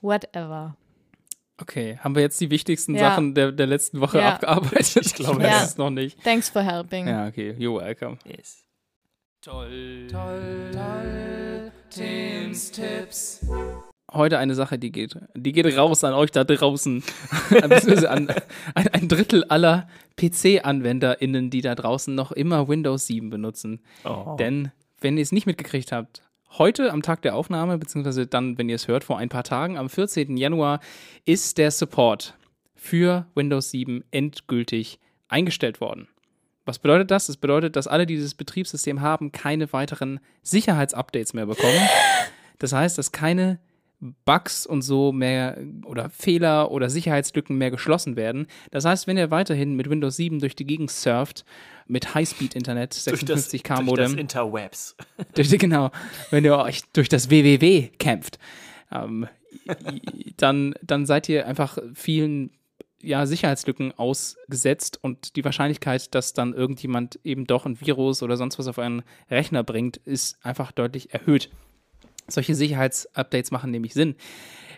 whatever. 0.00 0.74
Okay, 1.60 1.98
haben 2.02 2.14
wir 2.14 2.22
jetzt 2.22 2.40
die 2.40 2.50
wichtigsten 2.50 2.94
Ja. 2.94 3.10
Sachen 3.10 3.34
der, 3.34 3.52
der 3.52 3.66
letzten 3.66 4.00
Woche 4.00 4.18
Ja. 4.18 4.30
abgearbeitet? 4.34 5.06
Ich 5.06 5.14
glaube, 5.14 5.42
Ja. 5.42 5.50
das 5.50 5.64
ist 5.70 5.78
noch 5.78 5.90
nicht. 5.90 6.22
Thanks 6.24 6.48
for 6.48 6.62
helping. 6.62 7.06
Ja, 7.06 7.26
okay. 7.28 7.54
You're 7.58 7.78
welcome. 7.80 8.16
Yes. 8.24 8.64
Toll, 9.42 10.06
toll, 10.10 10.70
toll. 10.70 11.72
Tims 11.88 12.70
Tipps. 12.72 13.40
Heute 14.12 14.36
eine 14.36 14.54
Sache, 14.54 14.78
die 14.78 14.92
geht, 14.92 15.16
die 15.34 15.52
geht 15.52 15.64
raus 15.78 16.04
an 16.04 16.12
euch 16.12 16.30
da 16.30 16.44
draußen. 16.44 17.02
An 17.62 17.72
ein, 18.74 18.88
ein 18.88 19.08
Drittel 19.08 19.44
aller 19.44 19.88
PC-AnwenderInnen, 20.18 21.48
die 21.48 21.62
da 21.62 21.74
draußen 21.74 22.14
noch 22.14 22.32
immer 22.32 22.68
Windows 22.68 23.06
7 23.06 23.30
benutzen. 23.30 23.80
Oh. 24.04 24.36
Denn, 24.38 24.72
wenn 25.00 25.16
ihr 25.16 25.22
es 25.22 25.32
nicht 25.32 25.46
mitgekriegt 25.46 25.90
habt, 25.90 26.22
heute 26.58 26.92
am 26.92 27.00
Tag 27.00 27.22
der 27.22 27.34
Aufnahme, 27.34 27.78
beziehungsweise 27.78 28.26
dann, 28.26 28.58
wenn 28.58 28.68
ihr 28.68 28.76
es 28.76 28.88
hört, 28.88 29.04
vor 29.04 29.16
ein 29.16 29.30
paar 29.30 29.44
Tagen, 29.44 29.78
am 29.78 29.88
14. 29.88 30.36
Januar, 30.36 30.80
ist 31.24 31.56
der 31.56 31.70
Support 31.70 32.34
für 32.74 33.24
Windows 33.34 33.70
7 33.70 34.04
endgültig 34.10 35.00
eingestellt 35.28 35.80
worden. 35.80 36.08
Was 36.64 36.78
bedeutet 36.78 37.10
das? 37.10 37.26
Das 37.26 37.36
bedeutet, 37.36 37.76
dass 37.76 37.86
alle, 37.86 38.06
die 38.06 38.16
dieses 38.16 38.34
Betriebssystem 38.34 39.00
haben, 39.00 39.32
keine 39.32 39.72
weiteren 39.72 40.20
Sicherheitsupdates 40.42 41.34
mehr 41.34 41.46
bekommen. 41.46 41.88
Das 42.58 42.72
heißt, 42.72 42.98
dass 42.98 43.12
keine 43.12 43.58
Bugs 44.24 44.66
und 44.66 44.82
so 44.82 45.12
mehr 45.12 45.58
oder 45.84 46.08
Fehler 46.08 46.70
oder 46.70 46.88
Sicherheitslücken 46.88 47.56
mehr 47.56 47.70
geschlossen 47.70 48.16
werden. 48.16 48.46
Das 48.70 48.84
heißt, 48.84 49.06
wenn 49.06 49.18
ihr 49.18 49.30
weiterhin 49.30 49.74
mit 49.74 49.90
Windows 49.90 50.16
7 50.16 50.38
durch 50.38 50.56
die 50.56 50.64
Gegend 50.64 50.90
surft, 50.90 51.44
mit 51.86 52.14
Highspeed-Internet, 52.14 53.06
Durch 53.06 53.24
das, 53.24 53.50
56k 53.50 53.50
durch 53.50 53.62
das 53.62 53.82
Modem, 53.82 54.18
Interwebs. 54.18 54.96
durch, 55.34 55.50
genau, 55.58 55.90
wenn 56.30 56.44
ihr 56.44 56.56
euch 56.56 56.82
durch 56.92 57.08
das 57.08 57.30
WWW 57.30 57.88
kämpft, 57.98 58.38
ähm, 58.90 59.26
dann, 60.36 60.74
dann 60.82 61.04
seid 61.04 61.28
ihr 61.28 61.46
einfach 61.46 61.78
vielen 61.94 62.50
ja, 63.02 63.26
Sicherheitslücken 63.26 63.92
ausgesetzt 63.92 64.98
und 65.02 65.36
die 65.36 65.44
Wahrscheinlichkeit, 65.44 66.14
dass 66.14 66.32
dann 66.32 66.54
irgendjemand 66.54 67.18
eben 67.24 67.46
doch 67.46 67.66
ein 67.66 67.80
Virus 67.80 68.22
oder 68.22 68.36
sonst 68.36 68.58
was 68.58 68.66
auf 68.66 68.78
einen 68.78 69.02
Rechner 69.30 69.62
bringt, 69.62 69.96
ist 69.98 70.36
einfach 70.44 70.72
deutlich 70.72 71.12
erhöht. 71.14 71.50
Solche 72.28 72.54
Sicherheitsupdates 72.54 73.50
machen 73.50 73.70
nämlich 73.70 73.94
Sinn. 73.94 74.14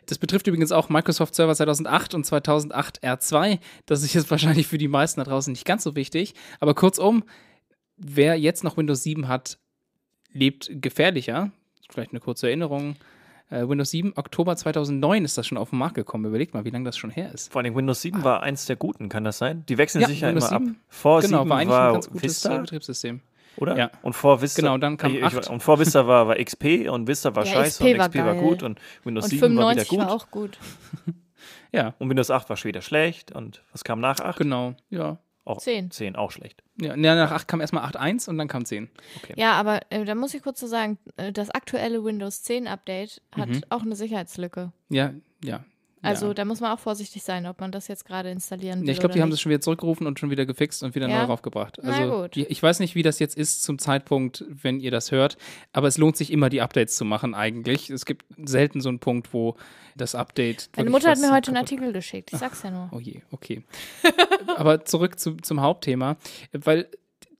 Das 0.06 0.18
betrifft 0.18 0.46
übrigens 0.46 0.72
auch 0.72 0.88
Microsoft 0.88 1.34
Server 1.34 1.54
2008 1.54 2.14
und 2.14 2.24
2008 2.24 3.04
R2. 3.04 3.58
Das 3.86 4.02
ist 4.02 4.14
jetzt 4.14 4.30
wahrscheinlich 4.30 4.66
für 4.66 4.78
die 4.78 4.88
meisten 4.88 5.20
da 5.20 5.24
draußen 5.24 5.52
nicht 5.52 5.64
ganz 5.64 5.84
so 5.84 5.94
wichtig. 5.94 6.34
Aber 6.60 6.74
kurzum, 6.74 7.24
wer 7.96 8.36
jetzt 8.36 8.64
noch 8.64 8.76
Windows 8.76 9.02
7 9.02 9.28
hat, 9.28 9.58
lebt 10.32 10.70
gefährlicher. 10.72 11.52
Vielleicht 11.88 12.12
eine 12.12 12.20
kurze 12.20 12.48
Erinnerung. 12.48 12.96
Äh, 13.52 13.68
Windows 13.68 13.90
7, 13.90 14.14
Oktober 14.16 14.56
2009 14.56 15.24
ist 15.24 15.36
das 15.36 15.46
schon 15.46 15.58
auf 15.58 15.70
den 15.70 15.78
Markt 15.78 15.94
gekommen. 15.94 16.24
Überlegt 16.24 16.54
mal, 16.54 16.64
wie 16.64 16.70
lange 16.70 16.84
das 16.86 16.96
schon 16.96 17.10
her 17.10 17.30
ist. 17.32 17.52
Vor 17.52 17.60
allem 17.62 17.74
Windows 17.76 18.00
7 18.00 18.24
war 18.24 18.42
eins 18.42 18.64
der 18.66 18.76
guten, 18.76 19.08
kann 19.08 19.24
das 19.24 19.38
sein? 19.38 19.64
Die 19.68 19.76
wechseln 19.78 20.00
Ja, 20.00 20.08
sich 20.08 20.20
ja 20.20 20.28
Windows 20.28 20.50
immer 20.50 20.60
7, 20.60 20.70
ab. 20.70 20.76
Vor 20.88 21.20
genau, 21.20 21.38
7 21.40 21.50
war 21.50 21.58
eigentlich 21.58 21.68
war 21.70 21.86
ein 21.88 21.92
ganz 21.94 22.06
gutes 22.08 22.22
Vista, 22.22 22.58
Betriebssystem. 22.58 23.20
oder? 23.58 23.76
ja. 23.76 23.90
Und 24.02 24.14
vor 24.14 24.40
Vista. 24.40 24.62
Genau, 24.62 24.78
dann 24.78 24.96
kam 24.96 25.14
ich, 25.14 25.22
8. 25.22 25.50
Und 25.50 25.62
vor 25.62 25.78
Vista 25.78 26.06
war, 26.06 26.28
war 26.28 26.36
XP 26.36 26.88
und 26.90 27.06
Vista 27.08 27.34
war 27.36 27.44
Ja, 27.44 27.52
scheiße 27.52 27.84
XP 27.84 27.92
und 27.92 27.98
war 27.98 28.08
XP 28.08 28.18
war 28.24 28.34
geil. 28.34 28.42
gut 28.42 28.62
und 28.62 28.80
Windows 29.04 29.24
Und 29.24 29.30
7 29.30 29.42
war 29.42 29.48
wieder 29.50 29.84
95 29.84 29.88
gut. 29.88 29.98
war 29.98 30.10
auch 30.12 30.30
gut. 30.30 30.58
Ja, 31.74 31.94
Und 31.98 32.10
Windows 32.10 32.30
8 32.30 32.48
war 32.50 32.56
schon 32.56 32.68
wieder 32.68 32.82
schlecht 32.82 33.32
und 33.32 33.62
was 33.72 33.82
kam 33.82 33.98
nach 34.00 34.20
8? 34.20 34.38
genau. 34.38 34.74
Ja. 34.90 35.18
Auch 35.44 35.58
10. 35.58 35.90
10 35.90 36.14
auch 36.16 36.30
schlecht. 36.30 36.62
Ja, 36.80 36.96
nach 36.96 37.32
8 37.32 37.48
kam 37.48 37.60
erstmal 37.60 37.84
8.1 37.84 38.28
und 38.28 38.38
dann 38.38 38.46
kam 38.48 38.64
10. 38.64 38.90
Ja, 39.36 39.54
aber 39.54 39.80
äh, 39.90 40.04
da 40.04 40.14
muss 40.14 40.34
ich 40.34 40.42
kurz 40.42 40.60
so 40.60 40.66
sagen, 40.68 40.98
äh, 41.16 41.32
das 41.32 41.50
aktuelle 41.50 42.04
Windows 42.04 42.42
10 42.44 42.68
Update 42.68 43.20
hat 43.36 43.48
Mhm. 43.48 43.62
auch 43.70 43.82
eine 43.82 43.96
Sicherheitslücke. 43.96 44.72
Ja, 44.88 45.12
ja. 45.44 45.64
Also 46.02 46.28
ja. 46.28 46.34
da 46.34 46.44
muss 46.44 46.60
man 46.60 46.72
auch 46.72 46.78
vorsichtig 46.78 47.22
sein, 47.22 47.46
ob 47.46 47.60
man 47.60 47.70
das 47.72 47.88
jetzt 47.88 48.04
gerade 48.04 48.30
installieren 48.30 48.80
will. 48.80 48.88
Ja, 48.88 48.92
ich 48.92 48.98
glaube, 49.00 49.14
die 49.14 49.20
haben 49.22 49.28
nicht. 49.28 49.34
das 49.34 49.40
schon 49.40 49.50
wieder 49.50 49.60
zurückgerufen 49.60 50.06
und 50.06 50.18
schon 50.18 50.30
wieder 50.30 50.44
gefixt 50.46 50.82
und 50.82 50.94
wieder 50.94 51.08
Ja? 51.08 51.18
neu 51.20 51.24
raufgebracht. 51.26 51.78
Na 51.82 51.92
Also 51.94 52.22
gut. 52.22 52.34
die- 52.34 52.46
ich 52.46 52.62
weiß 52.62 52.80
nicht, 52.80 52.94
wie 52.94 53.02
das 53.02 53.18
jetzt 53.18 53.36
ist 53.36 53.62
zum 53.62 53.78
Zeitpunkt, 53.78 54.44
wenn 54.48 54.80
ihr 54.80 54.90
das 54.90 55.12
hört, 55.12 55.36
aber 55.72 55.86
es 55.88 55.98
lohnt 55.98 56.16
sich 56.16 56.32
immer, 56.32 56.48
die 56.50 56.60
Updates 56.60 56.96
zu 56.96 57.04
machen 57.04 57.34
eigentlich. 57.34 57.88
Es 57.90 58.04
gibt 58.04 58.24
selten 58.44 58.80
so 58.80 58.88
einen 58.88 58.98
Punkt, 58.98 59.32
wo 59.32 59.56
das 59.96 60.14
Update. 60.14 60.70
Meine 60.76 60.90
Mutter 60.90 61.10
hat 61.10 61.18
mir 61.18 61.32
heute 61.32 61.48
einen 61.48 61.58
Artikel 61.58 61.92
geschickt, 61.92 62.30
ich 62.32 62.38
sag's 62.38 62.62
ja 62.62 62.70
nur. 62.70 62.88
Oh 62.92 62.98
je, 62.98 63.20
okay. 63.30 63.62
aber 64.56 64.84
zurück 64.84 65.18
zu, 65.18 65.36
zum 65.36 65.60
Hauptthema, 65.60 66.16
weil 66.52 66.88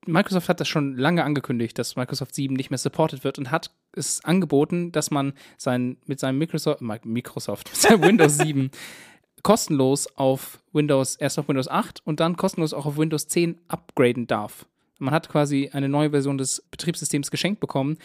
Microsoft 0.07 0.48
hat 0.48 0.61
das 0.61 0.68
schon 0.68 0.96
lange 0.96 1.24
angekündigt, 1.24 1.78
dass 1.78 1.96
Microsoft 1.96 2.34
7 2.34 2.55
nicht 2.55 2.70
mehr 2.70 2.78
supported 2.78 3.24
wird 3.24 3.38
und 3.38 3.50
hat 3.50 3.70
es 3.92 4.24
angeboten, 4.24 4.90
dass 4.92 5.11
man 5.11 5.32
sein, 5.57 5.96
mit 6.07 6.18
seinem 6.18 6.38
Microsoft, 6.38 6.80
Microsoft, 6.80 7.70
mit 7.70 7.76
seinem 7.80 8.03
Windows 8.03 8.38
7 8.38 8.70
kostenlos 9.42 10.09
auf 10.16 10.61
Windows, 10.72 11.16
erst 11.16 11.38
auf 11.38 11.48
Windows 11.48 11.68
8 11.68 12.00
und 12.05 12.20
dann 12.20 12.36
kostenlos 12.36 12.74
auch 12.74 12.86
auf 12.86 12.96
Windows 12.96 13.28
10 13.28 13.61
upgraden 13.68 14.26
darf. 14.26 14.66
Man 14.98 15.14
hat 15.14 15.28
quasi 15.28 15.70
eine 15.72 15.88
neue 15.88 16.11
Version 16.11 16.38
des 16.38 16.64
Betriebssystems 16.70 17.30
geschenkt 17.30 17.61
bekommen. 17.61 17.98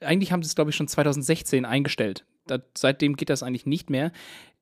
Eigentlich 0.00 0.32
haben 0.32 0.42
sie 0.42 0.48
es, 0.48 0.54
glaube 0.54 0.70
ich, 0.70 0.76
schon 0.76 0.88
2016 0.88 1.64
eingestellt. 1.64 2.24
Da, 2.46 2.58
seitdem 2.76 3.16
geht 3.16 3.30
das 3.30 3.42
eigentlich 3.42 3.66
nicht 3.66 3.88
mehr. 3.88 4.12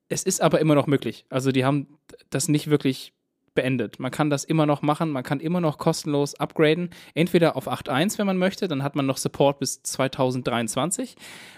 Es 0.09 0.23
ist 0.23 0.41
aber 0.41 0.59
immer 0.61 0.75
noch 0.75 0.87
möglich. 0.87 1.25
Also 1.29 1.51
die 1.51 1.65
haben 1.65 1.87
das 2.29 2.47
nicht 2.47 2.69
wirklich 2.69 3.13
beendet. 3.57 3.99
Man 3.99 4.11
kann 4.11 4.29
das 4.29 4.43
immer 4.43 4.65
noch 4.65 4.81
machen, 4.81 5.09
man 5.09 5.23
kann 5.23 5.39
immer 5.39 5.59
noch 5.59 5.79
kostenlos 5.79 6.35
upgraden, 6.35 6.91
entweder 7.15 7.57
auf 7.57 7.67
8.1, 7.67 8.19
wenn 8.19 8.27
man 8.27 8.37
möchte, 8.37 8.67
dann 8.67 8.83
hat 8.83 8.95
man 8.95 9.07
noch 9.07 9.17
Support 9.17 9.59
bis 9.59 9.81
2023 9.81 11.15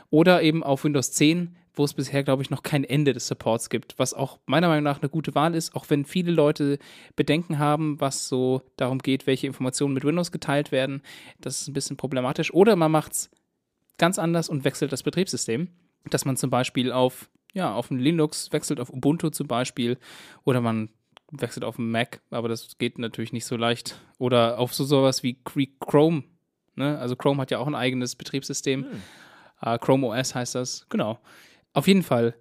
oder 0.10 0.42
eben 0.42 0.64
auf 0.64 0.86
Windows 0.86 1.12
10, 1.12 1.58
wo 1.74 1.84
es 1.84 1.94
bisher, 1.94 2.24
glaube 2.24 2.42
ich, 2.42 2.50
noch 2.50 2.64
kein 2.64 2.86
Ende 2.86 3.14
des 3.14 3.28
Supports 3.28 3.70
gibt, 3.70 4.00
was 4.00 4.14
auch 4.14 4.40
meiner 4.46 4.70
Meinung 4.70 4.86
nach 4.86 5.02
eine 5.02 5.10
gute 5.10 5.36
Wahl 5.36 5.56
ist, 5.56 5.76
auch 5.76 5.86
wenn 5.90 6.06
viele 6.06 6.32
Leute 6.32 6.80
Bedenken 7.16 7.60
haben, 7.60 8.00
was 8.00 8.28
so 8.28 8.62
darum 8.78 9.00
geht, 9.00 9.28
welche 9.28 9.48
Informationen 9.48 9.94
mit 9.94 10.06
Windows 10.06 10.32
geteilt 10.32 10.72
werden. 10.72 11.02
Das 11.42 11.62
ist 11.62 11.68
ein 11.68 11.74
bisschen 11.74 11.98
problematisch. 11.98 12.54
Oder 12.54 12.76
man 12.76 12.92
macht 12.92 13.12
es 13.12 13.30
ganz 13.98 14.18
anders 14.18 14.50
und 14.50 14.64
wechselt 14.64 14.92
das 14.92 15.04
Betriebssystem, 15.04 15.68
dass 16.10 16.26
man 16.26 16.38
zum 16.38 16.50
Beispiel 16.50 16.92
auf, 16.92 17.30
ja, 17.54 17.74
auf 17.74 17.92
ein 17.92 18.00
Linux 18.00 18.52
wechselt, 18.52 18.80
auf 18.80 18.92
Ubuntu 18.92 19.30
zum 19.30 19.48
Beispiel, 19.48 19.98
oder 20.44 20.62
man 20.62 20.90
wechselt 21.32 21.64
auf 21.64 21.78
einen 21.78 21.92
Mac, 21.92 22.22
aber 22.30 22.48
das 22.50 22.78
geht 22.78 23.00
natürlich 23.00 23.34
nicht 23.34 23.46
so 23.46 23.56
leicht. 23.56 24.00
Oder 24.18 24.60
auf 24.60 24.74
so 24.74 24.84
sowas 24.84 25.24
wie 25.24 25.38
Chrome. 25.80 26.24
Ne? 26.76 26.98
Also 26.98 27.16
Chrome 27.16 27.42
hat 27.42 27.52
ja 27.52 27.60
auch 27.60 27.68
ein 27.68 27.76
eigenes 27.76 28.16
Betriebssystem. 28.16 28.86
Äh, 29.62 29.78
Chrome 29.80 30.08
OS 30.08 30.36
heißt 30.36 30.56
das. 30.56 30.86
Genau. 30.90 31.20
Auf 31.74 31.88
jeden 31.88 32.04
Fall, 32.04 32.36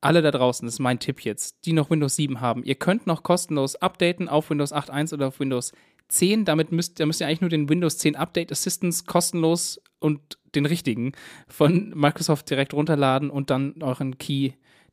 alle 0.00 0.22
da 0.22 0.30
draußen, 0.30 0.66
das 0.66 0.74
ist 0.74 0.80
mein 0.80 0.98
Tipp 0.98 1.20
jetzt, 1.24 1.64
die 1.64 1.72
noch 1.72 1.90
Windows 1.90 2.16
7 2.16 2.40
haben, 2.40 2.64
ihr 2.64 2.74
könnt 2.74 3.06
noch 3.06 3.22
kostenlos 3.22 3.76
updaten 3.76 4.28
auf 4.28 4.50
Windows 4.50 4.72
8.1 4.72 5.14
oder 5.14 5.28
auf 5.28 5.40
Windows 5.40 5.72
10. 6.08 6.44
Damit 6.44 6.72
müsst, 6.72 7.00
da 7.00 7.06
müsst 7.06 7.20
ihr 7.20 7.26
eigentlich 7.26 7.40
nur 7.42 7.50
den 7.50 7.68
Windows 7.68 7.98
10 7.98 8.16
Update 8.16 8.52
Assistance 8.52 9.04
kostenlos 9.04 9.80
und 9.98 10.38
den 10.54 10.66
richtigen 10.66 11.12
von 11.48 11.90
Microsoft 11.94 12.50
direkt 12.50 12.74
runterladen 12.74 13.30
und 13.30 13.50
dann 13.50 13.82
euren 13.82 14.18
Key, 14.18 14.52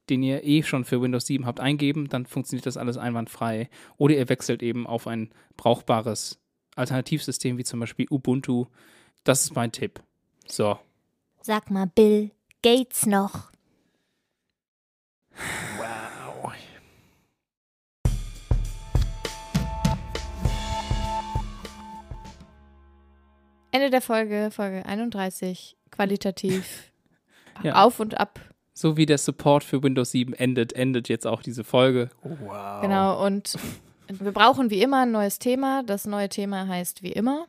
den 0.10 0.24
ihr 0.24 0.44
eh 0.44 0.64
schon 0.64 0.86
für 0.86 1.02
Windows 1.02 1.26
7 1.28 1.46
habt, 1.46 1.60
eingeben. 1.60 2.10
Dann 2.10 2.26
funktioniert 2.26 2.66
das 2.66 2.78
alles 2.78 2.98
einwandfrei. 2.98 3.70
Oder 3.98 4.16
ihr 4.16 4.30
wechselt 4.30 4.64
eben 4.64 4.88
auf 4.88 5.08
ein 5.08 5.32
brauchbares 5.56 6.40
Alternativsystem 6.76 7.58
wie 7.58 7.64
zum 7.64 7.80
Beispiel 7.80 8.08
Ubuntu. 8.10 8.66
Das 9.24 9.44
ist 9.44 9.56
mein 9.56 9.72
Tipp. 9.72 10.02
So. 10.48 10.78
Sag 11.42 11.70
mal, 11.72 11.88
Bill 11.88 12.32
Gates 12.62 13.06
noch. 13.06 13.52
Wow. 15.78 16.54
Ende 23.72 23.90
der 23.90 24.02
Folge, 24.02 24.50
Folge 24.52 24.86
31, 24.86 25.78
qualitativ 25.92 26.92
Ja. 27.64 27.84
auf 27.84 28.00
und 28.00 28.20
ab. 28.20 28.40
So 28.78 28.96
wie 28.96 29.08
der 29.08 29.18
Support 29.18 29.64
für 29.64 29.82
Windows 29.82 30.12
7 30.12 30.34
endet, 30.34 30.72
endet 30.74 31.10
jetzt 31.10 31.26
auch 31.26 31.42
diese 31.42 31.64
Folge. 31.64 32.12
Wow. 32.22 32.84
Genau, 32.84 33.26
und 33.26 33.58
wir 34.08 34.32
brauchen 34.32 34.70
wie 34.70 34.84
immer 34.84 35.02
ein 35.02 35.12
neues 35.12 35.40
Thema. 35.40 35.82
Das 35.82 36.06
neue 36.06 36.30
Thema 36.30 36.68
heißt 36.68 37.02
wie 37.02 37.12
immer. 37.12 37.48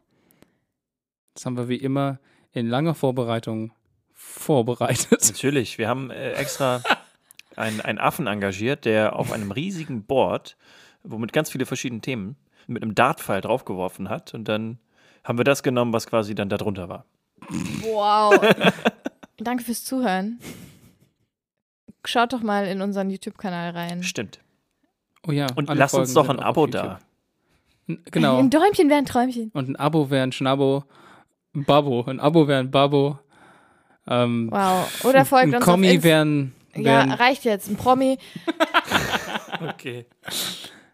Das 1.35 1.45
haben 1.45 1.59
wir 1.59 1.69
wie 1.69 1.77
immer 1.77 2.19
in 2.53 2.67
langer 2.67 2.95
Vorbereitung 2.95 3.73
vorbereitet. 4.15 5.23
Natürlich, 5.23 5.77
wir 5.77 5.87
haben 5.87 6.11
äh, 6.11 6.33
extra 6.33 6.81
einen, 7.57 7.83
einen 7.83 7.99
Affen 7.99 8.27
engagiert, 8.27 8.87
der 8.87 9.15
auf 9.15 9.31
einem 9.31 9.53
riesigen 9.53 10.05
Board, 10.05 10.57
womit 11.03 11.35
ganz 11.35 11.51
viele 11.51 11.67
verschiedene 11.67 12.01
Themen, 12.01 12.37
mit 12.67 12.83
einem 12.83 12.95
Dartpfeil 12.95 13.43
draufgeworfen 13.43 14.09
hat. 14.09 14.33
Und 14.33 14.49
dann 14.49 14.79
haben 15.25 15.37
wir 15.37 15.45
das 15.45 15.63
genommen, 15.63 15.93
was 15.93 16.07
quasi 16.07 16.35
dann 16.35 16.49
da 16.49 16.57
drunter 16.57 16.89
war. 16.89 17.05
Wow. 17.83 18.35
Danke 19.37 19.63
fürs 19.63 19.85
Zuhören. 19.85 20.41
Schaut 22.09 22.33
doch 22.33 22.43
mal 22.43 22.67
in 22.67 22.81
unseren 22.81 23.11
YouTube-Kanal 23.11 23.73
rein. 23.73 24.03
Stimmt. 24.03 24.41
Oh 25.27 25.31
ja. 25.31 25.47
Und 25.57 25.69
lasst 25.75 25.95
uns 25.95 26.15
doch 26.15 26.31
ein 26.31 26.41
Abo 26.41 26.67
da. 26.67 27.01
Genau. 27.87 28.39
Ein 28.39 28.49
Däumchen 28.49 28.89
wäre 28.89 28.99
ein 28.99 29.05
Träumchen. 29.05 29.51
Und 29.53 29.69
ein 29.69 29.77
Abo 29.77 30.09
wäre 30.09 30.23
ein 30.23 30.33
Schnabo. 30.33 30.85
Ein 31.55 31.67
Babbo. 31.67 32.05
Ein 32.07 32.19
Abo 32.19 32.49
wäre 32.49 32.61
ein 32.61 32.71
Babbo. 32.71 33.19
Ähm, 34.07 34.49
Wow. 34.51 35.05
Oder 35.05 35.27
folgt 35.27 35.49
ein 35.49 35.57
uns 35.57 35.65
Kommi 35.67 35.99
auf 35.99 36.03
wäre 36.03 36.25
ein. 36.25 36.55
Ja, 36.75 36.83
Wär 36.85 37.01
ein 37.01 37.11
reicht 37.13 37.45
jetzt. 37.45 37.69
Ein 37.69 37.77
Promi. 37.77 38.17
Okay. 39.61 40.07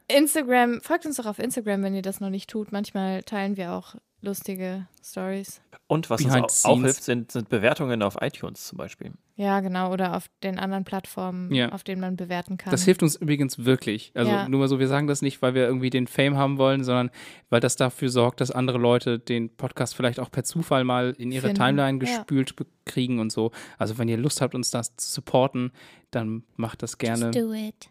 Instagram, 0.08 0.80
folgt 0.80 1.04
uns 1.04 1.16
doch 1.16 1.26
auf 1.26 1.38
Instagram, 1.38 1.82
wenn 1.82 1.94
ihr 1.94 2.00
das 2.00 2.18
noch 2.20 2.30
nicht 2.30 2.48
tut. 2.48 2.72
Manchmal 2.72 3.22
teilen 3.22 3.58
wir 3.58 3.72
auch 3.72 3.94
lustige 4.22 4.88
Stories. 5.04 5.60
Und 5.86 6.08
was 6.08 6.22
Behind 6.22 6.44
uns 6.44 6.64
auch, 6.64 6.70
auch 6.70 6.80
hilft, 6.80 7.04
sind, 7.04 7.30
sind 7.30 7.50
Bewertungen 7.50 8.02
auf 8.02 8.16
iTunes 8.22 8.66
zum 8.66 8.78
Beispiel. 8.78 9.12
Ja, 9.36 9.58
genau. 9.60 9.92
Oder 9.92 10.16
auf 10.16 10.26
den 10.44 10.60
anderen 10.60 10.84
Plattformen, 10.84 11.52
Ja. 11.52 11.70
auf 11.72 11.82
denen 11.82 12.00
man 12.00 12.14
bewerten 12.16 12.56
kann. 12.56 12.70
Das 12.70 12.84
hilft 12.84 13.02
uns 13.02 13.16
übrigens 13.16 13.64
wirklich. 13.64 14.12
Also 14.14 14.30
Ja. 14.30 14.48
nur 14.48 14.60
mal 14.60 14.68
so, 14.68 14.78
wir 14.78 14.86
sagen 14.86 15.08
das 15.08 15.22
nicht, 15.22 15.42
weil 15.42 15.54
wir 15.54 15.64
irgendwie 15.66 15.90
den 15.90 16.06
Fame 16.06 16.36
haben 16.36 16.56
wollen, 16.56 16.84
sondern 16.84 17.10
weil 17.50 17.58
das 17.58 17.74
dafür 17.74 18.10
sorgt, 18.10 18.40
dass 18.40 18.52
andere 18.52 18.78
Leute 18.78 19.18
den 19.18 19.48
Podcast 19.50 19.96
vielleicht 19.96 20.20
auch 20.20 20.30
per 20.30 20.44
Zufall 20.44 20.84
mal 20.84 21.16
in 21.18 21.32
ihre 21.32 21.48
Finden. 21.48 21.56
Timeline 21.62 21.98
Ja. 21.98 22.18
gespült 22.18 22.54
be- 22.54 22.66
kriegen 22.84 23.18
und 23.18 23.32
so. 23.32 23.50
Also 23.76 23.98
wenn 23.98 24.06
ihr 24.06 24.18
Lust 24.18 24.40
habt, 24.40 24.54
uns 24.54 24.70
das 24.70 24.94
zu 24.96 25.10
supporten, 25.12 25.72
dann 26.12 26.44
macht 26.54 26.82
das 26.84 26.98
gerne. 26.98 27.32
do 27.32 27.52
it. 27.52 27.88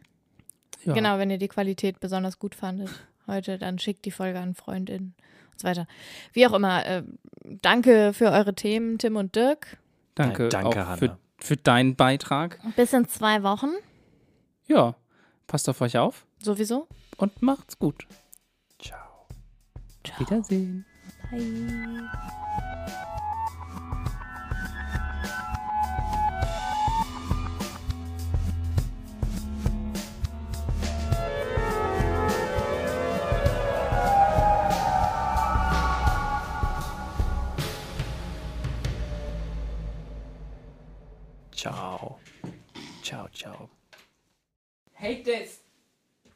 Ja. 0.86 0.94
Genau, 0.94 1.18
wenn 1.18 1.30
ihr 1.30 1.38
die 1.40 1.48
Qualität 1.50 2.00
besonders 2.00 2.40
gut 2.40 2.56
fandet 2.56 2.90
heute, 3.28 3.58
dann 3.58 3.80
schickt 3.80 4.06
die 4.06 4.12
Folge 4.12 4.40
an 4.40 4.54
Freundinnen 4.56 5.14
und 5.52 5.60
so 5.60 5.68
weiter. 5.68 5.88
Wie 6.32 6.48
auch 6.48 6.54
immer, 6.54 6.86
äh, 6.86 7.04
danke 7.62 8.14
für 8.14 8.32
eure 8.32 8.54
Themen, 8.54 8.98
Tim 8.98 9.18
und 9.18 9.36
Dirk. 9.36 9.78
Danke, 10.16 10.44
Ja, 10.44 10.50
danke, 10.50 10.68
auch 10.70 10.76
Hanna. 10.88 10.98
für 10.98 11.18
deinen 11.68 11.96
Beitrag. 11.96 12.60
Bis 12.76 12.94
in 12.94 13.08
zwei 13.08 13.44
Wochen. 13.44 13.70
Ja, 14.68 14.96
passt 15.48 15.68
auf 15.70 15.82
euch 15.82 15.98
auf 15.98 16.26
Sowieso. 16.40 16.88
und 17.18 17.42
macht's 17.42 17.78
gut. 17.78 18.08
Ciao. 18.80 19.28
Wiedersehen. 20.20 20.86
Bye. 21.30 22.10
Hate 45.04 45.24
this. 45.24 45.60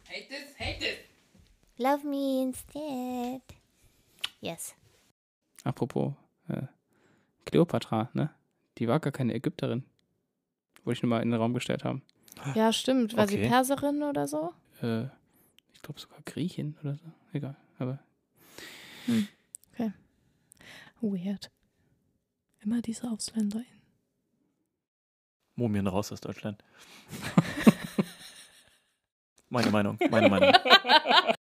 Hate 0.10 0.28
this, 0.30 0.54
hate 0.60 0.80
this. 0.80 0.98
Love 1.78 2.04
me 2.06 2.42
instead. 2.44 3.42
Yes. 4.42 4.76
Apropos 5.64 6.14
äh, 6.50 6.64
Kleopatra, 7.46 8.10
ne? 8.14 8.30
Die 8.78 8.88
war 8.90 9.00
gar 9.00 9.12
keine 9.14 9.34
Ägypterin. 9.34 9.86
Wollte 10.84 10.98
ich 10.98 11.04
nur 11.04 11.10
mal 11.12 11.22
in 11.22 11.32
den 11.32 11.40
Raum 11.40 11.54
gestellt 11.54 11.86
haben. 11.86 12.02
Ja, 12.56 12.74
stimmt. 12.74 13.16
War 13.16 13.28
sie 13.28 13.38
Okay. 13.38 13.48
Perserin 13.48 14.04
oder 14.04 14.28
so? 14.28 14.54
Äh, 14.82 15.06
ich 15.74 15.82
glaube 15.82 16.00
sogar 16.02 16.20
Griechin 16.26 16.76
oder 16.82 16.96
so. 16.96 17.06
Egal. 17.32 17.56
Aber 17.80 18.00
Weird. 21.00 21.52
Immer 22.62 22.82
diese 22.82 23.10
Ausländer. 23.10 23.62
Mumien 25.56 25.88
raus 25.88 26.12
aus 26.12 26.20
Deutschland. 26.20 26.64
meine 29.50 29.72
Meinung, 29.72 29.98
meine 30.10 30.30
Meinung. 30.30 30.52